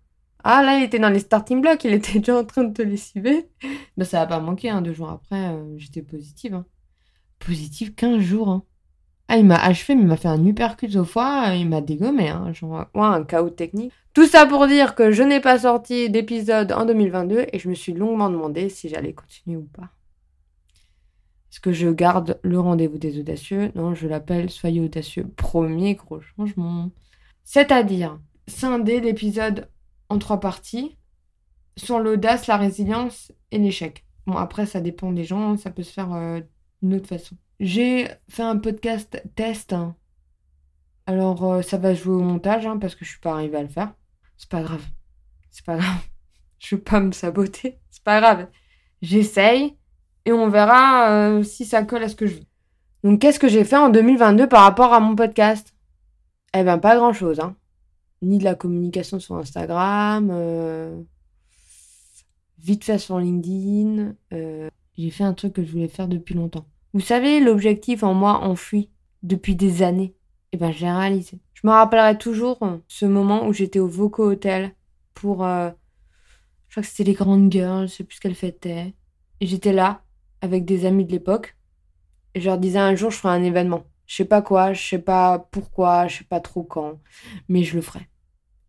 Ah 0.44 0.62
là, 0.62 0.78
il 0.78 0.84
était 0.84 0.98
dans 0.98 1.08
les 1.08 1.18
starting 1.18 1.60
blocks, 1.60 1.84
il 1.84 1.92
était 1.94 2.18
déjà 2.20 2.38
en 2.38 2.44
train 2.44 2.64
de 2.64 2.72
te 2.72 2.82
lessiver. 2.82 3.48
Bah 3.96 4.04
ça 4.04 4.22
a 4.22 4.26
pas 4.26 4.40
manqué, 4.40 4.70
hein, 4.70 4.82
deux 4.82 4.92
jours 4.92 5.10
après, 5.10 5.48
euh, 5.48 5.76
j'étais 5.78 6.02
positive. 6.02 6.54
Hein. 6.54 6.66
Positive 7.38 7.94
15 7.94 8.20
jours, 8.20 8.48
hein. 8.50 8.62
Ah, 9.28 9.36
il 9.36 9.44
m'a 9.44 9.56
achevé, 9.56 9.94
mais 9.94 10.02
il 10.02 10.08
m'a 10.08 10.16
fait 10.16 10.28
un 10.28 10.44
uppercut 10.46 10.96
au 10.96 11.04
foie, 11.04 11.54
il 11.54 11.68
m'a 11.68 11.82
dégommé, 11.82 12.30
hein, 12.30 12.52
genre, 12.54 12.86
ouais, 12.94 13.02
un 13.02 13.24
chaos 13.24 13.50
technique. 13.50 13.92
Tout 14.14 14.26
ça 14.26 14.46
pour 14.46 14.66
dire 14.66 14.94
que 14.94 15.12
je 15.12 15.22
n'ai 15.22 15.40
pas 15.40 15.60
sorti 15.60 16.08
d'épisode 16.08 16.72
en 16.72 16.86
2022 16.86 17.46
et 17.52 17.58
je 17.58 17.68
me 17.68 17.74
suis 17.74 17.92
longuement 17.92 18.30
demandé 18.30 18.70
si 18.70 18.88
j'allais 18.88 19.12
continuer 19.12 19.58
ou 19.58 19.64
pas. 19.64 19.90
Est-ce 21.52 21.60
que 21.60 21.72
je 21.72 21.88
garde 21.88 22.40
le 22.42 22.58
rendez-vous 22.58 22.98
des 22.98 23.20
audacieux? 23.20 23.70
Non, 23.74 23.94
je 23.94 24.08
l'appelle 24.08 24.50
Soyez 24.50 24.80
audacieux. 24.80 25.26
Premier 25.36 25.94
gros 25.94 26.20
changement. 26.20 26.90
C'est-à-dire 27.44 28.18
scinder 28.46 29.00
l'épisode 29.00 29.68
en 30.08 30.18
trois 30.18 30.40
parties 30.40 30.96
sur 31.76 31.98
l'audace, 31.98 32.46
la 32.46 32.56
résilience 32.56 33.32
et 33.50 33.58
l'échec. 33.58 34.04
Bon, 34.26 34.36
après, 34.36 34.66
ça 34.66 34.80
dépend 34.80 35.12
des 35.12 35.24
gens, 35.24 35.56
ça 35.56 35.70
peut 35.70 35.82
se 35.82 35.92
faire 35.92 36.12
euh, 36.12 36.40
d'une 36.82 36.94
autre 36.94 37.08
façon. 37.08 37.36
J'ai 37.60 38.08
fait 38.28 38.44
un 38.44 38.56
podcast 38.56 39.20
test. 39.34 39.72
Hein. 39.72 39.96
Alors, 41.06 41.44
euh, 41.44 41.62
ça 41.62 41.76
va 41.76 41.92
jouer 41.92 42.14
au 42.14 42.22
montage 42.22 42.66
hein, 42.66 42.78
parce 42.78 42.94
que 42.94 43.04
je 43.04 43.10
suis 43.10 43.20
pas 43.20 43.32
arrivée 43.32 43.56
à 43.58 43.62
le 43.62 43.68
faire. 43.68 43.94
C'est 44.36 44.48
pas 44.48 44.62
grave. 44.62 44.84
C'est 45.50 45.64
pas 45.64 45.76
grave. 45.76 46.00
Je 46.60 46.74
veux 46.76 46.82
pas 46.82 47.00
me 47.00 47.12
saboter. 47.12 47.78
C'est 47.90 48.02
pas 48.02 48.20
grave. 48.20 48.48
J'essaye 49.00 49.76
et 50.24 50.32
on 50.32 50.48
verra 50.48 51.10
euh, 51.10 51.42
si 51.42 51.64
ça 51.64 51.82
colle 51.84 52.02
à 52.02 52.08
ce 52.08 52.16
que 52.16 52.26
je 52.26 52.34
veux. 52.34 52.44
Donc, 53.04 53.20
qu'est-ce 53.20 53.38
que 53.38 53.46
j'ai 53.46 53.62
fait 53.62 53.76
en 53.76 53.90
2022 53.90 54.48
par 54.48 54.64
rapport 54.64 54.92
à 54.92 54.98
mon 54.98 55.14
podcast? 55.14 55.72
Eh 56.52 56.64
ben, 56.64 56.78
pas 56.78 56.96
grand-chose. 56.96 57.38
Hein. 57.38 57.54
Ni 58.22 58.38
de 58.38 58.44
la 58.44 58.56
communication 58.56 59.20
sur 59.20 59.36
Instagram, 59.36 60.30
euh, 60.32 61.00
vite 62.58 62.82
fait 62.82 62.98
sur 62.98 63.20
LinkedIn. 63.20 64.14
j'ai 64.32 65.10
fait 65.10 65.24
un 65.24 65.34
truc 65.34 65.52
que 65.52 65.64
je 65.64 65.70
voulais 65.70 65.86
faire 65.86 66.08
depuis 66.08 66.34
longtemps. 66.34 66.66
Vous 66.94 67.00
savez, 67.00 67.40
l'objectif 67.40 68.02
en 68.02 68.14
moi 68.14 68.40
enfoui 68.44 68.90
depuis 69.22 69.54
des 69.54 69.82
années, 69.82 70.14
eh 70.52 70.56
ben, 70.56 70.72
je 70.72 70.80
l'ai 70.80 70.90
réalisé. 70.90 71.38
Je 71.54 71.66
me 71.66 71.72
rappellerai 71.72 72.16
toujours 72.16 72.58
ce 72.88 73.04
moment 73.04 73.46
où 73.46 73.52
j'étais 73.52 73.78
au 73.78 73.88
Voco 73.88 74.30
Hotel 74.30 74.74
pour, 75.14 75.44
euh, 75.44 75.70
je 76.68 76.74
crois 76.74 76.82
que 76.82 76.88
c'était 76.88 77.04
les 77.04 77.14
grandes 77.14 77.52
girls, 77.52 77.88
je 77.88 77.94
sais 77.94 78.04
plus 78.04 78.16
ce 78.16 78.20
qu'elles 78.20 78.34
fêtaient. 78.34 78.94
Et 79.40 79.46
j'étais 79.46 79.72
là, 79.72 80.02
avec 80.40 80.64
des 80.64 80.86
amis 80.86 81.04
de 81.04 81.12
l'époque. 81.12 81.56
Et 82.34 82.40
je 82.40 82.46
leur 82.46 82.58
disais 82.58 82.78
un 82.78 82.94
jour, 82.94 83.10
je 83.10 83.18
ferai 83.18 83.34
un 83.34 83.42
événement. 83.42 83.84
Je 84.06 84.16
sais 84.16 84.24
pas 84.24 84.40
quoi, 84.40 84.72
je 84.72 84.82
sais 84.82 84.98
pas 84.98 85.48
pourquoi, 85.50 86.06
je 86.06 86.18
sais 86.18 86.24
pas 86.24 86.40
trop 86.40 86.62
quand, 86.62 86.98
mais 87.48 87.62
je 87.62 87.76
le 87.76 87.82
ferai. 87.82 88.08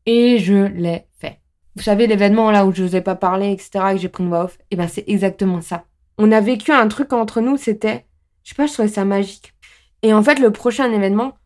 Et 0.06 0.40
je 0.40 0.66
l'ai 0.66 1.06
fait. 1.20 1.40
Vous 1.76 1.84
savez, 1.84 2.08
l'événement 2.08 2.52
là 2.52 2.66
où 2.66 2.74
je 2.74 2.84
n'osais 2.84 3.02
pas 3.02 3.16
parler, 3.16 3.52
etc., 3.52 3.70
que 3.92 3.98
j'ai 3.98 4.10
pris 4.10 4.24
une 4.24 4.30
voix 4.30 4.46
off, 4.46 4.58
et 4.60 4.66
eh 4.72 4.76
ben 4.76 4.88
c'est 4.88 5.08
exactement 5.08 5.62
ça. 5.62 5.86
On 6.18 6.32
a 6.34 6.42
vécu 6.42 6.72
un 6.72 6.88
truc 6.90 7.14
entre 7.14 7.40
nous, 7.40 7.56
c'était 7.56 8.06
je 8.50 8.56
sais 8.56 8.58
pas, 8.58 8.66
je 8.66 8.74
trouvais 8.74 8.88
ça 8.88 9.06
magique. 9.06 9.54
Et 10.02 10.12
en 10.12 10.24
fait, 10.24 10.40
le 10.40 10.52
prochain 10.52 10.92
événement, 10.92 11.38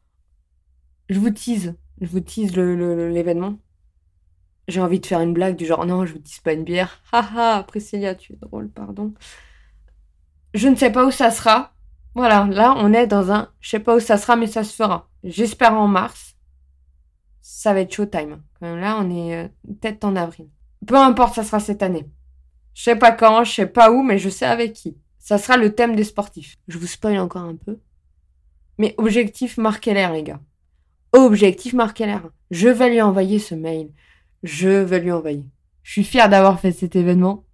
je 1.10 1.20
vous 1.20 1.32
tease. 1.32 1.76
Je 2.00 2.08
vous 2.08 2.22
tease 2.22 2.56
l'événement. 2.56 3.60
J'ai 4.70 4.80
envie 4.80 5.02
de 5.02 5.06
faire 5.06 5.20
une 5.20 5.34
blague 5.34 5.58
du 5.58 5.66
genre 5.66 5.86
non, 5.86 6.06
je 6.06 6.14
vous 6.14 6.20
tease 6.20 6.40
pas 6.40 6.54
une 6.54 6.64
bière. 6.64 7.02
Haha, 7.12 7.64
Priscilla, 7.64 8.16
tu 8.16 8.32
es 8.32 8.36
drôle, 8.38 8.70
pardon. 8.70 9.14
Je 10.54 10.70
ne 10.70 10.78
sais 10.78 10.94
pas 10.94 11.06
où 11.06 11.12
ça 11.12 11.30
sera. 11.30 11.74
Voilà, 12.16 12.46
là, 12.46 12.74
on 12.78 12.94
est 12.94 13.06
dans 13.06 13.34
un 13.34 13.52
je 13.60 13.72
sais 13.72 13.82
pas 13.82 13.98
où 13.98 14.00
ça 14.00 14.18
sera, 14.18 14.38
mais 14.38 14.48
ça 14.48 14.64
se 14.64 14.74
fera. 14.74 15.10
J'espère 15.26 15.74
en 15.74 15.90
mars. 15.90 16.38
Ça 17.42 17.74
va 17.74 17.82
être 17.82 17.94
showtime. 17.94 18.42
Même, 18.62 18.80
là, 18.80 18.98
on 18.98 19.10
est 19.10 19.44
euh, 19.44 19.48
peut-être 19.82 20.06
en 20.06 20.16
avril. 20.16 20.48
Peu 20.88 20.96
importe, 20.96 21.36
ça 21.36 21.44
sera 21.44 21.60
cette 21.60 21.84
année. 21.84 22.10
Je 22.74 22.84
sais 22.84 22.96
pas 22.96 23.12
quand, 23.12 23.44
je 23.44 23.52
sais 23.52 23.68
pas 23.68 23.92
où, 23.92 24.04
mais 24.04 24.20
je 24.20 24.30
sais 24.30 24.46
avec 24.46 24.72
qui. 24.72 24.96
Ça 25.24 25.38
sera 25.38 25.56
le 25.56 25.74
thème 25.74 25.96
des 25.96 26.04
sportifs. 26.04 26.58
Je 26.68 26.78
vous 26.78 26.86
spoil 26.86 27.18
encore 27.18 27.44
un 27.44 27.56
peu. 27.56 27.80
Mais 28.78 28.94
objectif 28.98 29.58
marquer 29.58 29.94
l'air, 29.94 30.12
les 30.12 30.22
gars. 30.22 30.42
Objectif 31.14 31.72
marquer 31.72 32.08
l'air. 32.08 32.30
Je 32.52 32.68
vais 32.68 32.90
lui 32.90 33.02
envoyer 33.02 33.40
ce 33.40 33.56
mail. 33.56 33.90
Je 34.44 34.68
vais 34.68 35.00
lui 35.00 35.14
envoyer. 35.14 35.46
Je 35.82 35.94
suis 35.94 36.04
fière 36.04 36.28
d'avoir 36.28 36.60
fait 36.60 36.74
cet 36.74 36.98
événement. 36.98 37.46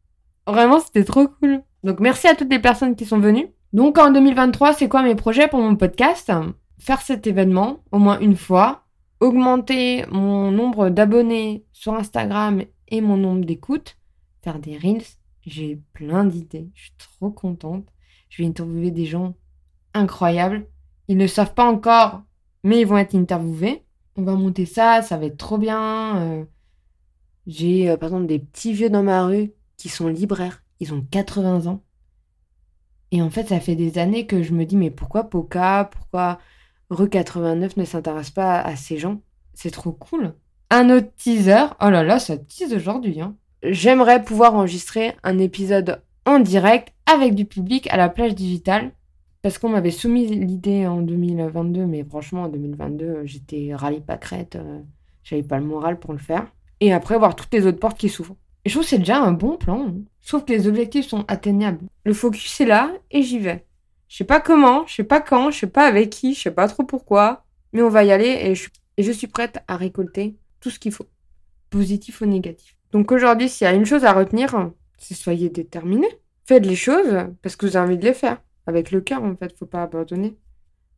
Vraiment, 0.48 0.80
c'était 0.80 1.04
trop 1.04 1.28
cool. 1.28 1.62
Donc 1.84 2.00
merci 2.00 2.28
à 2.28 2.34
toutes 2.34 2.50
les 2.50 2.58
personnes 2.58 2.96
qui 2.96 3.06
sont 3.06 3.20
venues. 3.20 3.52
Donc 3.72 4.00
en 4.00 4.10
2023, 4.10 4.74
c'est 4.74 4.90
quoi 4.90 5.04
mes 5.04 5.14
projets 5.14 5.48
pour 5.48 5.60
mon 5.60 5.76
podcast? 5.76 6.32
Faire 6.80 7.04
cet 7.04 7.28
événement 7.28 7.84
au 7.92 8.00
moins 8.00 8.20
une 8.20 8.36
fois, 8.36 8.86
augmenter 9.20 10.08
mon 10.10 10.50
nombre 10.50 10.90
d'abonnés 10.90 11.66
sur 11.72 11.94
Instagram 11.94 12.64
et 12.88 13.02
mon 13.02 13.18
nombre 13.18 13.46
d'écoutes, 13.46 13.96
faire 14.42 14.58
des 14.58 14.76
reels, 14.76 15.19
j'ai 15.46 15.82
plein 15.94 16.26
d'idées. 16.26 16.70
Je 16.74 16.84
suis 16.84 16.94
trop 16.98 17.32
contente. 17.32 17.88
Je 18.30 18.42
vais 18.42 18.50
interviewer 18.50 18.92
des 18.92 19.06
gens 19.06 19.36
incroyables. 19.94 20.68
Ils 21.08 21.18
ne 21.18 21.28
savent 21.28 21.54
pas 21.54 21.70
encore, 21.70 22.24
mais 22.64 22.82
ils 22.82 22.88
vont 22.88 22.98
être 22.98 23.16
interviewés. 23.16 23.84
On 24.16 24.24
va 24.24 24.36
monter 24.36 24.66
ça, 24.66 25.02
ça 25.02 25.18
va 25.18 25.26
être 25.26 25.38
trop 25.38 25.58
bien. 25.58 26.18
Euh, 26.18 26.46
j'ai 27.48 27.90
euh, 27.90 27.98
par 27.98 28.10
exemple 28.10 28.28
des 28.28 28.40
petits 28.40 28.74
vieux 28.74 28.90
dans 28.90 29.04
ma 29.04 29.26
rue 29.26 29.52
qui 29.78 29.90
sont 29.90 30.08
libraires. 30.08 30.64
Ils 30.80 30.94
ont 30.94 31.02
80 31.02 31.68
ans. 31.68 31.84
Et 33.12 33.22
en 33.22 33.30
fait, 33.30 33.48
ça 33.48 33.60
fait 33.60 33.76
des 33.76 33.98
années 33.98 34.28
que 34.28 34.44
je 34.44 34.54
me 34.54 34.66
dis, 34.66 34.78
mais 34.78 34.92
pourquoi 34.92 35.24
Poca, 35.24 35.90
pourquoi 35.92 36.40
Rue 36.90 37.10
89 37.10 37.78
ne 37.78 37.86
s'intéresse 37.86 38.30
pas 38.30 38.62
à 38.62 38.76
ces 38.76 38.98
gens? 38.98 39.22
C'est 39.54 39.72
trop 39.72 39.92
cool. 39.92 40.36
Un 40.70 40.90
autre 40.92 41.10
teaser. 41.18 41.66
Oh 41.82 41.90
là 41.90 42.04
là, 42.04 42.20
ça 42.20 42.38
tease 42.38 42.74
aujourd'hui. 42.74 43.20
Hein 43.20 43.36
j'aimerais 43.64 44.24
pouvoir 44.24 44.56
enregistrer 44.56 45.16
un 45.24 45.38
épisode 45.40 46.02
en 46.26 46.40
direct 46.40 46.94
avec 47.06 47.36
du 47.36 47.46
public 47.46 47.88
à 47.92 47.98
la 47.98 48.10
plage 48.10 48.36
digitale. 48.36 48.92
Parce 49.42 49.58
qu'on 49.58 49.70
m'avait 49.70 49.92
soumis 49.92 50.28
l'idée 50.28 50.86
en 50.86 51.02
2022, 51.02 51.86
mais 51.86 52.04
franchement, 52.04 52.44
en 52.44 52.50
2022, 52.50 53.22
j'étais 53.24 53.74
rallye 53.74 54.02
pâquerette, 54.02 54.58
euh, 54.58 54.80
j'avais 55.24 55.44
pas 55.44 55.58
le 55.58 55.66
moral 55.66 55.98
pour 55.98 56.12
le 56.12 56.20
faire. 56.20 56.46
Et 56.82 56.92
après, 56.92 57.18
voir 57.18 57.38
toutes 57.38 57.54
les 57.54 57.66
autres 57.66 57.80
portes 57.80 57.98
qui 57.98 58.10
s'ouvrent. 58.10 58.36
Je 58.66 58.72
trouve 58.72 58.84
que 58.84 58.90
c'est 58.90 58.98
déjà 58.98 59.22
un 59.22 59.32
bon 59.32 59.56
plan. 59.56 59.94
Trouve 60.26 60.46
que 60.46 60.52
les 60.52 60.68
objectifs 60.68 61.08
sont 61.08 61.26
atteignables. 61.28 61.88
Le 62.04 62.14
focus 62.14 62.62
est 62.62 62.66
là 62.66 62.92
et 63.12 63.24
j'y 63.24 63.40
vais. 63.40 63.66
Je 64.10 64.18
sais 64.18 64.26
pas 64.26 64.42
comment, 64.42 64.86
je 64.88 64.96
sais 64.96 65.04
pas 65.04 65.22
quand, 65.22 65.52
je 65.52 65.60
sais 65.60 65.68
pas 65.68 65.86
avec 65.88 66.10
qui, 66.10 66.34
je 66.34 66.42
sais 66.42 66.52
pas 66.52 66.68
trop 66.68 66.84
pourquoi, 66.84 67.46
mais 67.74 67.82
on 67.82 67.90
va 67.90 68.04
y 68.04 68.12
aller 68.12 68.54
et 68.98 69.04
je 69.04 69.12
suis 69.12 69.28
prête 69.28 69.60
à 69.68 69.78
récolter 69.78 70.36
tout 70.60 70.70
ce 70.70 70.80
qu'il 70.80 70.92
faut, 70.92 71.08
positif 71.70 72.22
ou 72.22 72.26
négatif. 72.26 72.79
Donc 72.92 73.12
aujourd'hui, 73.12 73.50
s'il 73.50 73.66
y 73.66 73.68
a 73.68 73.74
une 73.74 73.86
chose 73.86 74.06
à 74.06 74.14
retenir, 74.14 74.72
c'est 74.98 75.14
soyez 75.14 75.50
déterminés. 75.50 76.20
Faites 76.46 76.66
les 76.66 76.76
choses 76.76 77.28
parce 77.42 77.56
que 77.56 77.66
vous 77.66 77.78
avez 77.78 77.88
envie 77.88 77.98
de 77.98 78.06
les 78.06 78.14
faire. 78.14 78.42
Avec 78.66 78.92
le 78.92 79.02
cœur, 79.02 79.24
en 79.24 79.36
fait, 79.36 79.58
faut 79.58 79.66
pas 79.66 79.84
abandonner. 79.84 80.38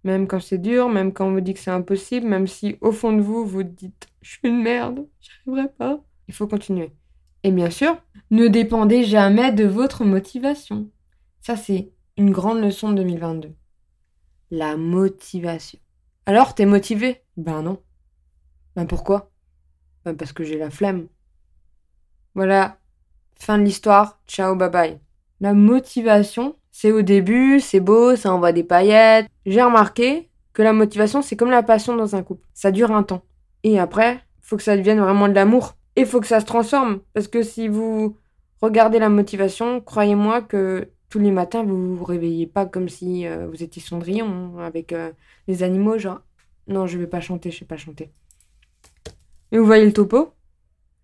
Même 0.03 0.27
quand 0.27 0.39
c'est 0.39 0.57
dur, 0.57 0.89
même 0.89 1.13
quand 1.13 1.27
on 1.27 1.33
vous 1.33 1.41
dit 1.41 1.53
que 1.53 1.59
c'est 1.59 1.71
impossible, 1.71 2.27
même 2.27 2.47
si 2.47 2.77
au 2.81 2.91
fond 2.91 3.13
de 3.13 3.21
vous, 3.21 3.45
vous 3.45 3.63
dites 3.63 4.07
je 4.21 4.31
suis 4.31 4.39
une 4.43 4.61
merde, 4.61 5.05
j'y 5.19 5.29
arriverai 5.41 5.71
pas. 5.73 6.03
Il 6.27 6.33
faut 6.33 6.47
continuer. 6.47 6.91
Et 7.43 7.51
bien 7.51 7.69
sûr, 7.69 7.97
ne 8.29 8.47
dépendez 8.47 9.03
jamais 9.03 9.51
de 9.51 9.65
votre 9.65 10.05
motivation. 10.05 10.89
Ça, 11.41 11.55
c'est 11.55 11.91
une 12.17 12.31
grande 12.31 12.61
leçon 12.61 12.91
de 12.91 12.97
2022. 12.97 13.53
La 14.51 14.77
motivation. 14.77 15.79
Alors, 16.25 16.55
t'es 16.55 16.65
motivé? 16.65 17.23
Ben 17.37 17.63
non. 17.63 17.81
Ben 18.75 18.85
pourquoi? 18.85 19.31
Ben 20.05 20.15
parce 20.15 20.33
que 20.33 20.43
j'ai 20.43 20.57
la 20.57 20.69
flemme. 20.69 21.07
Voilà, 22.35 22.77
fin 23.35 23.57
de 23.57 23.63
l'histoire, 23.63 24.19
ciao, 24.27 24.55
bye 24.55 24.69
bye. 24.69 24.99
La 25.39 25.53
motivation, 25.53 26.55
c'est 26.71 26.91
au 26.91 27.01
début, 27.01 27.59
c'est 27.59 27.79
beau, 27.79 28.15
ça 28.15 28.33
envoie 28.33 28.51
des 28.51 28.63
paillettes. 28.63 29.27
J'ai 29.45 29.61
remarqué 29.61 30.29
que 30.53 30.61
la 30.61 30.73
motivation, 30.73 31.21
c'est 31.21 31.35
comme 31.35 31.49
la 31.49 31.63
passion 31.63 31.95
dans 31.95 32.15
un 32.15 32.23
couple. 32.23 32.47
Ça 32.53 32.71
dure 32.71 32.91
un 32.91 33.03
temps. 33.03 33.23
Et 33.63 33.79
après, 33.79 34.19
faut 34.41 34.57
que 34.57 34.63
ça 34.63 34.77
devienne 34.77 34.99
vraiment 34.99 35.27
de 35.27 35.33
l'amour. 35.33 35.75
Et 35.95 36.05
faut 36.05 36.19
que 36.21 36.27
ça 36.27 36.39
se 36.39 36.45
transforme. 36.45 36.99
Parce 37.13 37.27
que 37.27 37.43
si 37.43 37.67
vous 37.67 38.17
regardez 38.61 38.99
la 38.99 39.09
motivation, 39.09 39.81
croyez-moi 39.81 40.41
que 40.41 40.89
tous 41.09 41.19
les 41.19 41.31
matins, 41.31 41.63
vous 41.63 41.95
vous 41.95 42.05
réveillez 42.05 42.47
pas 42.47 42.65
comme 42.65 42.87
si 42.87 43.27
euh, 43.27 43.47
vous 43.47 43.63
étiez 43.63 43.81
Cendrillon 43.81 44.57
hein, 44.57 44.63
avec 44.63 44.93
euh, 44.93 45.11
les 45.47 45.63
animaux, 45.63 45.97
genre 45.97 46.21
non, 46.67 46.87
je 46.87 46.97
vais 46.97 47.07
pas 47.07 47.19
chanter, 47.19 47.51
je 47.51 47.59
sais 47.59 47.65
pas 47.65 47.77
chanter. 47.77 48.11
Et 49.51 49.57
vous 49.57 49.65
voyez 49.65 49.85
le 49.85 49.91
topo? 49.91 50.33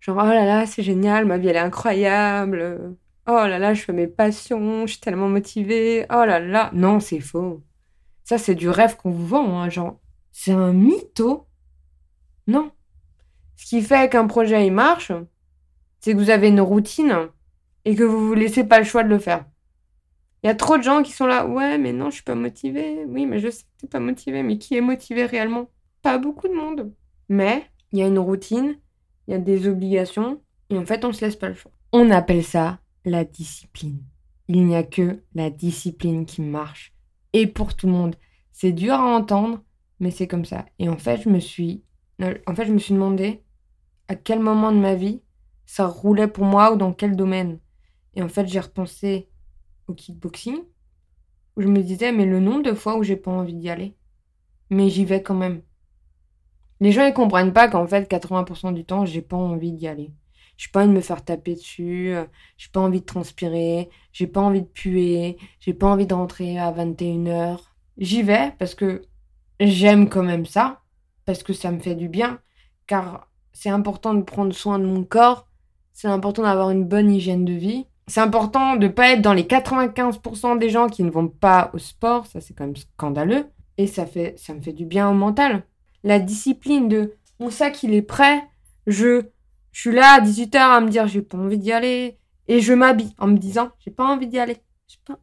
Genre, 0.00 0.16
oh 0.16 0.26
là 0.26 0.44
là, 0.44 0.66
c'est 0.66 0.82
génial, 0.82 1.24
ma 1.24 1.38
vie 1.38 1.48
elle 1.48 1.56
est 1.56 1.60
incroyable. 1.60 2.96
Oh 3.26 3.32
là 3.32 3.58
là, 3.58 3.74
je 3.74 3.82
fais 3.82 3.92
mes 3.92 4.06
passions, 4.06 4.86
je 4.86 4.92
suis 4.92 5.00
tellement 5.00 5.28
motivée. 5.28 6.06
Oh 6.10 6.24
là 6.24 6.38
là. 6.40 6.70
Non, 6.72 7.00
c'est 7.00 7.20
faux. 7.20 7.62
Ça, 8.24 8.38
c'est 8.38 8.54
du 8.54 8.68
rêve 8.68 8.96
qu'on 8.96 9.10
vous 9.10 9.26
vend, 9.26 9.60
hein, 9.60 9.68
genre. 9.68 9.98
C'est 10.32 10.52
un 10.52 10.72
mytho. 10.72 11.46
Non. 12.46 12.70
Ce 13.56 13.66
qui 13.66 13.82
fait 13.82 14.10
qu'un 14.10 14.26
projet, 14.26 14.66
il 14.66 14.72
marche, 14.72 15.12
c'est 16.00 16.12
que 16.12 16.18
vous 16.18 16.30
avez 16.30 16.48
une 16.48 16.60
routine 16.60 17.28
et 17.84 17.94
que 17.94 18.04
vous 18.04 18.28
vous 18.28 18.34
laissez 18.34 18.64
pas 18.64 18.78
le 18.78 18.84
choix 18.84 19.02
de 19.02 19.08
le 19.08 19.18
faire. 19.18 19.44
Il 20.42 20.46
y 20.46 20.50
a 20.50 20.54
trop 20.54 20.78
de 20.78 20.82
gens 20.82 21.02
qui 21.02 21.12
sont 21.12 21.26
là, 21.26 21.46
ouais, 21.46 21.78
mais 21.78 21.92
non, 21.92 22.10
je 22.10 22.16
suis 22.16 22.22
pas 22.22 22.36
motivée. 22.36 23.04
Oui, 23.08 23.26
mais 23.26 23.40
je 23.40 23.50
sais 23.50 23.64
que 23.64 23.80
t'es 23.80 23.86
pas 23.88 23.98
motivé, 23.98 24.42
mais 24.42 24.56
qui 24.56 24.76
est 24.76 24.80
motivé 24.80 25.26
réellement? 25.26 25.68
Pas 26.02 26.18
beaucoup 26.18 26.46
de 26.46 26.54
monde. 26.54 26.92
Mais 27.28 27.66
il 27.92 27.98
y 27.98 28.02
a 28.02 28.06
une 28.06 28.20
routine, 28.20 28.78
il 29.28 29.32
y 29.32 29.34
a 29.34 29.38
des 29.38 29.68
obligations, 29.68 30.40
et 30.70 30.78
en 30.78 30.86
fait, 30.86 31.04
on 31.04 31.12
se 31.12 31.24
laisse 31.24 31.36
pas 31.36 31.50
le 31.50 31.54
choix. 31.54 31.70
On 31.92 32.10
appelle 32.10 32.42
ça 32.42 32.80
la 33.04 33.24
discipline. 33.24 34.02
Il 34.48 34.64
n'y 34.66 34.74
a 34.74 34.82
que 34.82 35.22
la 35.34 35.50
discipline 35.50 36.24
qui 36.24 36.40
marche. 36.40 36.94
Et 37.34 37.46
pour 37.46 37.76
tout 37.76 37.86
le 37.86 37.92
monde. 37.92 38.16
C'est 38.52 38.72
dur 38.72 38.94
à 38.94 39.16
entendre, 39.16 39.62
mais 40.00 40.10
c'est 40.10 40.26
comme 40.26 40.46
ça. 40.46 40.64
Et 40.78 40.88
en 40.88 40.96
fait, 40.96 41.22
je 41.22 41.28
me 41.28 41.38
suis, 41.38 41.84
en 42.20 42.54
fait, 42.54 42.64
je 42.64 42.72
me 42.72 42.78
suis 42.78 42.94
demandé 42.94 43.42
à 44.08 44.16
quel 44.16 44.40
moment 44.40 44.72
de 44.72 44.78
ma 44.78 44.94
vie 44.94 45.20
ça 45.66 45.86
roulait 45.86 46.26
pour 46.26 46.44
moi 46.44 46.72
ou 46.72 46.76
dans 46.76 46.94
quel 46.94 47.14
domaine. 47.14 47.60
Et 48.14 48.22
en 48.22 48.28
fait, 48.28 48.48
j'ai 48.48 48.60
repensé 48.60 49.28
au 49.86 49.94
kickboxing, 49.94 50.58
où 51.56 51.60
je 51.60 51.68
me 51.68 51.82
disais, 51.82 52.12
mais 52.12 52.24
le 52.24 52.40
nombre 52.40 52.62
de 52.62 52.72
fois 52.72 52.96
où 52.96 53.02
j'ai 53.02 53.16
pas 53.16 53.30
envie 53.30 53.54
d'y 53.54 53.68
aller. 53.68 53.94
Mais 54.70 54.88
j'y 54.88 55.04
vais 55.04 55.22
quand 55.22 55.34
même. 55.34 55.60
Les 56.80 56.92
gens, 56.92 57.06
ils 57.06 57.12
comprennent 57.12 57.52
pas 57.52 57.68
qu'en 57.68 57.86
fait, 57.86 58.10
80% 58.10 58.72
du 58.72 58.84
temps, 58.84 59.04
j'ai 59.04 59.22
pas 59.22 59.36
envie 59.36 59.72
d'y 59.72 59.88
aller. 59.88 60.12
J'ai 60.56 60.68
pas 60.72 60.80
envie 60.80 60.88
de 60.88 60.94
me 60.94 61.00
faire 61.00 61.24
taper 61.24 61.54
dessus, 61.54 62.10
euh, 62.14 62.24
j'ai 62.56 62.68
pas 62.72 62.80
envie 62.80 63.00
de 63.00 63.06
transpirer, 63.06 63.90
j'ai 64.12 64.26
pas 64.26 64.40
envie 64.40 64.62
de 64.62 64.66
puer, 64.66 65.38
j'ai 65.60 65.72
pas 65.72 65.86
envie 65.86 66.06
de 66.06 66.14
rentrer 66.14 66.58
à 66.58 66.72
21h. 66.72 67.60
J'y 67.96 68.22
vais 68.22 68.52
parce 68.58 68.74
que 68.74 69.02
j'aime 69.60 70.08
quand 70.08 70.24
même 70.24 70.46
ça, 70.46 70.80
parce 71.24 71.44
que 71.44 71.52
ça 71.52 71.70
me 71.70 71.78
fait 71.78 71.94
du 71.94 72.08
bien, 72.08 72.40
car 72.88 73.28
c'est 73.52 73.70
important 73.70 74.14
de 74.14 74.22
prendre 74.22 74.52
soin 74.52 74.80
de 74.80 74.84
mon 74.84 75.04
corps, 75.04 75.46
c'est 75.92 76.08
important 76.08 76.42
d'avoir 76.42 76.70
une 76.70 76.84
bonne 76.84 77.10
hygiène 77.10 77.44
de 77.44 77.52
vie. 77.52 77.86
C'est 78.06 78.20
important 78.20 78.76
de 78.76 78.88
pas 78.88 79.10
être 79.10 79.22
dans 79.22 79.34
les 79.34 79.42
95% 79.42 80.58
des 80.58 80.70
gens 80.70 80.88
qui 80.88 81.02
ne 81.02 81.10
vont 81.10 81.28
pas 81.28 81.70
au 81.74 81.78
sport, 81.78 82.26
ça 82.26 82.40
c'est 82.40 82.54
quand 82.54 82.66
même 82.66 82.76
scandaleux. 82.76 83.46
Et 83.76 83.86
ça, 83.86 84.06
fait, 84.06 84.34
ça 84.38 84.54
me 84.54 84.60
fait 84.60 84.72
du 84.72 84.86
bien 84.86 85.08
au 85.08 85.14
mental. 85.14 85.64
La 86.04 86.18
discipline 86.18 86.88
de 86.88 87.14
mon 87.40 87.50
sac 87.50 87.82
il 87.82 87.94
est 87.94 88.02
prêt, 88.02 88.42
je 88.86 89.26
suis 89.72 89.92
là 89.92 90.14
à 90.14 90.20
18h 90.20 90.56
à 90.56 90.80
me 90.80 90.88
dire 90.88 91.06
j'ai 91.06 91.22
pas 91.22 91.38
envie 91.38 91.58
d'y 91.58 91.72
aller. 91.72 92.18
Et 92.48 92.60
je 92.60 92.72
m'habille 92.72 93.14
en 93.18 93.26
me 93.26 93.36
disant 93.36 93.70
j'ai 93.78 93.90
pas 93.90 94.04
envie 94.04 94.26
d'y 94.26 94.38
aller. 94.38 94.56
Pas. 95.04 95.20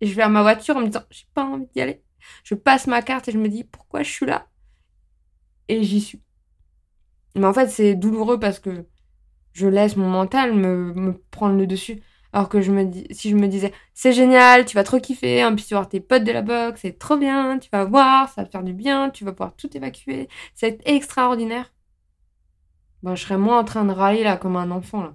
Et 0.00 0.06
je 0.06 0.14
vais 0.14 0.22
à 0.22 0.28
ma 0.28 0.42
voiture 0.42 0.76
en 0.76 0.80
me 0.80 0.86
disant 0.86 1.02
j'ai 1.10 1.26
pas 1.34 1.44
envie 1.44 1.66
d'y 1.74 1.80
aller. 1.80 2.02
Je 2.44 2.54
passe 2.54 2.86
ma 2.86 3.02
carte 3.02 3.28
et 3.28 3.32
je 3.32 3.38
me 3.38 3.48
dis 3.48 3.64
pourquoi 3.64 4.02
je 4.02 4.10
suis 4.10 4.26
là? 4.26 4.46
Et 5.68 5.82
j'y 5.82 6.00
suis. 6.00 6.22
Mais 7.34 7.46
en 7.46 7.52
fait 7.52 7.68
c'est 7.68 7.94
douloureux 7.94 8.38
parce 8.38 8.60
que 8.60 8.86
je 9.52 9.66
laisse 9.66 9.96
mon 9.96 10.08
mental 10.08 10.54
me, 10.54 10.92
me 10.94 11.12
prendre 11.30 11.56
le 11.56 11.66
dessus. 11.66 12.02
Alors 12.32 12.48
que 12.48 12.60
je 12.60 12.72
me 12.72 12.84
dis, 12.84 13.06
si 13.10 13.30
je 13.30 13.36
me 13.36 13.46
disais, 13.46 13.72
c'est 13.94 14.12
génial, 14.12 14.64
tu 14.64 14.74
vas 14.74 14.84
trop 14.84 14.98
kiffer, 14.98 15.44
en 15.44 15.54
plus 15.54 15.66
tu 15.66 15.74
vas 15.74 15.80
voir 15.80 15.88
tes 15.88 16.00
potes 16.00 16.24
de 16.24 16.32
la 16.32 16.42
boxe, 16.42 16.80
c'est 16.82 16.98
trop 16.98 17.16
bien, 17.16 17.58
tu 17.58 17.68
vas 17.70 17.84
voir, 17.84 18.28
ça 18.30 18.42
va 18.42 18.48
faire 18.48 18.62
du 18.62 18.72
bien, 18.72 19.10
tu 19.10 19.24
vas 19.24 19.32
pouvoir 19.32 19.54
tout 19.54 19.76
évacuer, 19.76 20.28
c'est 20.54 20.80
extraordinaire 20.86 21.72
ben, 23.02 23.14
je 23.16 23.22
serais 23.22 23.38
moins 23.38 23.58
en 23.58 23.64
train 23.64 23.84
de 23.84 23.92
râler 23.92 24.22
là 24.22 24.36
comme 24.36 24.56
un 24.56 24.70
enfant 24.70 25.02
là. 25.02 25.14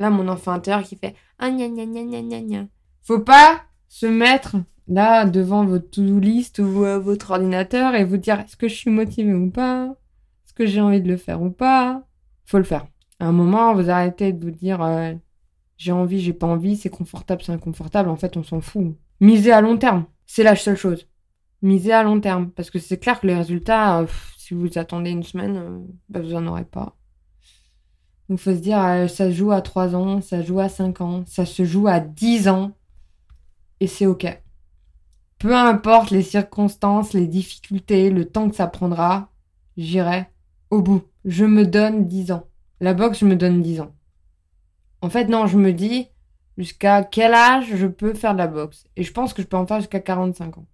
Là, 0.00 0.10
mon 0.10 0.28
enfant 0.28 0.52
intérieur 0.52 0.82
qui 0.82 0.96
fait 0.96 1.14
ah 1.38 1.50
gna 1.50 1.68
gna 1.68 1.86
gna 1.86 2.02
gna 2.02 2.20
gna 2.22 2.40
gna. 2.42 2.66
Faut 3.02 3.20
pas 3.20 3.62
se 3.88 4.06
mettre 4.06 4.56
là 4.88 5.24
devant 5.24 5.64
votre 5.64 5.88
to-do 5.90 6.18
list 6.18 6.58
ou 6.58 6.84
euh, 6.84 6.98
votre 6.98 7.30
ordinateur 7.30 7.94
et 7.94 8.04
vous 8.04 8.16
dire 8.16 8.40
est-ce 8.40 8.56
que 8.56 8.68
je 8.68 8.74
suis 8.74 8.90
motivé 8.90 9.32
ou 9.32 9.50
pas? 9.50 9.94
Est-ce 10.44 10.54
que 10.54 10.66
j'ai 10.66 10.80
envie 10.80 11.00
de 11.00 11.08
le 11.08 11.16
faire 11.16 11.40
ou 11.42 11.50
pas? 11.50 12.02
Faut 12.44 12.58
le 12.58 12.64
faire. 12.64 12.86
À 13.20 13.26
un 13.26 13.32
moment, 13.32 13.74
vous 13.74 13.88
arrêtez 13.88 14.32
de 14.32 14.44
vous 14.44 14.50
dire 14.50 14.82
euh, 14.82 15.14
j'ai 15.84 15.92
envie, 15.92 16.18
j'ai 16.18 16.32
pas 16.32 16.46
envie, 16.46 16.76
c'est 16.76 16.88
confortable, 16.88 17.42
c'est 17.42 17.52
inconfortable. 17.52 18.08
En 18.08 18.16
fait, 18.16 18.38
on 18.38 18.42
s'en 18.42 18.62
fout. 18.62 18.96
Misez 19.20 19.52
à 19.52 19.60
long 19.60 19.76
terme. 19.76 20.06
C'est 20.24 20.42
la 20.42 20.56
seule 20.56 20.78
chose. 20.78 21.06
Misez 21.60 21.92
à 21.92 22.02
long 22.02 22.20
terme. 22.20 22.50
Parce 22.52 22.70
que 22.70 22.78
c'est 22.78 22.96
clair 22.96 23.20
que 23.20 23.26
les 23.26 23.34
résultats, 23.34 24.00
euh, 24.00 24.06
si 24.38 24.54
vous 24.54 24.78
attendez 24.78 25.10
une 25.10 25.22
semaine, 25.22 25.86
bah, 26.08 26.22
vous 26.22 26.34
en 26.34 26.46
aurez 26.46 26.64
pas. 26.64 26.96
Donc 28.30 28.38
faut 28.38 28.54
se 28.54 28.60
dire, 28.60 28.82
euh, 28.82 29.08
ça 29.08 29.28
se 29.28 29.34
joue 29.34 29.52
à 29.52 29.60
3 29.60 29.94
ans, 29.94 30.22
ça 30.22 30.40
se 30.40 30.46
joue 30.46 30.58
à 30.58 30.70
5 30.70 31.02
ans, 31.02 31.24
ça 31.26 31.44
se 31.44 31.64
joue 31.66 31.86
à 31.86 32.00
10 32.00 32.48
ans. 32.48 32.72
Et 33.80 33.86
c'est 33.86 34.06
OK. 34.06 34.26
Peu 35.38 35.54
importe 35.54 36.10
les 36.12 36.22
circonstances, 36.22 37.12
les 37.12 37.26
difficultés, 37.26 38.08
le 38.08 38.24
temps 38.24 38.48
que 38.48 38.56
ça 38.56 38.68
prendra, 38.68 39.28
j'irai 39.76 40.30
au 40.70 40.80
bout. 40.80 41.02
Je 41.26 41.44
me 41.44 41.66
donne 41.66 42.06
10 42.06 42.32
ans. 42.32 42.48
La 42.80 42.94
boxe, 42.94 43.18
je 43.18 43.26
me 43.26 43.36
donne 43.36 43.60
10 43.60 43.82
ans. 43.82 43.94
En 45.04 45.10
fait, 45.10 45.26
non, 45.26 45.46
je 45.46 45.58
me 45.58 45.74
dis 45.74 46.08
jusqu'à 46.56 47.04
quel 47.04 47.34
âge 47.34 47.66
je 47.76 47.86
peux 47.86 48.14
faire 48.14 48.32
de 48.32 48.38
la 48.38 48.46
boxe? 48.46 48.86
Et 48.96 49.02
je 49.02 49.12
pense 49.12 49.34
que 49.34 49.42
je 49.42 49.46
peux 49.46 49.58
en 49.58 49.66
faire 49.66 49.80
jusqu'à 49.80 50.00
45 50.00 50.56
ans. 50.56 50.66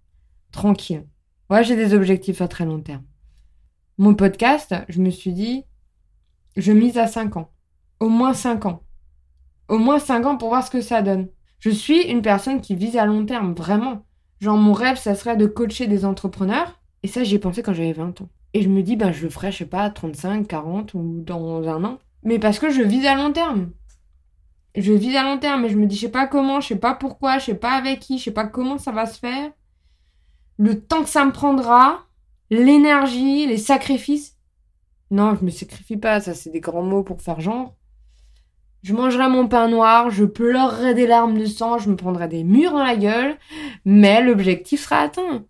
Tranquille. 0.53 1.05
Ouais, 1.49 1.65
j'ai 1.65 1.75
des 1.75 1.93
objectifs 1.93 2.39
à 2.39 2.47
très 2.47 2.63
long 2.63 2.79
terme. 2.79 3.03
Mon 3.97 4.15
podcast, 4.15 4.73
je 4.87 5.01
me 5.01 5.09
suis 5.09 5.33
dit, 5.33 5.65
je 6.55 6.71
mise 6.71 6.97
à 6.97 7.07
5 7.07 7.35
ans. 7.35 7.51
Au 7.99 8.07
moins 8.07 8.33
5 8.33 8.67
ans. 8.67 8.83
Au 9.67 9.77
moins 9.77 9.99
5 9.99 10.25
ans 10.25 10.37
pour 10.37 10.47
voir 10.47 10.65
ce 10.65 10.71
que 10.71 10.79
ça 10.79 11.01
donne. 11.01 11.27
Je 11.59 11.69
suis 11.69 12.01
une 12.03 12.21
personne 12.21 12.61
qui 12.61 12.73
vise 12.75 12.95
à 12.95 13.05
long 13.05 13.25
terme, 13.25 13.53
vraiment. 13.53 14.05
Genre, 14.39 14.55
mon 14.55 14.71
rêve, 14.71 14.95
ça 14.95 15.13
serait 15.13 15.35
de 15.35 15.45
coacher 15.45 15.87
des 15.87 16.05
entrepreneurs. 16.05 16.79
Et 17.03 17.09
ça, 17.09 17.25
j'y 17.25 17.35
ai 17.35 17.39
pensé 17.39 17.63
quand 17.63 17.73
j'avais 17.73 17.91
20 17.91 18.21
ans. 18.21 18.29
Et 18.53 18.61
je 18.61 18.69
me 18.69 18.81
dis, 18.81 18.95
ben, 18.95 19.11
je 19.11 19.23
le 19.23 19.29
ferai, 19.29 19.51
je 19.51 19.57
sais 19.57 19.65
pas, 19.65 19.89
35, 19.89 20.47
40 20.47 20.93
ou 20.93 21.21
dans 21.21 21.67
un 21.67 21.83
an. 21.83 21.99
Mais 22.23 22.39
parce 22.39 22.59
que 22.59 22.69
je 22.69 22.81
vise 22.81 23.05
à 23.05 23.15
long 23.15 23.33
terme. 23.33 23.71
Je 24.75 24.93
vise 24.93 25.15
à 25.15 25.23
long 25.23 25.37
terme, 25.37 25.63
mais 25.63 25.69
je 25.69 25.77
me 25.77 25.85
dis, 25.85 25.95
je 25.95 26.01
sais 26.01 26.11
pas 26.11 26.27
comment, 26.27 26.61
je 26.61 26.69
sais 26.69 26.75
pas 26.77 26.93
pourquoi, 26.93 27.37
je 27.39 27.45
sais 27.45 27.55
pas 27.55 27.71
avec 27.71 27.99
qui, 27.99 28.17
je 28.17 28.25
sais 28.25 28.31
pas 28.31 28.45
comment 28.45 28.77
ça 28.77 28.91
va 28.91 29.05
se 29.05 29.19
faire. 29.19 29.51
Le 30.57 30.79
temps 30.79 31.03
que 31.03 31.09
ça 31.09 31.25
me 31.25 31.31
prendra, 31.31 32.05
l'énergie, 32.49 33.47
les 33.47 33.57
sacrifices. 33.57 34.37
Non, 35.09 35.35
je 35.35 35.43
me 35.43 35.49
sacrifie 35.49 35.97
pas, 35.97 36.21
ça 36.21 36.33
c'est 36.33 36.51
des 36.51 36.61
grands 36.61 36.83
mots 36.83 37.03
pour 37.03 37.21
faire 37.21 37.41
genre. 37.41 37.75
Je 38.83 38.93
mangerai 38.93 39.29
mon 39.29 39.47
pain 39.47 39.67
noir, 39.67 40.09
je 40.09 40.25
pleurerai 40.25 40.93
des 40.93 41.05
larmes 41.05 41.37
de 41.37 41.45
sang, 41.45 41.77
je 41.77 41.89
me 41.89 41.95
prendrai 41.95 42.27
des 42.27 42.43
murs 42.43 42.71
dans 42.71 42.83
la 42.83 42.95
gueule, 42.95 43.37
mais 43.85 44.23
l'objectif 44.23 44.81
sera 44.81 45.01
atteint. 45.01 45.45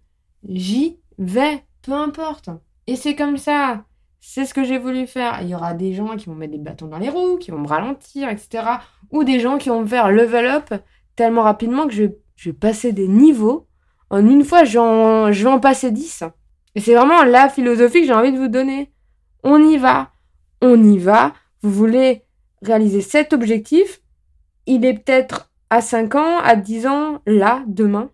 J'y 0.50 0.98
vais, 1.18 1.64
peu 1.82 1.94
importe. 1.94 2.50
Et 2.88 2.96
c'est 2.96 3.16
comme 3.16 3.38
ça. 3.38 3.86
C'est 4.20 4.46
ce 4.46 4.54
que 4.54 4.64
j'ai 4.64 4.78
voulu 4.78 5.08
faire. 5.08 5.42
Il 5.42 5.50
y 5.50 5.56
aura 5.56 5.74
des 5.74 5.94
gens 5.94 6.18
qui 6.18 6.26
vont 6.28 6.36
mettre 6.36 6.52
des 6.52 6.60
bâtons 6.60 6.88
dans 6.88 7.00
les 7.00 7.10
roues, 7.10 7.38
qui 7.38 7.52
vont 7.52 7.60
me 7.60 7.68
ralentir, 7.68 8.30
etc. 8.30 8.64
Ou 9.12 9.24
des 9.24 9.40
gens 9.40 9.58
qui 9.58 9.70
vont 9.70 9.82
me 9.82 9.88
faire 9.88 10.12
level 10.12 10.46
up 10.46 10.74
tellement 11.16 11.44
rapidement 11.44 11.88
que 11.88 11.94
je, 11.94 12.04
je 12.36 12.50
vais 12.50 12.56
passer 12.56 12.94
des 12.94 13.08
niveaux. 13.08 13.68
En 14.10 14.26
une 14.26 14.44
fois, 14.44 14.64
je 14.64 15.44
vais 15.44 15.50
en 15.50 15.60
passer 15.60 15.92
10. 15.92 16.24
Et 16.76 16.80
c'est 16.80 16.96
vraiment 16.96 17.24
la 17.24 17.50
philosophie 17.50 18.02
que 18.02 18.08
j'ai 18.08 18.14
envie 18.14 18.32
de 18.32 18.38
vous 18.38 18.48
donner 18.48 18.92
on 19.44 19.64
y 19.64 19.78
va, 19.78 20.12
on 20.62 20.82
y 20.84 20.98
va. 20.98 21.34
Vous 21.62 21.72
voulez 21.72 22.26
réaliser 22.62 23.02
cet 23.02 23.34
objectif, 23.34 24.02
il 24.66 24.86
est 24.86 24.94
peut-être 24.94 25.52
à 25.70 25.82
5 25.82 26.16
ans, 26.16 26.40
à 26.40 26.56
10 26.56 26.88
ans, 26.88 27.22
là, 27.26 27.64
demain, 27.68 28.10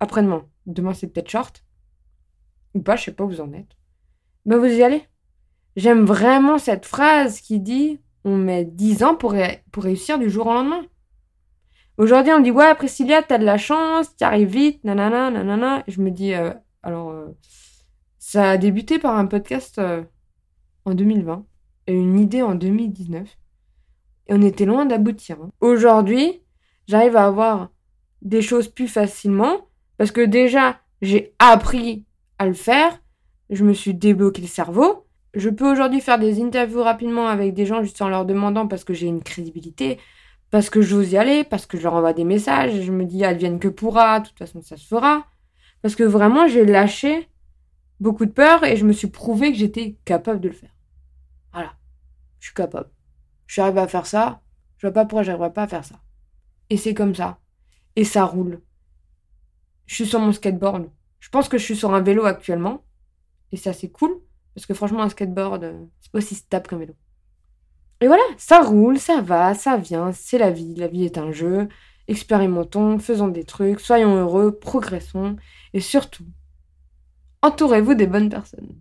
après-demain. 0.00 0.44
Demain, 0.66 0.94
c'est 0.94 1.08
peut-être 1.08 1.30
short. 1.30 1.64
Ou 2.74 2.80
pas, 2.80 2.96
je 2.96 3.04
sais 3.04 3.12
pas 3.12 3.24
où 3.24 3.28
vous 3.28 3.40
en 3.40 3.52
êtes. 3.52 3.76
Mais 4.46 4.56
vous 4.56 4.66
y 4.66 4.82
allez. 4.82 5.04
J'aime 5.76 6.04
vraiment 6.04 6.58
cette 6.58 6.86
phrase 6.86 7.40
qui 7.40 7.60
dit 7.60 8.00
on 8.24 8.36
met 8.36 8.64
10 8.64 9.04
ans 9.04 9.14
pour, 9.14 9.34
pour 9.70 9.84
réussir 9.84 10.18
du 10.18 10.30
jour 10.30 10.46
au 10.46 10.52
lendemain. 10.52 10.82
Aujourd'hui, 11.96 12.32
on 12.32 12.38
me 12.40 12.44
dit 12.44 12.50
ouais, 12.50 12.74
Priscilla, 12.74 13.22
t'as 13.22 13.38
de 13.38 13.44
la 13.44 13.56
chance, 13.56 14.16
tu 14.16 14.24
arrives 14.24 14.48
vite, 14.48 14.82
nanana, 14.82 15.30
nanana. 15.30 15.84
Et 15.86 15.92
je 15.92 16.00
me 16.00 16.10
dis, 16.10 16.34
euh, 16.34 16.52
alors, 16.82 17.10
euh, 17.10 17.36
ça 18.18 18.50
a 18.50 18.56
débuté 18.56 18.98
par 18.98 19.16
un 19.16 19.26
podcast 19.26 19.78
euh, 19.78 20.02
en 20.84 20.94
2020 20.94 21.46
et 21.86 21.94
une 21.94 22.18
idée 22.18 22.42
en 22.42 22.56
2019. 22.56 23.28
Et 24.26 24.34
on 24.34 24.42
était 24.42 24.64
loin 24.64 24.86
d'aboutir. 24.86 25.36
Hein. 25.40 25.50
Aujourd'hui, 25.60 26.42
j'arrive 26.88 27.16
à 27.16 27.26
avoir 27.26 27.70
des 28.22 28.42
choses 28.42 28.68
plus 28.68 28.88
facilement 28.88 29.68
parce 29.96 30.10
que 30.10 30.22
déjà, 30.22 30.80
j'ai 31.00 31.34
appris 31.38 32.04
à 32.38 32.46
le 32.46 32.54
faire. 32.54 32.98
Je 33.50 33.64
me 33.64 33.72
suis 33.72 33.94
débloqué 33.94 34.42
le 34.42 34.48
cerveau. 34.48 35.03
Je 35.34 35.50
peux 35.50 35.70
aujourd'hui 35.70 36.00
faire 36.00 36.18
des 36.18 36.42
interviews 36.42 36.82
rapidement 36.82 37.26
avec 37.26 37.54
des 37.54 37.66
gens 37.66 37.82
juste 37.82 38.00
en 38.02 38.08
leur 38.08 38.24
demandant 38.24 38.68
parce 38.68 38.84
que 38.84 38.94
j'ai 38.94 39.06
une 39.06 39.22
crédibilité, 39.22 39.98
parce 40.50 40.70
que 40.70 40.80
j'ose 40.80 41.12
y 41.12 41.16
aller, 41.16 41.42
parce 41.42 41.66
que 41.66 41.76
je 41.76 41.82
leur 41.82 41.94
envoie 41.94 42.12
des 42.12 42.24
messages 42.24 42.74
et 42.74 42.82
je 42.82 42.92
me 42.92 43.04
dis 43.04 43.24
advienne 43.24 43.58
que 43.58 43.68
pourra, 43.68 44.20
de 44.20 44.28
toute 44.28 44.38
façon 44.38 44.62
ça 44.62 44.76
se 44.76 44.86
fera. 44.86 45.26
Parce 45.82 45.96
que 45.96 46.04
vraiment 46.04 46.46
j'ai 46.46 46.64
lâché 46.64 47.28
beaucoup 48.00 48.26
de 48.26 48.30
peur 48.30 48.64
et 48.64 48.76
je 48.76 48.84
me 48.84 48.92
suis 48.92 49.08
prouvé 49.08 49.50
que 49.50 49.58
j'étais 49.58 49.96
capable 50.04 50.40
de 50.40 50.48
le 50.48 50.54
faire. 50.54 50.74
Voilà. 51.52 51.74
Je 52.38 52.46
suis 52.46 52.54
capable. 52.54 52.90
Arrivée 53.56 53.80
à 53.80 53.88
faire 53.88 54.06
ça. 54.06 54.40
Je 54.78 54.86
vois 54.86 54.92
pas 54.92 55.04
pourquoi 55.04 55.22
j'arriverais 55.22 55.52
pas 55.52 55.62
à 55.62 55.68
faire 55.68 55.84
ça. 55.84 55.96
Et 56.70 56.76
c'est 56.76 56.94
comme 56.94 57.14
ça. 57.14 57.38
Et 57.96 58.04
ça 58.04 58.24
roule. 58.24 58.60
Je 59.86 59.94
suis 59.94 60.06
sur 60.06 60.18
mon 60.18 60.32
skateboard. 60.32 60.90
Je 61.20 61.28
pense 61.28 61.48
que 61.48 61.58
je 61.58 61.62
suis 61.62 61.76
sur 61.76 61.94
un 61.94 62.00
vélo 62.00 62.24
actuellement. 62.24 62.84
Et 63.52 63.56
ça, 63.56 63.72
c'est 63.72 63.90
cool. 63.90 64.20
Parce 64.54 64.66
que 64.66 64.74
franchement, 64.74 65.02
un 65.02 65.08
skateboard, 65.08 65.64
euh, 65.64 65.84
c'est 66.00 66.12
pas 66.12 66.18
aussi 66.18 66.34
stable 66.34 66.66
qu'un 66.66 66.78
vélo. 66.78 66.94
Et 68.00 68.06
voilà, 68.06 68.22
ça 68.36 68.60
roule, 68.60 68.98
ça 68.98 69.20
va, 69.20 69.54
ça 69.54 69.76
vient, 69.76 70.12
c'est 70.12 70.38
la 70.38 70.50
vie. 70.50 70.74
La 70.74 70.88
vie 70.88 71.04
est 71.04 71.18
un 71.18 71.32
jeu. 71.32 71.68
Expérimentons, 72.06 72.98
faisons 72.98 73.28
des 73.28 73.44
trucs, 73.44 73.80
soyons 73.80 74.16
heureux, 74.16 74.58
progressons. 74.58 75.36
Et 75.72 75.80
surtout, 75.80 76.26
entourez-vous 77.42 77.94
des 77.94 78.06
bonnes 78.06 78.28
personnes. 78.28 78.74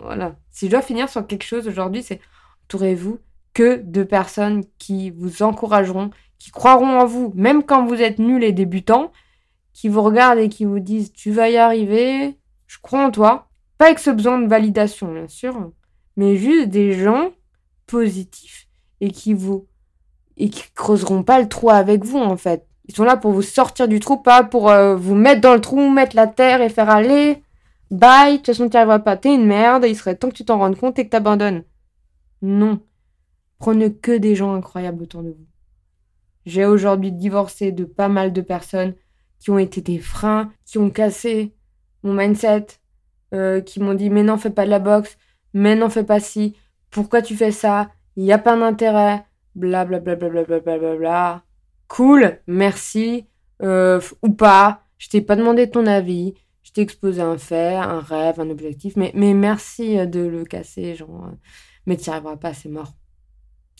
Voilà. 0.00 0.36
Si 0.50 0.66
je 0.66 0.72
dois 0.72 0.82
finir 0.82 1.08
sur 1.08 1.26
quelque 1.26 1.44
chose 1.44 1.68
aujourd'hui, 1.68 2.02
c'est 2.02 2.20
entourez-vous 2.64 3.20
que 3.54 3.76
de 3.76 4.02
personnes 4.02 4.64
qui 4.78 5.10
vous 5.10 5.42
encourageront, 5.42 6.10
qui 6.38 6.50
croiront 6.50 7.00
en 7.00 7.06
vous, 7.06 7.32
même 7.34 7.62
quand 7.62 7.86
vous 7.86 8.02
êtes 8.02 8.18
nul 8.18 8.44
et 8.44 8.52
débutant, 8.52 9.12
qui 9.72 9.88
vous 9.88 10.02
regardent 10.02 10.38
et 10.38 10.48
qui 10.48 10.64
vous 10.64 10.80
disent 10.80 11.12
tu 11.12 11.30
vas 11.30 11.48
y 11.48 11.56
arriver, 11.56 12.38
je 12.66 12.78
crois 12.82 13.06
en 13.06 13.10
toi. 13.10 13.48
Pas 13.78 13.86
avec 13.86 13.98
ce 13.98 14.10
besoin 14.10 14.38
de 14.38 14.48
validation, 14.48 15.12
bien 15.12 15.28
sûr, 15.28 15.72
mais 16.16 16.36
juste 16.36 16.68
des 16.68 16.92
gens 16.92 17.30
positifs 17.86 18.68
et 19.00 19.10
qui 19.10 19.34
vous 19.34 19.66
et 20.38 20.50
qui 20.50 20.64
creuseront 20.74 21.22
pas 21.22 21.40
le 21.40 21.48
trou 21.48 21.70
avec 21.70 22.04
vous 22.04 22.18
en 22.18 22.36
fait. 22.36 22.66
Ils 22.88 22.94
sont 22.94 23.04
là 23.04 23.16
pour 23.16 23.32
vous 23.32 23.42
sortir 23.42 23.88
du 23.88 24.00
trou, 24.00 24.18
pas 24.18 24.44
pour 24.44 24.70
euh, 24.70 24.94
vous 24.94 25.14
mettre 25.14 25.40
dans 25.40 25.54
le 25.54 25.60
trou, 25.60 25.90
mettre 25.90 26.14
la 26.14 26.26
terre 26.26 26.60
et 26.60 26.68
faire 26.68 26.90
aller. 26.90 27.42
Bye, 27.90 28.32
de 28.32 28.36
toute 28.38 28.46
façon 28.46 28.68
tu 28.68 28.76
arriveras 28.76 28.98
pas, 28.98 29.16
t'es 29.16 29.34
une 29.34 29.46
merde, 29.46 29.84
il 29.86 29.96
serait 29.96 30.16
temps 30.16 30.28
que 30.28 30.34
tu 30.34 30.44
t'en 30.44 30.58
rendes 30.58 30.76
compte 30.76 30.98
et 30.98 31.04
que 31.04 31.10
t'abandonnes. 31.10 31.64
Non. 32.42 32.80
Prenez 33.58 33.94
que 33.94 34.16
des 34.16 34.34
gens 34.34 34.54
incroyables 34.54 35.02
autour 35.02 35.22
de 35.22 35.30
vous. 35.30 35.46
J'ai 36.44 36.64
aujourd'hui 36.64 37.12
divorcé 37.12 37.72
de 37.72 37.84
pas 37.84 38.08
mal 38.08 38.32
de 38.32 38.40
personnes 38.40 38.94
qui 39.38 39.50
ont 39.50 39.58
été 39.58 39.80
des 39.80 39.98
freins, 39.98 40.52
qui 40.64 40.78
ont 40.78 40.90
cassé 40.90 41.54
mon 42.02 42.14
mindset, 42.14 42.66
euh, 43.36 43.60
qui 43.60 43.80
m'ont 43.80 43.94
dit 43.94 44.10
mais 44.10 44.22
non 44.22 44.38
fais 44.38 44.50
pas 44.50 44.64
de 44.64 44.70
la 44.70 44.78
boxe, 44.78 45.18
mais 45.54 45.76
non 45.76 45.90
fais 45.90 46.04
pas 46.04 46.20
ci, 46.20 46.56
pourquoi 46.90 47.22
tu 47.22 47.36
fais 47.36 47.52
ça, 47.52 47.90
il 48.16 48.24
n'y 48.24 48.32
a 48.32 48.38
pas 48.38 48.56
d'intérêt, 48.56 49.24
bla 49.54 49.84
bla 49.84 50.00
bla 50.00 50.16
bla 50.16 50.28
bla 50.30 50.44
bla 50.44 50.60
bla 50.60 50.96
bla. 50.96 51.42
Cool, 51.88 52.40
merci, 52.46 53.26
euh, 53.62 54.00
ou 54.22 54.30
pas, 54.30 54.82
je 54.98 55.08
t'ai 55.08 55.20
pas 55.20 55.36
demandé 55.36 55.70
ton 55.70 55.86
avis, 55.86 56.34
je 56.62 56.72
t'ai 56.72 56.80
exposé 56.80 57.22
un 57.22 57.38
fait, 57.38 57.76
un 57.76 58.00
rêve, 58.00 58.40
un 58.40 58.50
objectif, 58.50 58.96
mais, 58.96 59.12
mais 59.14 59.34
merci 59.34 59.96
de 60.06 60.20
le 60.20 60.44
casser, 60.44 60.94
genre, 60.96 61.30
mais 61.86 61.96
tu 61.96 62.10
n'y 62.10 62.14
arriveras 62.14 62.36
pas, 62.36 62.54
c'est 62.54 62.68
mort. 62.68 62.94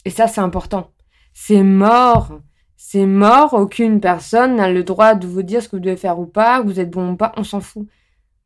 Et 0.04 0.10
ça 0.10 0.28
c'est 0.28 0.40
important. 0.40 0.92
C'est 1.34 1.62
mort. 1.62 2.40
C'est 2.76 3.06
mort, 3.06 3.54
aucune 3.54 4.00
personne 4.00 4.56
n'a 4.56 4.70
le 4.70 4.84
droit 4.84 5.14
de 5.14 5.26
vous 5.26 5.42
dire 5.42 5.62
ce 5.62 5.68
que 5.68 5.76
vous 5.76 5.82
devez 5.82 5.96
faire 5.96 6.18
ou 6.18 6.26
pas, 6.26 6.62
que 6.62 6.66
vous 6.66 6.78
êtes 6.78 6.90
bon 6.90 7.12
ou 7.12 7.16
pas, 7.16 7.32
on 7.36 7.42
s'en 7.42 7.60
fout. 7.60 7.88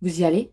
Vous 0.03 0.21
y 0.21 0.25
allez 0.25 0.53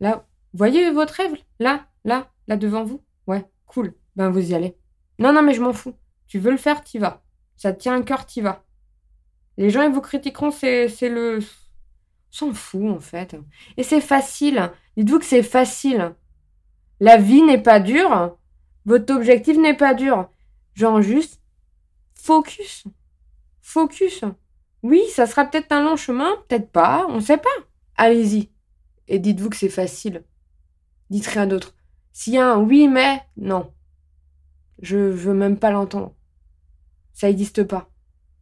Là, 0.00 0.26
voyez 0.52 0.90
votre 0.90 1.14
rêve 1.14 1.34
Là, 1.58 1.86
là, 2.04 2.30
là 2.46 2.56
devant 2.56 2.84
vous 2.84 3.02
Ouais, 3.26 3.44
cool. 3.66 3.94
Ben 4.16 4.30
vous 4.30 4.50
y 4.50 4.54
allez. 4.54 4.76
Non, 5.18 5.32
non, 5.32 5.42
mais 5.42 5.54
je 5.54 5.62
m'en 5.62 5.72
fous. 5.72 5.94
Tu 6.26 6.38
veux 6.38 6.50
le 6.50 6.56
faire, 6.56 6.82
t'y 6.82 6.98
vas. 6.98 7.22
Ça 7.56 7.72
tient 7.72 7.94
un 7.94 8.02
cœur, 8.02 8.26
t'y 8.26 8.40
vas. 8.40 8.64
Les 9.56 9.70
gens, 9.70 9.82
ils 9.82 9.92
vous 9.92 10.00
critiqueront, 10.00 10.50
c'est, 10.50 10.88
le... 11.02 11.40
S'en 12.30 12.52
fout, 12.52 12.90
en 12.90 13.00
fait. 13.00 13.36
Et 13.76 13.82
c'est 13.82 14.00
facile. 14.00 14.70
Dites-vous 14.96 15.18
que 15.18 15.24
c'est 15.24 15.42
facile. 15.42 16.14
La 17.00 17.16
vie 17.16 17.42
n'est 17.42 17.62
pas 17.62 17.80
dure. 17.80 18.36
Votre 18.84 19.14
objectif 19.14 19.56
n'est 19.56 19.76
pas 19.76 19.94
dur. 19.94 20.30
Genre 20.74 21.02
juste, 21.02 21.40
focus. 22.14 22.84
Focus. 23.60 24.22
Oui, 24.82 25.02
ça 25.10 25.26
sera 25.26 25.44
peut-être 25.44 25.72
un 25.72 25.82
long 25.82 25.96
chemin, 25.96 26.36
peut-être 26.48 26.70
pas, 26.70 27.06
on 27.08 27.20
sait 27.20 27.36
pas. 27.36 27.48
Allez-y. 27.96 28.50
Et 29.08 29.18
dites-vous 29.18 29.50
que 29.50 29.56
c'est 29.56 29.68
facile. 29.68 30.22
Dites 31.10 31.26
rien 31.26 31.46
d'autre. 31.46 31.74
S'il 32.12 32.34
y 32.34 32.38
a 32.38 32.52
un 32.52 32.60
oui, 32.60 32.88
mais, 32.88 33.22
non. 33.36 33.72
Je 34.80 34.96
veux 34.96 35.34
même 35.34 35.58
pas 35.58 35.70
l'entendre. 35.70 36.14
Ça 37.12 37.26
n'existe 37.26 37.64
pas. 37.64 37.90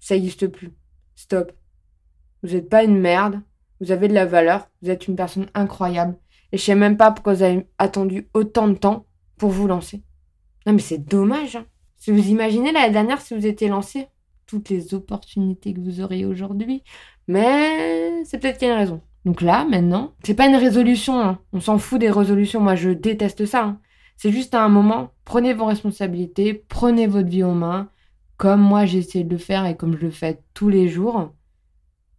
Ça 0.01 0.15
n'existe 0.15 0.49
plus. 0.49 0.73
Stop. 1.15 1.53
Vous 2.43 2.51
n'êtes 2.51 2.69
pas 2.69 2.85
une 2.85 2.99
merde. 2.99 3.41
Vous 3.81 3.93
avez 3.93 4.09
de 4.09 4.15
la 4.15 4.27
valeur. 4.27 4.69
Vous 4.83 4.91
êtes 4.91 5.09
une 5.09 5.17
personne 5.17 5.47
incroyable. 5.55 6.19
Et 6.53 6.59
je 6.59 6.63
sais 6.63 6.75
même 6.75 6.97
pas 6.97 7.11
pourquoi 7.11 7.35
vous 7.35 7.43
avez 7.43 7.67
attendu 7.79 8.29
autant 8.35 8.69
de 8.69 8.75
temps 8.75 9.07
pour 9.37 9.51
vous 9.51 9.67
lancer. 9.67 10.03
Non 10.67 10.73
mais 10.73 10.81
c'est 10.81 10.99
dommage. 10.99 11.57
Hein. 11.57 11.67
Si 11.97 12.11
vous 12.11 12.29
imaginez 12.29 12.73
l'année 12.73 12.93
dernière 12.93 13.21
si 13.21 13.35
vous 13.35 13.47
étiez 13.47 13.69
lancé, 13.69 14.09
toutes 14.47 14.69
les 14.69 14.95
opportunités 14.95 15.75
que 15.75 15.81
vous 15.81 16.01
auriez 16.01 16.25
aujourd'hui. 16.25 16.83
Mais 17.29 18.25
c'est 18.25 18.39
peut-être 18.39 18.59
qu'il 18.59 18.69
y 18.69 18.71
a 18.71 18.75
une 18.75 18.81
raison. 18.81 19.01
Donc 19.27 19.41
là, 19.41 19.67
maintenant, 19.69 20.15
c'est 20.23 20.35
pas 20.35 20.47
une 20.47 20.55
résolution. 20.55 21.21
Hein. 21.21 21.41
On 21.53 21.61
s'en 21.61 21.79
fout 21.79 22.01
des 22.01 22.11
résolutions. 22.11 22.61
Moi, 22.61 22.77
je 22.77 22.91
déteste 22.91 23.45
ça. 23.45 23.65
Hein. 23.65 23.81
C'est 24.17 24.31
juste 24.31 24.55
à 24.55 24.65
un 24.65 24.69
moment, 24.69 25.11
prenez 25.25 25.53
vos 25.53 25.67
responsabilités, 25.67 26.55
prenez 26.69 27.09
votre 27.09 27.29
vie 27.29 27.43
en 27.43 27.55
main, 27.55 27.91
comme 28.37 28.61
moi 28.61 28.87
j'essaie 28.87 29.25
de 29.25 29.33
le 29.33 29.39
faire 29.39 29.67
et 29.67 29.77
comme 29.77 29.97
je 29.97 30.03
le 30.03 30.11
fais 30.11 30.41
tous 30.55 30.69
les 30.69 30.89
jours. 30.89 31.35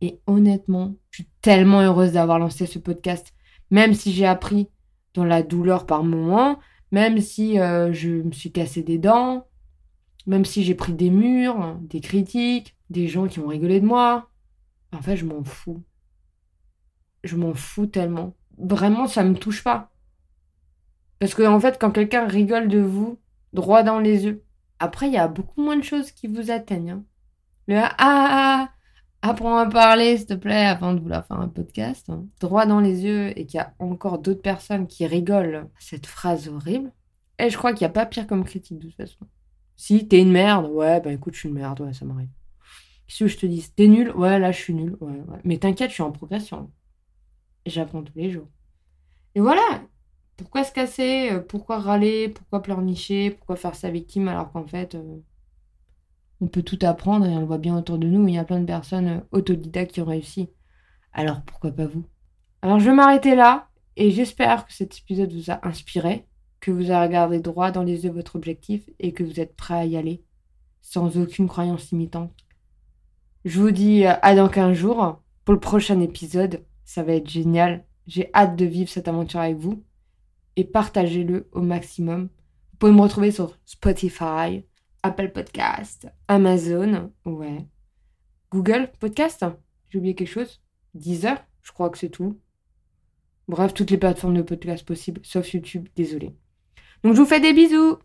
Et 0.02 0.20
honnêtement, 0.28 0.96
je 1.10 1.24
suis 1.24 1.30
tellement 1.42 1.80
heureuse 1.80 2.12
d'avoir 2.12 2.40
lancé 2.40 2.66
ce 2.66 2.78
podcast. 2.78 3.34
Même 3.72 3.94
si 3.94 4.12
j'ai 4.12 4.28
appris 4.28 4.68
dans 5.14 5.26
la 5.26 5.44
douleur 5.44 5.86
par 5.86 6.04
moments, 6.04 6.60
même 6.92 7.20
si 7.22 7.58
euh, 7.58 7.94
je 7.94 8.10
me 8.10 8.34
suis 8.34 8.52
cassé 8.52 8.84
des 8.84 8.98
dents, 8.98 9.48
même 10.26 10.44
si 10.44 10.62
j'ai 10.62 10.76
pris 10.76 10.94
des 10.94 11.10
murs, 11.10 11.78
des 11.84 12.02
critiques, 12.02 12.76
des 12.90 13.08
gens 13.08 13.28
qui 13.28 13.40
ont 13.40 13.48
rigolé 13.48 13.80
de 13.80 13.86
moi. 13.86 14.30
En 14.92 15.02
fait, 15.02 15.16
je 15.16 15.26
m'en 15.26 15.46
fous. 15.46 15.82
Je 17.24 17.36
m'en 17.36 17.54
fous 17.54 17.88
tellement. 17.88 18.36
Vraiment, 18.58 19.08
ça 19.08 19.24
me 19.24 19.36
touche 19.36 19.64
pas. 19.64 19.92
Parce 21.20 21.34
que, 21.34 21.44
en 21.44 21.60
fait, 21.60 21.78
quand 21.80 21.92
quelqu'un 21.92 22.28
rigole 22.28 22.68
de 22.68 22.80
vous, 22.80 23.20
droit 23.54 23.84
dans 23.84 24.00
les 24.00 24.26
yeux, 24.26 24.44
après, 24.80 25.08
il 25.08 25.14
y 25.14 25.18
a 25.18 25.28
beaucoup 25.28 25.62
moins 25.62 25.78
de 25.78 25.84
choses 25.84 26.12
qui 26.12 26.28
vous 26.28 26.52
atteignent. 26.52 26.92
Hein. 26.92 27.04
Le 27.68 27.78
ah, 27.78 27.96
ah, 27.98 28.70
ah 28.70 29.30
apprends 29.30 29.58
à 29.58 29.68
parler, 29.68 30.18
s'il 30.18 30.28
te 30.28 30.34
plaît, 30.36 30.66
avant 30.66 30.94
de 30.94 31.00
vouloir 31.00 31.26
faire 31.26 31.40
un 31.40 31.48
podcast, 31.48 32.10
hein. 32.10 32.26
droit 32.40 32.66
dans 32.66 32.80
les 32.80 33.04
yeux, 33.04 33.38
et 33.38 33.46
qu'il 33.46 33.58
y 33.58 33.62
a 33.62 33.74
encore 33.80 34.20
d'autres 34.20 34.42
personnes 34.42 34.88
qui 34.88 35.06
rigolent 35.08 35.68
cette 35.80 36.06
phrase 36.06 36.48
horrible. 36.48 36.92
Et 37.40 37.50
je 37.50 37.58
crois 37.58 37.74
qu'il 37.74 37.86
n'y 37.86 37.92
a 37.92 37.94
pas 37.94 38.06
pire 38.06 38.28
comme 38.28 38.44
critique, 38.44 38.80
de 38.80 38.88
toute 38.88 38.96
façon. 38.96 39.26
Si 39.76 40.08
t'es 40.08 40.22
une 40.22 40.32
merde, 40.32 40.68
ouais, 40.72 41.02
bah 41.02 41.12
écoute, 41.12 41.34
je 41.34 41.40
suis 41.40 41.50
une 41.50 41.56
merde, 41.56 41.82
ouais, 41.82 41.94
ça 41.94 42.06
m'arrive. 42.06 42.30
Qu'est-ce 43.08 43.20
que 43.20 43.28
je 43.28 43.38
te 43.38 43.46
dis 43.46 43.66
T'es 43.76 43.88
nul 43.88 44.12
Ouais, 44.16 44.40
là, 44.40 44.52
je 44.52 44.58
suis 44.58 44.74
nul. 44.74 44.98
Ouais. 45.00 45.22
Mais 45.44 45.58
t'inquiète, 45.58 45.90
je 45.90 45.96
suis 45.96 46.04
en 46.04 46.12
progression. 46.12 46.72
J'apprends 47.68 48.02
tous 48.02 48.18
les 48.18 48.32
jours. 48.32 48.48
Et 49.36 49.42
voilà 49.42 49.84
Pourquoi 50.38 50.64
se 50.64 50.72
casser 50.72 51.30
euh, 51.32 51.40
Pourquoi 51.40 51.80
râler 51.80 52.30
Pourquoi 52.30 52.62
pleurnicher 52.62 53.32
Pourquoi 53.32 53.58
faire 53.58 53.76
sa 53.76 53.92
victime 53.92 54.30
alors 54.30 54.52
qu'en 54.52 54.66
fait, 54.66 54.96
euh, 54.96 55.18
on 56.40 56.48
peut 56.48 56.64
tout 56.64 56.80
apprendre 56.84 57.26
et 57.26 57.36
on 57.36 57.42
le 57.42 57.46
voit 57.46 57.58
bien 57.58 57.78
autour 57.78 57.98
de 57.98 58.08
nous. 58.08 58.28
Il 58.28 58.36
y 58.36 58.38
a 58.38 58.46
plein 58.46 58.62
de 58.62 58.66
personnes 58.66 59.08
euh, 59.08 59.20
autodidactes 59.32 59.92
qui 59.92 60.02
ont 60.02 60.06
réussi. 60.06 60.50
Alors 61.12 61.42
pourquoi 61.42 61.72
pas 61.72 61.88
vous? 61.88 62.06
Alors 62.62 62.80
je 62.80 62.86
vais 62.86 62.96
m'arrêter 62.96 63.36
là 63.36 63.68
et 63.98 64.12
j'espère 64.12 64.66
que 64.66 64.74
cet 64.74 64.98
épisode 65.00 65.34
vous 65.34 65.52
a 65.52 65.66
inspiré 65.68 66.26
que 66.62 66.72
vous 66.72 66.90
avez 66.90 67.06
regardé 67.06 67.40
droit 67.40 67.72
dans 67.72 67.84
les 67.84 68.06
yeux 68.06 68.12
votre 68.12 68.36
objectif 68.36 68.90
et 69.00 69.14
que 69.14 69.24
vous 69.24 69.40
êtes 69.40 69.56
prêt 69.56 69.76
à 69.76 69.86
y 69.86 69.98
aller 69.98 70.24
sans 70.82 71.18
aucune 71.18 71.48
croyance 71.48 71.92
limitante. 71.92 72.34
Je 73.46 73.60
vous 73.60 73.72
dis 73.72 74.06
à 74.06 74.36
dans 74.36 74.50
15 74.50 74.74
jours 74.74 75.22
pour 75.44 75.54
le 75.54 75.60
prochain 75.60 76.00
épisode. 76.00 76.64
Ça 76.88 77.04
va 77.04 77.16
être 77.16 77.30
génial. 77.30 77.84
J'ai 78.08 78.30
hâte 78.34 78.56
de 78.56 78.64
vivre 78.64 78.90
cette 78.90 79.10
aventure 79.10 79.42
avec 79.42 79.58
vous 79.58 79.84
et 80.56 80.64
partagez-le 80.64 81.50
au 81.52 81.62
maximum. 81.62 82.30
Vous 82.72 82.78
pouvez 82.80 82.94
me 82.94 83.02
retrouver 83.02 83.30
sur 83.30 83.60
Spotify, 83.66 84.64
Apple 85.04 85.34
Podcast, 85.34 86.08
Amazon, 86.30 87.12
ouais. 87.26 87.68
Google 88.52 88.90
Podcast, 89.02 89.46
j'ai 89.90 89.98
oublié 89.98 90.16
quelque 90.16 90.30
chose. 90.30 90.62
Deezer, 90.94 91.46
je 91.62 91.74
crois 91.74 91.90
que 91.90 91.98
c'est 91.98 92.08
tout. 92.08 92.40
Bref, 93.50 93.74
toutes 93.74 93.92
les 93.92 93.98
plateformes 93.98 94.38
de 94.38 94.42
podcast 94.42 94.88
possibles, 94.88 95.20
sauf 95.26 95.54
YouTube, 95.54 95.90
désolé. 95.94 96.38
Donc 97.04 97.16
je 97.16 97.20
vous 97.20 97.28
fais 97.28 97.42
des 97.42 97.52
bisous 97.52 97.98